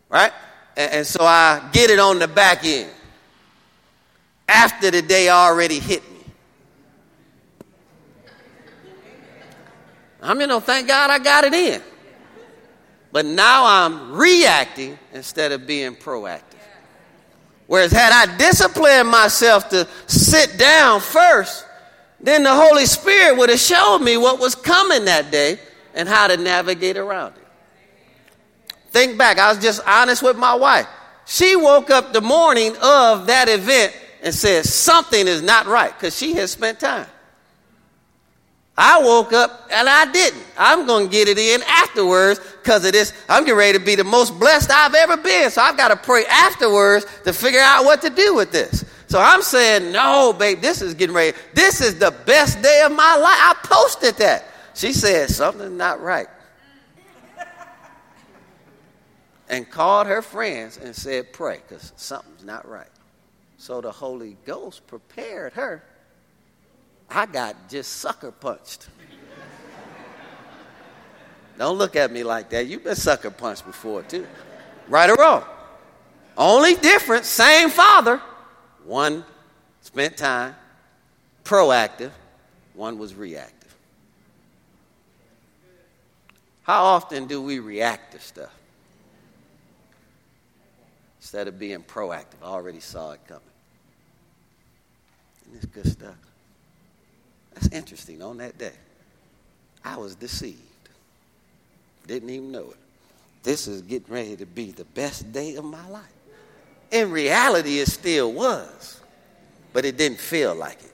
Right? 0.09 0.31
And, 0.75 0.91
and 0.91 1.07
so 1.07 1.23
I 1.23 1.69
get 1.71 1.89
it 1.89 1.99
on 1.99 2.19
the 2.19 2.27
back 2.27 2.63
end. 2.63 2.91
After 4.47 4.89
the 4.89 5.01
day 5.01 5.29
already 5.29 5.79
hit 5.79 6.09
me. 6.11 6.16
I 10.28 10.34
mean, 10.34 10.51
oh, 10.51 10.59
thank 10.59 10.89
God 10.89 11.09
I 11.09 11.19
got 11.19 11.45
it 11.45 11.53
in. 11.53 11.82
But 13.13 13.25
now 13.25 13.63
I'm 13.65 14.11
reacting 14.11 14.99
instead 15.13 15.53
of 15.53 15.65
being 15.65 15.95
proactive. 15.95 16.43
Whereas, 17.65 17.93
had 17.93 18.11
I 18.11 18.38
disciplined 18.38 19.09
myself 19.09 19.69
to 19.69 19.88
sit 20.05 20.57
down 20.57 20.99
first, 20.99 21.65
then 22.19 22.43
the 22.43 22.53
Holy 22.53 22.86
Spirit 22.86 23.38
would 23.38 23.49
have 23.49 23.59
showed 23.59 23.99
me 23.99 24.17
what 24.17 24.39
was 24.39 24.53
coming 24.53 25.05
that 25.05 25.32
day 25.32 25.59
and 25.93 26.09
how 26.09 26.28
to 26.28 26.36
navigate 26.36 26.97
around 26.97 27.34
it. 27.38 28.75
Think 28.89 29.17
back, 29.17 29.39
I 29.39 29.49
was 29.49 29.61
just 29.61 29.82
honest 29.88 30.21
with 30.21 30.38
my 30.38 30.55
wife. 30.55 30.88
She 31.25 31.55
woke 31.55 31.89
up 31.89 32.11
the 32.11 32.21
morning 32.21 32.75
of 32.82 33.28
that 33.28 33.47
event 33.47 33.95
and 34.21 34.34
said, 34.34 34.65
Something 34.65 35.25
is 35.28 35.41
not 35.41 35.67
right 35.67 35.93
because 35.93 36.17
she 36.17 36.34
had 36.34 36.49
spent 36.49 36.82
time. 36.82 37.07
I 38.78 39.01
woke 39.01 39.34
up 39.34 39.67
and 39.71 39.89
I 39.89 40.11
didn't. 40.11 40.43
I'm 40.55 40.86
going 40.86 41.07
to 41.07 41.11
get 41.11 41.28
it 41.28 41.39
in 41.39 41.63
afterwards 41.63 42.39
because 42.61 42.86
of 42.86 42.91
this. 42.91 43.11
I'm 43.28 43.43
getting 43.43 43.57
ready 43.57 43.80
to 43.80 43.84
be 43.84 43.95
the 43.95 44.03
most 44.03 44.38
blessed 44.39 44.69
I've 44.69 44.93
ever 44.93 45.17
been. 45.17 45.49
So 45.49 45.61
I've 45.61 45.78
got 45.78 45.88
to 45.88 45.95
pray 45.95 46.25
afterwards 46.25 47.05
to 47.23 47.34
figure 47.34 47.59
out 47.59 47.86
what 47.86 48.03
to 48.03 48.11
do 48.11 48.36
with 48.36 48.51
this. 48.51 48.86
So 49.07 49.19
I'm 49.19 49.41
saying, 49.41 49.91
no, 49.91 50.32
babe, 50.38 50.61
this 50.61 50.82
is 50.82 50.93
getting 50.93 51.15
ready. 51.15 51.36
This 51.55 51.82
is 51.82 51.97
the 51.97 52.11
best 52.25 52.61
day 52.61 52.84
of 52.86 52.91
my 52.91 53.15
life. 53.15 53.25
I 53.25 53.55
posted 53.63 54.15
that. 54.17 54.45
She 54.75 54.93
said, 54.93 55.30
something's 55.30 55.71
not 55.71 55.99
right. 56.01 56.28
and 59.49 59.67
called 59.67 60.05
her 60.05 60.21
friends 60.21 60.78
and 60.78 60.95
said, 60.95 61.34
pray, 61.34 61.61
because 61.67 61.93
something's 61.95 62.43
not 62.43 62.67
right. 62.67 62.89
So 63.57 63.82
the 63.82 63.91
Holy 63.91 64.38
Ghost 64.45 64.86
prepared 64.86 65.53
her. 65.53 65.84
I 67.10 67.26
got 67.26 67.70
just 67.70 67.93
sucker 67.93 68.32
punched. 68.32 68.88
Don't 71.58 71.78
look 71.78 71.95
at 71.95 72.12
me 72.12 72.24
like 72.24 72.49
that. 72.51 72.68
You've 72.68 72.84
been 72.84 72.95
sucker 72.95 73.32
punched 73.32 73.66
before, 73.66 74.03
too. 74.03 74.28
Right 74.88 75.10
or 75.10 75.16
wrong? 75.16 75.43
Only 76.38 76.76
difference, 76.76 77.28
same 77.28 77.70
father. 77.70 78.22
One 78.86 79.24
spent 79.82 80.18
time, 80.18 80.55
proactive, 81.43 82.12
one 82.74 82.99
was 82.99 83.16
reactive. 83.16 83.76
How 86.62 86.84
often 86.84 87.26
do 87.26 87.41
we 87.41 87.60
react 87.60 88.12
to 88.12 88.20
stuff 88.20 88.53
instead 91.20 91.47
of 91.47 91.58
being 91.58 91.82
proactive? 91.82 92.43
I 92.43 92.47
already 92.47 92.82
saw 92.82 93.14
it 93.14 93.22
coming. 93.28 93.41
And 95.51 95.72
good 95.72 95.88
stuff. 95.88 96.26
That's 97.60 97.74
interesting. 97.74 98.22
On 98.22 98.38
that 98.38 98.60
day, 98.60 98.74
I 99.84 99.97
was 99.97 100.14
deceived. 100.14 100.60
Didn't 102.05 102.30
even 102.30 102.51
know 102.51 102.70
it. 102.70 102.78
this 103.41 103.68
is 103.68 103.82
getting 103.82 104.14
ready 104.14 104.36
to 104.36 104.45
be 104.45 104.72
the 104.72 104.86
best 104.86 105.32
day 105.32 105.55
of 105.55 105.66
my 105.66 105.88
life. 105.89 106.03
In 106.91 107.10
reality, 107.10 107.80
it 107.80 107.88
still 107.88 108.32
was, 108.32 109.01
but 109.74 109.86
it 109.86 109.97
didn't 109.97 110.20
feel 110.20 110.53
like 110.53 110.80
it. 110.80 110.93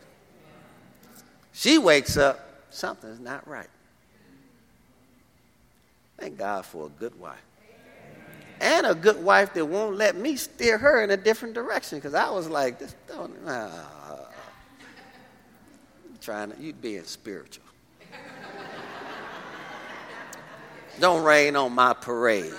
She 1.51 1.77
wakes 1.77 2.15
up, 2.15 2.39
something's 2.69 3.19
not 3.19 3.45
right. 3.45 3.69
Thank 6.17 6.37
God 6.37 6.65
for 6.65 6.87
a 6.87 6.89
good 6.89 7.19
wife. 7.19 7.43
And 8.61 8.87
a 8.87 8.95
good 8.95 9.21
wife 9.21 9.53
that 9.53 9.65
won't 9.65 9.97
let 9.97 10.15
me 10.15 10.37
steer 10.37 10.77
her 10.77 11.03
in 11.03 11.11
a 11.11 11.17
different 11.17 11.55
direction 11.55 11.97
because 11.97 12.13
I 12.13 12.29
was 12.29 12.47
like, 12.47 12.79
this 12.79 12.95
don't, 13.07 13.35
trying 16.23 16.51
to, 16.51 16.61
you 16.61 16.73
being 16.73 17.03
spiritual. 17.03 17.65
don't 20.99 21.23
rain 21.23 21.55
on 21.55 21.73
my 21.73 21.93
parade. 21.93 22.53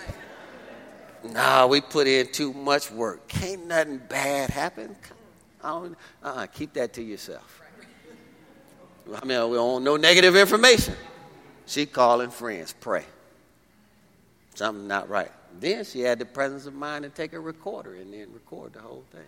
Nah, 1.24 1.66
we 1.66 1.80
put 1.80 2.06
in 2.06 2.30
too 2.30 2.52
much 2.52 2.90
work. 2.90 3.26
Can't 3.28 3.66
nothing 3.66 3.98
bad 4.08 4.50
happen. 4.50 4.94
Uh-uh, 5.62 6.46
keep 6.48 6.74
that 6.74 6.92
to 6.92 7.02
yourself. 7.02 7.62
I 9.06 9.24
mean, 9.24 9.48
we 9.48 9.56
don't 9.56 9.82
no 9.82 9.96
negative 9.96 10.36
information. 10.36 10.94
She 11.66 11.86
calling 11.86 12.30
friends, 12.30 12.74
pray. 12.78 13.04
Something 14.54 14.86
not 14.86 15.08
right. 15.08 15.30
Then 15.58 15.84
she 15.84 16.00
had 16.00 16.18
the 16.18 16.26
presence 16.26 16.66
of 16.66 16.74
mind 16.74 17.04
to 17.04 17.08
take 17.08 17.32
a 17.32 17.40
recorder 17.40 17.94
and 17.94 18.12
then 18.12 18.28
record 18.32 18.74
the 18.74 18.80
whole 18.80 19.04
thing. 19.10 19.22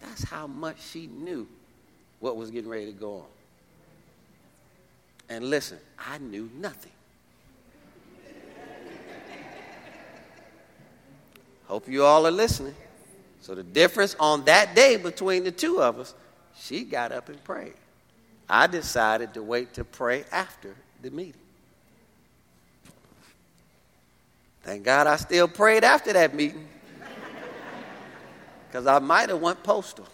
That's 0.00 0.24
how 0.24 0.46
much 0.46 0.76
she 0.80 1.08
knew 1.08 1.48
what 2.20 2.36
was 2.36 2.50
getting 2.50 2.70
ready 2.70 2.86
to 2.86 2.92
go 2.92 3.16
on. 3.16 3.26
And 5.28 5.44
listen, 5.50 5.78
I 5.98 6.18
knew 6.18 6.50
nothing. 6.54 6.92
Hope 11.66 11.88
you 11.88 12.04
all 12.04 12.26
are 12.26 12.30
listening. 12.30 12.74
So, 13.40 13.54
the 13.54 13.62
difference 13.62 14.16
on 14.20 14.44
that 14.44 14.74
day 14.74 14.96
between 14.96 15.44
the 15.44 15.50
two 15.50 15.82
of 15.82 15.98
us, 15.98 16.14
she 16.56 16.84
got 16.84 17.12
up 17.12 17.28
and 17.28 17.42
prayed. 17.44 17.74
I 18.48 18.66
decided 18.66 19.34
to 19.34 19.42
wait 19.42 19.74
to 19.74 19.84
pray 19.84 20.24
after 20.30 20.74
the 21.02 21.10
meeting. 21.10 21.34
Thank 24.62 24.82
God 24.82 25.06
I 25.06 25.16
still 25.16 25.48
prayed 25.48 25.84
after 25.84 26.12
that 26.14 26.34
meeting. 26.34 26.66
Because 28.66 28.86
I 28.86 28.98
might 28.98 29.28
have 29.28 29.40
went 29.40 29.62
postal. 29.62 30.06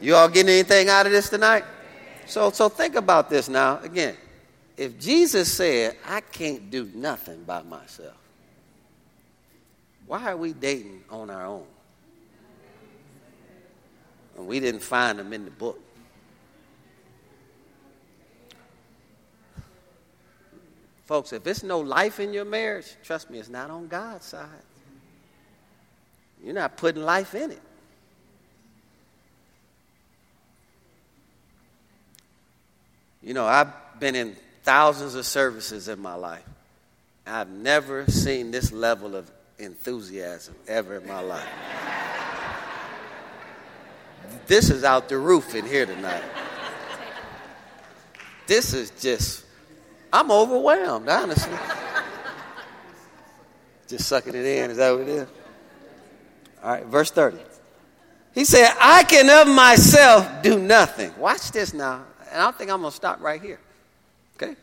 You 0.00 0.14
all 0.14 0.28
getting 0.28 0.52
anything 0.52 0.88
out 0.88 1.06
of 1.06 1.12
this 1.12 1.28
tonight? 1.28 1.64
So, 2.26 2.50
so 2.50 2.68
think 2.68 2.96
about 2.96 3.30
this 3.30 3.48
now. 3.48 3.78
Again, 3.80 4.16
if 4.76 4.98
Jesus 4.98 5.50
said, 5.50 5.96
I 6.06 6.20
can't 6.20 6.70
do 6.70 6.90
nothing 6.94 7.44
by 7.44 7.62
myself, 7.62 8.16
why 10.06 10.30
are 10.30 10.36
we 10.36 10.52
dating 10.52 11.02
on 11.10 11.30
our 11.30 11.46
own? 11.46 11.66
And 14.36 14.46
we 14.46 14.60
didn't 14.60 14.82
find 14.82 15.18
them 15.18 15.32
in 15.32 15.44
the 15.44 15.50
book. 15.50 15.80
Folks, 21.06 21.32
if 21.32 21.46
it's 21.46 21.62
no 21.62 21.78
life 21.78 22.20
in 22.20 22.32
your 22.32 22.44
marriage, 22.44 22.96
trust 23.04 23.30
me, 23.30 23.38
it's 23.38 23.48
not 23.48 23.70
on 23.70 23.86
God's 23.86 24.26
side. 24.26 24.48
You're 26.42 26.54
not 26.54 26.76
putting 26.76 27.02
life 27.02 27.34
in 27.34 27.52
it. 27.52 27.62
You 33.26 33.34
know, 33.34 33.44
I've 33.44 33.72
been 33.98 34.14
in 34.14 34.36
thousands 34.62 35.16
of 35.16 35.26
services 35.26 35.88
in 35.88 35.98
my 35.98 36.14
life. 36.14 36.44
I've 37.26 37.50
never 37.50 38.06
seen 38.06 38.52
this 38.52 38.70
level 38.70 39.16
of 39.16 39.28
enthusiasm 39.58 40.54
ever 40.68 40.98
in 40.98 41.08
my 41.08 41.18
life. 41.18 41.48
this 44.46 44.70
is 44.70 44.84
out 44.84 45.08
the 45.08 45.18
roof 45.18 45.56
in 45.56 45.66
here 45.66 45.86
tonight. 45.86 46.22
This 48.46 48.72
is 48.74 48.90
just 49.00 49.44
I'm 50.12 50.30
overwhelmed, 50.30 51.08
honestly. 51.08 51.58
Just 53.88 54.06
sucking 54.06 54.36
it 54.36 54.44
in. 54.44 54.70
Is 54.70 54.76
that 54.76 54.92
what 54.92 55.00
it 55.00 55.08
is? 55.08 55.28
All 56.62 56.70
right, 56.70 56.86
verse 56.86 57.10
30. 57.10 57.38
He 58.34 58.44
said, 58.44 58.72
I 58.80 59.02
can 59.02 59.28
of 59.30 59.52
myself 59.52 60.44
do 60.44 60.60
nothing. 60.60 61.12
Watch 61.18 61.50
this 61.50 61.74
now. 61.74 62.04
And 62.32 62.42
I 62.42 62.50
think 62.50 62.70
I'm 62.70 62.80
going 62.80 62.90
to 62.90 62.96
stop 62.96 63.20
right 63.20 63.40
here. 63.40 63.60
Okay? 64.36 64.56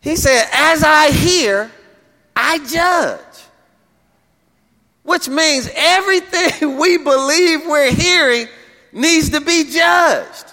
He 0.00 0.16
said, 0.16 0.48
As 0.52 0.82
I 0.82 1.10
hear, 1.10 1.70
I 2.34 2.58
judge. 2.66 3.20
Which 5.02 5.28
means 5.28 5.68
everything 5.74 6.78
we 6.78 6.98
believe 6.98 7.66
we're 7.66 7.92
hearing 7.92 8.46
needs 8.92 9.30
to 9.30 9.40
be 9.40 9.64
judged. 9.70 10.46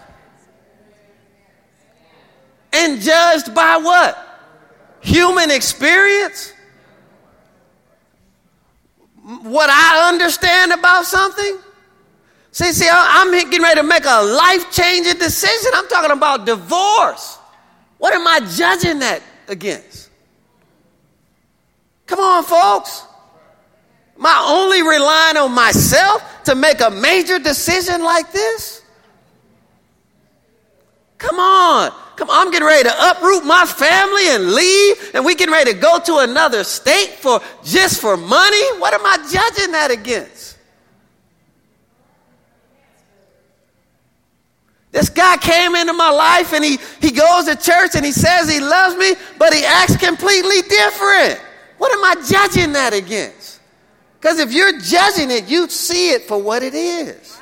And 2.72 3.01
judged 3.01 3.53
by 3.53 3.78
what? 3.78 4.26
Human 5.01 5.49
experience? 5.49 6.53
What 9.24 9.70
I 9.70 10.10
understand 10.10 10.72
about 10.72 11.05
something? 11.05 11.57
See, 12.52 12.72
see, 12.72 12.88
I'm 12.91 13.32
getting 13.32 13.62
ready 13.62 13.80
to 13.82 13.88
make 13.88 14.06
a 14.06 14.24
life 14.24 14.72
changing 14.72 15.18
decision. 15.18 15.72
I'm 15.76 15.88
talking 15.88 16.12
about 16.12 16.45
divorce. 16.45 17.38
What 18.00 18.14
am 18.14 18.28
I 18.28 18.39
judging 18.39 19.00
that 19.00 19.22
against? 19.47 20.10
Come 22.08 22.20
on, 22.20 22.43
folks. 22.43 23.04
Am 24.18 24.26
I 24.26 24.47
only 24.50 24.82
relying 24.82 25.38
on 25.38 25.54
myself 25.54 26.43
to 26.45 26.56
make 26.56 26.82
a 26.82 26.89
major 26.89 27.39
decision 27.39 28.04
like 28.04 28.32
this? 28.32 28.82
Come 31.20 31.39
on. 31.39 31.91
Come 32.16 32.30
on, 32.30 32.47
I'm 32.47 32.52
getting 32.52 32.68
ready 32.68 32.89
to 32.89 33.12
uproot 33.12 33.45
my 33.45 33.66
family 33.66 34.28
and 34.28 34.52
leave, 34.52 35.12
and 35.14 35.24
we 35.24 35.36
getting 35.36 35.54
ready 35.54 35.72
to 35.72 35.80
go 35.80 36.00
to 36.00 36.18
another 36.18 36.66
state 36.66 37.12
for 37.12 37.39
just 37.64 38.02
for 38.02 38.18
money. 38.18 38.62
What 38.80 38.93
am 38.93 39.06
I 39.06 39.18
judging 39.32 39.72
that 39.72 39.89
against? 39.91 40.58
This 44.92 45.10
guy 45.10 45.38
came 45.38 45.76
into 45.76 45.94
my 45.94 46.10
life 46.10 46.54
and 46.54 46.64
he, 46.64 46.80
he 47.00 47.12
goes 47.12 47.46
to 47.46 47.56
church 47.56 47.92
and 47.96 48.04
he 48.04 48.12
says 48.12 48.52
he 48.52 48.60
loves 48.60 48.98
me, 48.98 49.14
but 49.38 49.54
he 49.54 49.64
acts 49.64 49.96
completely 49.98 50.62
different. 50.68 51.40
What 51.78 51.92
am 51.94 52.04
I 52.04 52.16
judging 52.28 52.74
that 52.74 52.94
against? 52.94 53.60
Because 54.20 54.40
if 54.40 54.52
you're 54.52 54.80
judging 54.80 55.32
it, 55.32 55.48
you 55.48 55.70
see 55.70 56.12
it 56.12 56.24
for 56.24 56.42
what 56.42 56.64
it 56.64 56.74
is. 56.74 57.40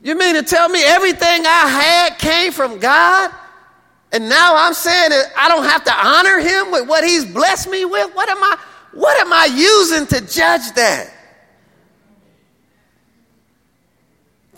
You 0.00 0.16
mean 0.16 0.34
to 0.36 0.42
tell 0.42 0.68
me 0.68 0.82
everything 0.84 1.44
I 1.46 1.68
had 1.68 2.18
came 2.18 2.52
from 2.52 2.78
God? 2.78 3.30
And 4.12 4.28
now 4.28 4.54
I'm 4.56 4.72
saying 4.72 5.10
that 5.10 5.32
I 5.36 5.48
don't 5.48 5.64
have 5.64 5.84
to 5.84 5.92
honor 5.92 6.38
him 6.38 6.72
with 6.72 6.88
what 6.88 7.04
he's 7.04 7.26
blessed 7.26 7.68
me 7.68 7.84
with? 7.84 8.14
What 8.14 8.28
am 8.28 8.42
I 8.42 8.56
what 8.94 9.20
am 9.20 9.32
I 9.32 9.44
using 9.44 10.06
to 10.06 10.20
judge 10.26 10.72
that? 10.72 11.12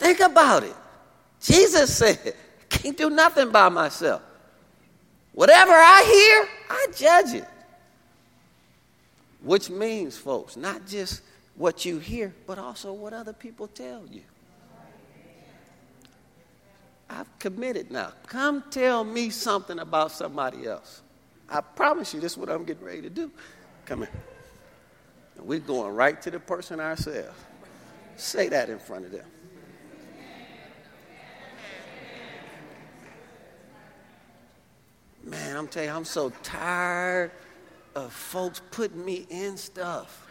Think 0.00 0.20
about 0.20 0.62
it. 0.62 0.74
Jesus 1.42 1.94
said, 1.94 2.34
can't 2.70 2.96
do 2.96 3.10
nothing 3.10 3.52
by 3.52 3.68
myself. 3.68 4.22
Whatever 5.34 5.72
I 5.72 6.02
hear, 6.06 6.48
I 6.70 6.86
judge 6.96 7.34
it. 7.42 7.48
Which 9.42 9.68
means, 9.68 10.16
folks, 10.16 10.56
not 10.56 10.86
just 10.86 11.20
what 11.54 11.84
you 11.84 11.98
hear, 11.98 12.34
but 12.46 12.58
also 12.58 12.94
what 12.94 13.12
other 13.12 13.34
people 13.34 13.68
tell 13.68 14.06
you. 14.10 14.22
I've 17.10 17.38
committed 17.38 17.90
now. 17.90 18.14
Come 18.26 18.64
tell 18.70 19.04
me 19.04 19.28
something 19.28 19.80
about 19.80 20.12
somebody 20.12 20.66
else. 20.66 21.02
I 21.46 21.60
promise 21.60 22.14
you, 22.14 22.20
this 22.20 22.32
is 22.32 22.38
what 22.38 22.48
I'm 22.48 22.64
getting 22.64 22.86
ready 22.86 23.02
to 23.02 23.10
do. 23.10 23.30
Come 23.84 23.98
here. 23.98 24.10
And 25.36 25.46
we're 25.46 25.58
going 25.58 25.94
right 25.94 26.22
to 26.22 26.30
the 26.30 26.40
person 26.40 26.80
ourselves. 26.80 27.36
Say 28.16 28.48
that 28.48 28.70
in 28.70 28.78
front 28.78 29.04
of 29.04 29.12
them. 29.12 29.26
Man, 35.24 35.56
I'm 35.56 35.68
telling 35.68 35.88
you, 35.88 35.94
I'm 35.94 36.04
so 36.04 36.30
tired 36.42 37.30
of 37.94 38.12
folks 38.12 38.62
putting 38.70 39.04
me 39.04 39.26
in 39.28 39.56
stuff. 39.56 40.26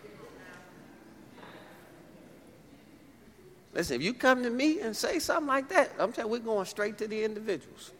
Listen, 3.73 3.97
if 3.97 4.01
you 4.01 4.13
come 4.13 4.43
to 4.43 4.49
me 4.49 4.81
and 4.81 4.95
say 4.95 5.19
something 5.19 5.47
like 5.47 5.69
that, 5.69 5.91
I'm 5.99 6.11
telling 6.11 6.31
you, 6.31 6.39
we're 6.39 6.45
going 6.45 6.65
straight 6.65 6.97
to 6.97 7.07
the 7.07 7.23
individuals. 7.23 7.91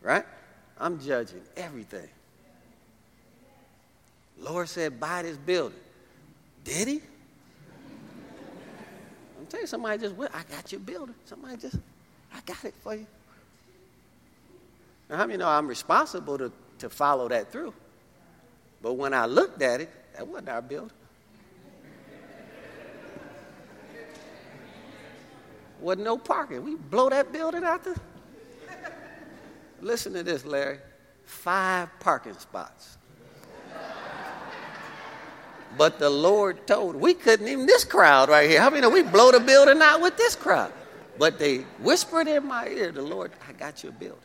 Right? 0.00 0.24
I'm 0.78 1.00
judging 1.00 1.42
everything. 1.56 2.08
Lord 4.38 4.68
said, 4.68 5.00
buy 5.00 5.22
this 5.22 5.36
building. 5.36 5.78
Did 6.62 6.88
he? 6.88 7.00
I'm 9.38 9.46
telling 9.46 9.64
you, 9.64 9.66
somebody 9.66 9.98
just 9.98 10.14
went, 10.14 10.34
I 10.34 10.42
got 10.44 10.70
your 10.70 10.80
building. 10.80 11.14
Somebody 11.24 11.56
just, 11.56 11.76
I 12.32 12.40
got 12.46 12.64
it 12.64 12.74
for 12.82 12.94
you. 12.94 13.06
Now, 15.08 15.16
how 15.16 15.26
many 15.26 15.38
know 15.38 15.48
I'm 15.48 15.68
responsible 15.68 16.36
to, 16.38 16.52
to 16.78 16.90
follow 16.90 17.28
that 17.28 17.52
through? 17.52 17.72
But 18.82 18.94
when 18.94 19.14
I 19.14 19.26
looked 19.26 19.62
at 19.62 19.80
it, 19.80 19.90
that 20.14 20.26
wasn't 20.26 20.48
our 20.48 20.62
building. 20.62 20.90
Wasn't 25.80 26.04
no 26.04 26.16
parking. 26.18 26.64
We 26.64 26.74
blow 26.74 27.10
that 27.10 27.32
building 27.32 27.62
out 27.62 27.84
there. 27.84 27.96
Listen 29.80 30.14
to 30.14 30.22
this, 30.22 30.44
Larry. 30.44 30.78
Five 31.24 31.90
parking 32.00 32.34
spots. 32.34 32.96
But 35.76 35.98
the 35.98 36.08
Lord 36.08 36.66
told, 36.66 36.96
we 36.96 37.12
couldn't 37.12 37.46
even, 37.46 37.66
this 37.66 37.84
crowd 37.84 38.30
right 38.30 38.48
here. 38.48 38.60
How 38.60 38.70
many 38.70 38.80
know 38.80 38.88
we 38.88 39.02
blow 39.02 39.30
the 39.30 39.40
building 39.40 39.82
out 39.82 40.00
with 40.00 40.16
this 40.16 40.34
crowd? 40.34 40.72
But 41.18 41.38
they 41.38 41.58
whispered 41.80 42.28
in 42.28 42.46
my 42.46 42.68
ear, 42.68 42.92
the 42.92 43.02
Lord, 43.02 43.32
I 43.46 43.52
got 43.52 43.82
your 43.82 43.92
building. 43.92 44.18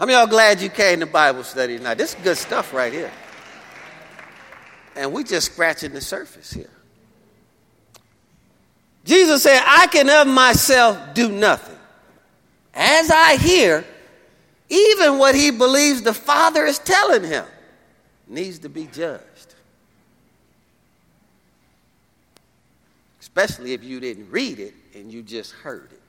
How 0.00 0.06
many 0.06 0.16
y'all 0.16 0.26
glad 0.26 0.62
you 0.62 0.70
came 0.70 1.00
to 1.00 1.06
Bible 1.06 1.44
study 1.44 1.76
tonight? 1.76 1.98
This 1.98 2.14
is 2.14 2.20
good 2.22 2.38
stuff 2.38 2.72
right 2.72 2.90
here. 2.90 3.12
And 4.96 5.12
we're 5.12 5.24
just 5.24 5.52
scratching 5.52 5.92
the 5.92 6.00
surface 6.00 6.50
here. 6.50 6.70
Jesus 9.04 9.42
said, 9.42 9.62
I 9.62 9.88
can 9.88 10.08
of 10.08 10.26
myself 10.26 11.12
do 11.12 11.30
nothing. 11.30 11.76
As 12.72 13.10
I 13.10 13.36
hear, 13.36 13.84
even 14.70 15.18
what 15.18 15.34
he 15.34 15.50
believes 15.50 16.00
the 16.00 16.14
Father 16.14 16.64
is 16.64 16.78
telling 16.78 17.22
him 17.22 17.44
needs 18.26 18.60
to 18.60 18.70
be 18.70 18.86
judged. 18.86 19.54
Especially 23.20 23.74
if 23.74 23.84
you 23.84 24.00
didn't 24.00 24.30
read 24.30 24.60
it 24.60 24.72
and 24.94 25.12
you 25.12 25.22
just 25.22 25.52
heard 25.52 25.90
it. 25.92 25.99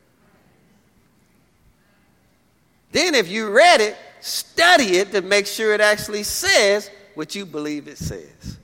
Then, 2.91 3.15
if 3.15 3.29
you 3.29 3.49
read 3.49 3.81
it, 3.81 3.95
study 4.19 4.97
it 4.97 5.11
to 5.13 5.21
make 5.21 5.47
sure 5.47 5.73
it 5.73 5.81
actually 5.81 6.23
says 6.23 6.89
what 7.15 7.35
you 7.35 7.45
believe 7.45 7.87
it 7.87 7.97
says. 7.97 8.57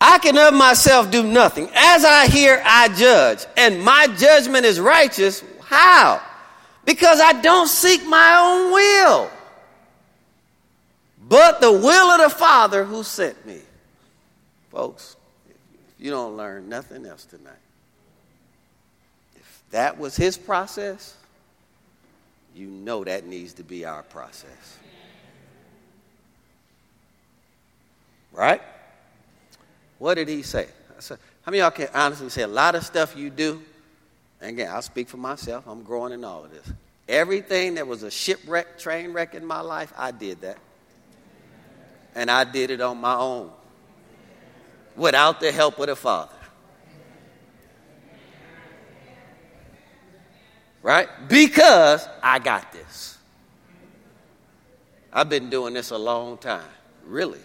I 0.00 0.18
can 0.18 0.36
of 0.36 0.52
myself 0.52 1.12
do 1.12 1.22
nothing. 1.22 1.70
As 1.74 2.04
I 2.04 2.26
hear, 2.26 2.60
I 2.64 2.88
judge. 2.88 3.46
And 3.56 3.84
my 3.84 4.08
judgment 4.18 4.66
is 4.66 4.80
righteous. 4.80 5.44
How? 5.60 6.20
Because 6.84 7.20
I 7.20 7.40
don't 7.40 7.68
seek 7.68 8.04
my 8.06 8.36
own 8.38 8.72
will, 8.72 9.30
but 11.28 11.60
the 11.60 11.70
will 11.70 12.10
of 12.10 12.20
the 12.20 12.36
Father 12.36 12.84
who 12.84 13.04
sent 13.04 13.46
me. 13.46 13.60
Folks, 14.70 15.16
you 16.00 16.10
don't 16.10 16.36
learn 16.36 16.68
nothing 16.68 17.06
else 17.06 17.24
tonight, 17.24 17.54
that 19.72 19.98
was 19.98 20.16
his 20.16 20.38
process, 20.38 21.16
you 22.54 22.68
know 22.68 23.04
that 23.04 23.26
needs 23.26 23.54
to 23.54 23.62
be 23.62 23.84
our 23.84 24.02
process. 24.04 24.78
Right? 28.32 28.62
What 29.98 30.14
did 30.14 30.28
he 30.28 30.42
say? 30.42 30.68
Said, 30.98 31.18
How 31.42 31.50
many 31.50 31.60
y'all 31.60 31.70
can 31.70 31.88
honestly 31.92 32.28
say 32.30 32.42
a 32.42 32.48
lot 32.48 32.74
of 32.74 32.84
stuff 32.84 33.16
you 33.16 33.28
do? 33.28 33.62
Again, 34.40 34.70
I'll 34.72 34.82
speak 34.82 35.08
for 35.08 35.16
myself. 35.16 35.66
I'm 35.66 35.82
growing 35.82 36.12
in 36.12 36.24
all 36.24 36.44
of 36.44 36.50
this. 36.50 36.72
Everything 37.08 37.74
that 37.74 37.86
was 37.86 38.02
a 38.02 38.10
shipwreck, 38.10 38.78
train 38.78 39.12
wreck 39.12 39.34
in 39.34 39.44
my 39.44 39.60
life, 39.60 39.92
I 39.96 40.10
did 40.10 40.40
that. 40.42 40.58
And 42.14 42.30
I 42.30 42.44
did 42.44 42.70
it 42.70 42.80
on 42.80 42.98
my 42.98 43.14
own 43.14 43.50
without 44.96 45.40
the 45.40 45.52
help 45.52 45.78
of 45.78 45.86
the 45.86 45.96
Father. 45.96 46.32
Right? 50.82 51.08
Because 51.28 52.08
I 52.22 52.38
got 52.38 52.72
this. 52.72 53.18
I've 55.12 55.28
been 55.28 55.50
doing 55.50 55.74
this 55.74 55.90
a 55.90 55.98
long 55.98 56.38
time, 56.38 56.64
really. 57.04 57.40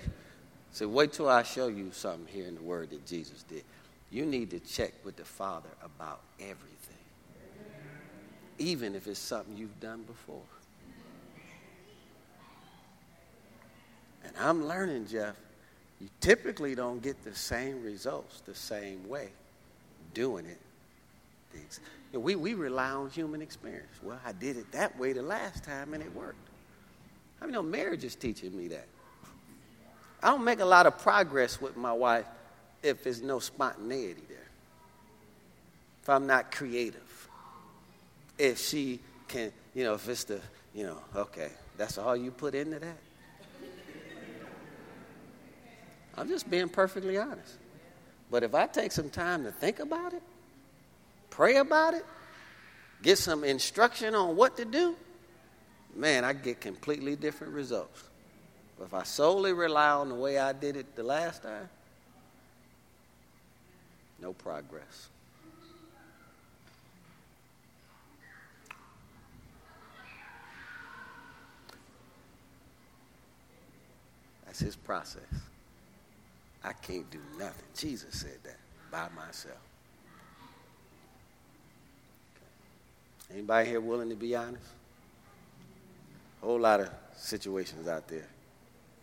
So 0.72 0.88
wait 0.88 1.14
till 1.14 1.28
I 1.28 1.44
show 1.44 1.68
you 1.68 1.92
something 1.92 2.28
here 2.34 2.48
in 2.48 2.56
the 2.56 2.62
Word 2.62 2.92
that 2.92 3.06
Jesus 3.06 3.44
did. 3.44 3.64
You 4.10 4.26
need 4.26 4.52
to 4.52 4.60
check 4.60 4.94
with 5.04 5.18
the 5.18 5.26
Father 5.26 5.70
about 5.84 6.22
everything, 6.40 7.04
even 8.58 8.96
if 8.96 9.08
it's 9.08 9.20
something 9.20 9.58
you've 9.58 9.80
done 9.80 10.04
before. 10.04 10.42
And 14.24 14.34
I'm 14.40 14.68
learning, 14.68 15.08
Jeff, 15.08 15.36
you 16.00 16.10
typically 16.22 16.76
don't 16.76 17.02
get 17.02 17.24
the 17.24 17.36
same 17.36 17.84
results 17.84 18.42
the 18.46 18.56
same 18.56 19.08
way 19.10 19.30
doing 20.14 20.46
it. 20.46 20.60
We, 22.14 22.36
we 22.36 22.54
rely 22.54 22.90
on 22.92 23.10
human 23.10 23.42
experience. 23.42 23.94
Well, 24.02 24.20
I 24.26 24.32
did 24.32 24.58
it 24.58 24.72
that 24.72 24.98
way 24.98 25.14
the 25.14 25.22
last 25.22 25.64
time 25.64 25.94
and 25.94 26.02
it 26.02 26.14
worked. 26.16 26.38
I 27.42 27.46
mean, 27.46 27.54
no, 27.54 27.62
marriage 27.62 28.04
is 28.04 28.16
teaching 28.16 28.58
me 28.58 28.70
that. 28.70 28.88
I 30.24 30.30
don't 30.30 30.44
make 30.44 30.60
a 30.60 30.66
lot 30.66 30.88
of 30.88 30.98
progress 31.00 31.62
with 31.62 31.78
my 31.78 31.94
wife 31.94 32.26
if 32.82 33.04
there's 33.04 33.22
no 33.22 33.40
spontaneity 33.40 34.24
there. 34.28 34.48
If 36.02 36.10
I'm 36.10 36.26
not 36.26 36.52
creative. 36.52 37.30
If 38.38 38.60
she 38.60 39.00
can, 39.28 39.52
you 39.76 39.84
know, 39.84 39.94
if 39.94 40.08
it's 40.08 40.24
the, 40.24 40.40
you 40.74 40.84
know, 40.84 40.98
okay, 41.16 41.50
that's 41.78 41.98
all 41.98 42.16
you 42.16 42.32
put 42.32 42.56
into 42.56 42.80
that. 42.80 42.98
I'm 46.16 46.28
just 46.28 46.50
being 46.50 46.70
perfectly 46.70 47.18
honest. 47.18 47.58
But 48.32 48.44
if 48.44 48.56
I 48.56 48.66
take 48.66 48.92
some 48.92 49.10
time 49.10 49.44
to 49.44 49.52
think 49.52 49.80
about 49.80 50.14
it, 50.14 50.24
pray 51.38 51.58
about 51.58 51.94
it, 51.94 52.04
get 53.04 53.16
some 53.16 53.44
instruction 53.44 54.16
on 54.16 54.36
what 54.36 54.58
to 54.58 54.66
do, 54.66 54.96
man, 55.96 56.26
I 56.26 56.34
get 56.34 56.60
completely 56.60 57.16
different 57.16 57.54
results. 57.54 58.04
But 58.76 58.86
if 58.86 58.94
I 58.96 59.04
solely 59.04 59.54
rely 59.54 59.92
on 59.92 60.10
the 60.10 60.16
way 60.16 60.40
I 60.40 60.52
did 60.52 60.76
it 60.76 60.96
the 60.96 61.04
last 61.04 61.44
time, 61.44 61.70
no 64.20 64.34
progress. 64.34 65.10
That's 74.48 74.58
his 74.58 74.76
process. 74.76 75.22
I 76.64 76.74
can't 76.74 77.10
do 77.12 77.20
nothing. 77.38 77.68
Jesus 77.76 78.22
said 78.22 78.40
that 78.44 78.58
by 78.90 79.08
myself. 79.16 79.67
Anybody 83.32 83.70
here 83.70 83.82
willing 83.82 84.10
to 84.10 84.16
be 84.16 84.36
honest? 84.36 84.64
A 86.42 86.46
whole 86.46 86.60
lot 86.60 86.80
of 86.80 86.90
situations 87.16 87.88
out 87.88 88.08
there. 88.08 88.28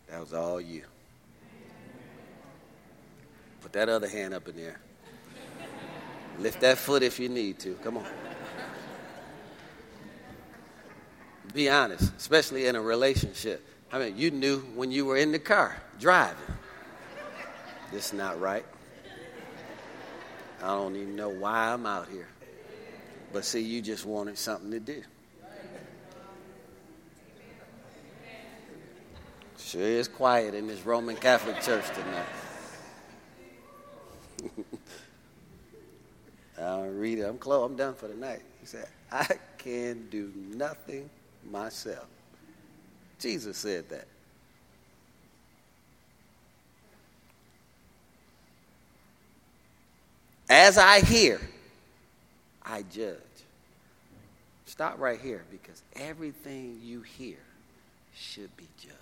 That 0.08 0.20
was 0.20 0.32
all 0.32 0.60
you. 0.60 0.82
Put 3.60 3.72
that 3.72 3.88
other 3.88 4.08
hand 4.08 4.34
up 4.34 4.48
in 4.48 4.56
there. 4.56 4.78
Lift 6.38 6.60
that 6.60 6.78
foot 6.78 7.02
if 7.02 7.18
you 7.18 7.28
need 7.28 7.58
to. 7.60 7.74
Come 7.76 7.96
on. 7.96 8.06
Be 11.52 11.68
honest, 11.68 12.12
especially 12.16 12.66
in 12.66 12.76
a 12.76 12.80
relationship. 12.80 13.64
I 13.92 13.98
mean, 13.98 14.16
you 14.16 14.32
knew 14.32 14.58
when 14.74 14.90
you 14.90 15.04
were 15.04 15.16
in 15.16 15.30
the 15.30 15.38
car 15.38 15.76
driving. 16.00 16.36
This 17.92 18.06
is 18.06 18.12
not 18.12 18.40
right. 18.40 18.64
I 20.60 20.66
don't 20.66 20.96
even 20.96 21.14
know 21.14 21.28
why 21.28 21.72
I'm 21.72 21.86
out 21.86 22.08
here. 22.08 22.26
But 23.34 23.44
see, 23.44 23.60
you 23.62 23.82
just 23.82 24.06
wanted 24.06 24.38
something 24.38 24.70
to 24.70 24.78
do. 24.78 25.02
Sure 29.58 29.82
is 29.82 30.06
quiet 30.06 30.54
in 30.54 30.68
this 30.68 30.86
Roman 30.86 31.16
Catholic 31.16 31.60
church 31.60 31.84
tonight. 31.88 32.26
I'll 36.60 36.86
read 36.86 37.18
it. 37.18 37.22
I'm 37.22 37.38
close. 37.38 37.68
I'm 37.68 37.76
done 37.76 37.94
for 37.94 38.06
the 38.06 38.14
night. 38.14 38.42
He 38.60 38.66
said, 38.66 38.86
I 39.10 39.26
can 39.58 40.08
do 40.10 40.32
nothing 40.36 41.10
myself. 41.50 42.06
Jesus 43.18 43.58
said 43.58 43.88
that. 43.88 44.06
As 50.48 50.78
I 50.78 51.00
hear, 51.00 51.40
I 52.64 52.82
judge. 52.82 53.18
Stop 54.66 54.98
right 54.98 55.20
here 55.20 55.44
because 55.50 55.82
everything 55.96 56.80
you 56.82 57.02
hear 57.02 57.38
should 58.14 58.56
be 58.56 58.68
judged. 58.80 58.98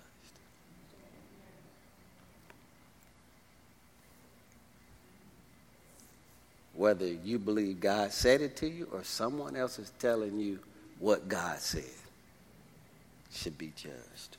whether 6.73 7.07
you 7.07 7.39
believe 7.39 7.79
God 7.79 8.11
said 8.11 8.41
it 8.41 8.55
to 8.57 8.67
you 8.67 8.87
or 8.91 9.03
someone 9.03 9.55
else 9.55 9.79
is 9.79 9.91
telling 9.99 10.39
you 10.39 10.59
what 10.99 11.27
God 11.27 11.59
said, 11.59 11.83
should 13.31 13.57
be 13.57 13.71
judged. 13.75 14.37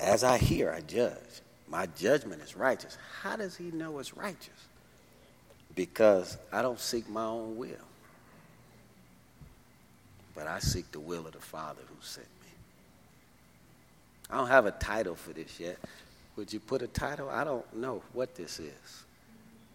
As 0.00 0.24
I 0.24 0.38
hear, 0.38 0.72
I 0.72 0.80
judge. 0.80 1.40
My 1.68 1.86
judgment 1.86 2.42
is 2.42 2.56
righteous. 2.56 2.98
How 3.22 3.36
does 3.36 3.56
he 3.56 3.70
know 3.70 3.98
it's 3.98 4.16
righteous? 4.16 4.50
Because 5.74 6.38
I 6.52 6.62
don't 6.62 6.78
seek 6.78 7.08
my 7.08 7.24
own 7.24 7.56
will, 7.56 7.68
but 10.34 10.46
I 10.46 10.60
seek 10.60 10.90
the 10.92 11.00
will 11.00 11.26
of 11.26 11.32
the 11.32 11.40
Father 11.40 11.82
who 11.88 11.96
sent 12.00 12.26
me. 12.42 12.52
I 14.30 14.36
don't 14.36 14.48
have 14.48 14.66
a 14.66 14.70
title 14.70 15.16
for 15.16 15.32
this 15.32 15.58
yet. 15.58 15.78
Would 16.36 16.52
you 16.52 16.60
put 16.60 16.82
a 16.82 16.86
title? 16.86 17.28
I 17.28 17.44
don't 17.44 17.76
know 17.76 18.02
what 18.12 18.34
this 18.34 18.60
is. 18.60 19.04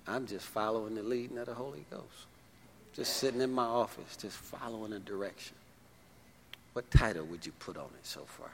I'm 0.08 0.26
just 0.26 0.46
following 0.46 0.96
the 0.96 1.04
leading 1.04 1.38
of 1.38 1.46
the 1.46 1.54
Holy 1.54 1.86
Ghost. 1.92 2.26
Just 2.94 3.18
sitting 3.18 3.42
in 3.42 3.52
my 3.52 3.66
office, 3.66 4.18
just 4.18 4.38
following 4.38 4.94
a 4.94 5.00
direction. 5.00 5.56
What 6.74 6.90
title 6.92 7.26
would 7.26 7.46
you 7.46 7.52
put 7.60 7.78
on 7.78 7.86
it 7.86 8.06
so 8.06 8.22
far? 8.22 8.52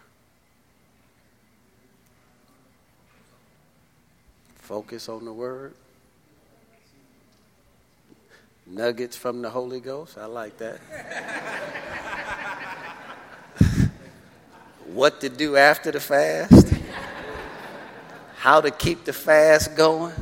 Focus 4.56 5.10
on 5.10 5.26
the 5.26 5.34
word. 5.34 5.74
Nuggets 8.68 9.16
from 9.16 9.42
the 9.42 9.50
Holy 9.50 9.80
Ghost. 9.80 10.18
I 10.18 10.26
like 10.26 10.58
that. 10.58 10.80
what 14.88 15.22
to 15.22 15.30
do 15.30 15.56
after 15.56 15.92
the 15.92 16.00
fast. 16.00 16.74
How 18.38 18.62
to 18.62 18.72
keep 18.72 19.06
the 19.06 19.14
fast 19.14 19.76
going. 19.76 20.14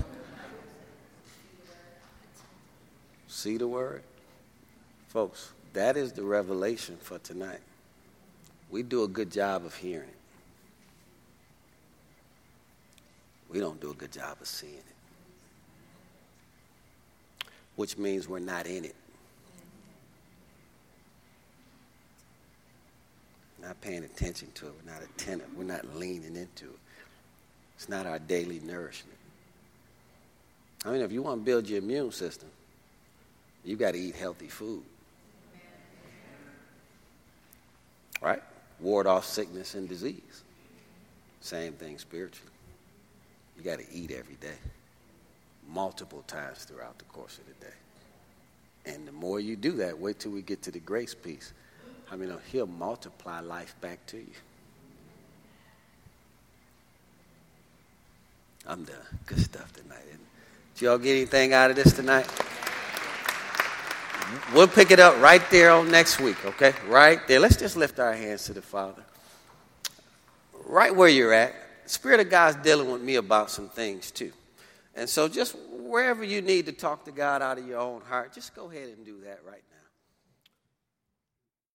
See 3.27 3.57
the 3.57 3.67
word? 3.67 4.03
Folks, 5.09 5.51
that 5.73 5.97
is 5.97 6.13
the 6.13 6.23
revelation 6.23 6.97
for 7.01 7.19
tonight. 7.19 7.59
We 8.69 8.83
do 8.83 9.03
a 9.03 9.07
good 9.07 9.31
job 9.31 9.65
of 9.65 9.75
hearing 9.75 10.07
it. 10.07 10.15
We 13.49 13.59
don't 13.59 13.79
do 13.79 13.91
a 13.91 13.93
good 13.93 14.11
job 14.11 14.37
of 14.41 14.47
seeing 14.47 14.73
it. 14.73 14.83
Which 17.75 17.97
means 17.97 18.27
we're 18.27 18.39
not 18.39 18.67
in 18.67 18.85
it. 18.85 18.95
Not 23.61 23.79
paying 23.81 24.03
attention 24.03 24.49
to 24.55 24.67
it. 24.67 24.73
We're 24.83 24.91
not 24.91 25.01
attentive. 25.01 25.47
We're 25.55 25.63
not 25.63 25.95
leaning 25.95 26.35
into 26.35 26.65
it. 26.65 26.79
It's 27.75 27.89
not 27.89 28.05
our 28.05 28.19
daily 28.19 28.59
nourishment. 28.59 29.17
I 30.85 30.91
mean, 30.91 31.01
if 31.01 31.11
you 31.11 31.21
want 31.21 31.41
to 31.41 31.45
build 31.45 31.67
your 31.67 31.79
immune 31.79 32.11
system, 32.11 32.49
you've 33.63 33.79
got 33.79 33.91
to 33.91 33.99
eat 33.99 34.15
healthy 34.15 34.47
food. 34.47 34.83
Right? 38.21 38.43
Ward 38.79 39.07
off 39.07 39.25
sickness 39.25 39.75
and 39.75 39.87
disease. 39.87 40.43
Same 41.39 41.73
thing 41.73 41.97
spiritually. 41.97 42.51
You 43.57 43.63
got 43.63 43.79
to 43.79 43.85
eat 43.91 44.11
every 44.11 44.35
day, 44.35 44.57
multiple 45.69 46.23
times 46.27 46.63
throughout 46.63 46.97
the 46.99 47.05
course 47.05 47.37
of 47.37 47.45
the 47.47 47.65
day. 47.65 47.73
And 48.85 49.07
the 49.07 49.11
more 49.11 49.39
you 49.39 49.55
do 49.55 49.71
that, 49.73 49.97
wait 49.97 50.19
till 50.19 50.31
we 50.31 50.41
get 50.41 50.61
to 50.63 50.71
the 50.71 50.79
grace 50.79 51.15
piece. 51.15 51.53
I 52.11 52.15
mean, 52.15 52.33
he'll 52.51 52.67
multiply 52.67 53.39
life 53.39 53.75
back 53.81 54.05
to 54.07 54.17
you. 54.17 54.33
I'm 58.67 58.83
done. 58.83 58.95
Good 59.25 59.39
stuff 59.39 59.73
tonight. 59.73 60.03
Did 60.75 60.85
y'all 60.85 60.97
get 60.97 61.11
anything 61.11 61.53
out 61.53 61.69
of 61.69 61.75
this 61.75 61.93
tonight? 61.93 62.27
We'll 64.53 64.67
pick 64.67 64.91
it 64.91 64.99
up 64.99 65.19
right 65.21 65.41
there 65.51 65.71
on 65.71 65.91
next 65.91 66.19
week, 66.19 66.43
okay? 66.45 66.73
Right 66.87 67.25
there. 67.27 67.39
Let's 67.39 67.57
just 67.57 67.77
lift 67.77 67.99
our 67.99 68.13
hands 68.13 68.45
to 68.45 68.53
the 68.53 68.61
Father. 68.61 69.03
Right 70.65 70.95
where 70.95 71.09
you're 71.09 71.33
at, 71.33 71.53
Spirit 71.85 72.21
of 72.21 72.29
God's 72.29 72.57
dealing 72.57 72.91
with 72.91 73.01
me 73.01 73.15
about 73.15 73.51
some 73.51 73.69
things 73.69 74.11
too. 74.11 74.31
And 74.95 75.09
so 75.09 75.27
just 75.27 75.55
wherever 75.69 76.23
you 76.23 76.41
need 76.41 76.67
to 76.67 76.71
talk 76.71 77.05
to 77.05 77.11
God 77.11 77.41
out 77.41 77.57
of 77.57 77.67
your 77.67 77.79
own 77.79 78.01
heart, 78.01 78.33
just 78.33 78.55
go 78.55 78.69
ahead 78.69 78.89
and 78.89 79.05
do 79.05 79.21
that 79.21 79.39
right 79.45 79.63
now. 79.71 79.72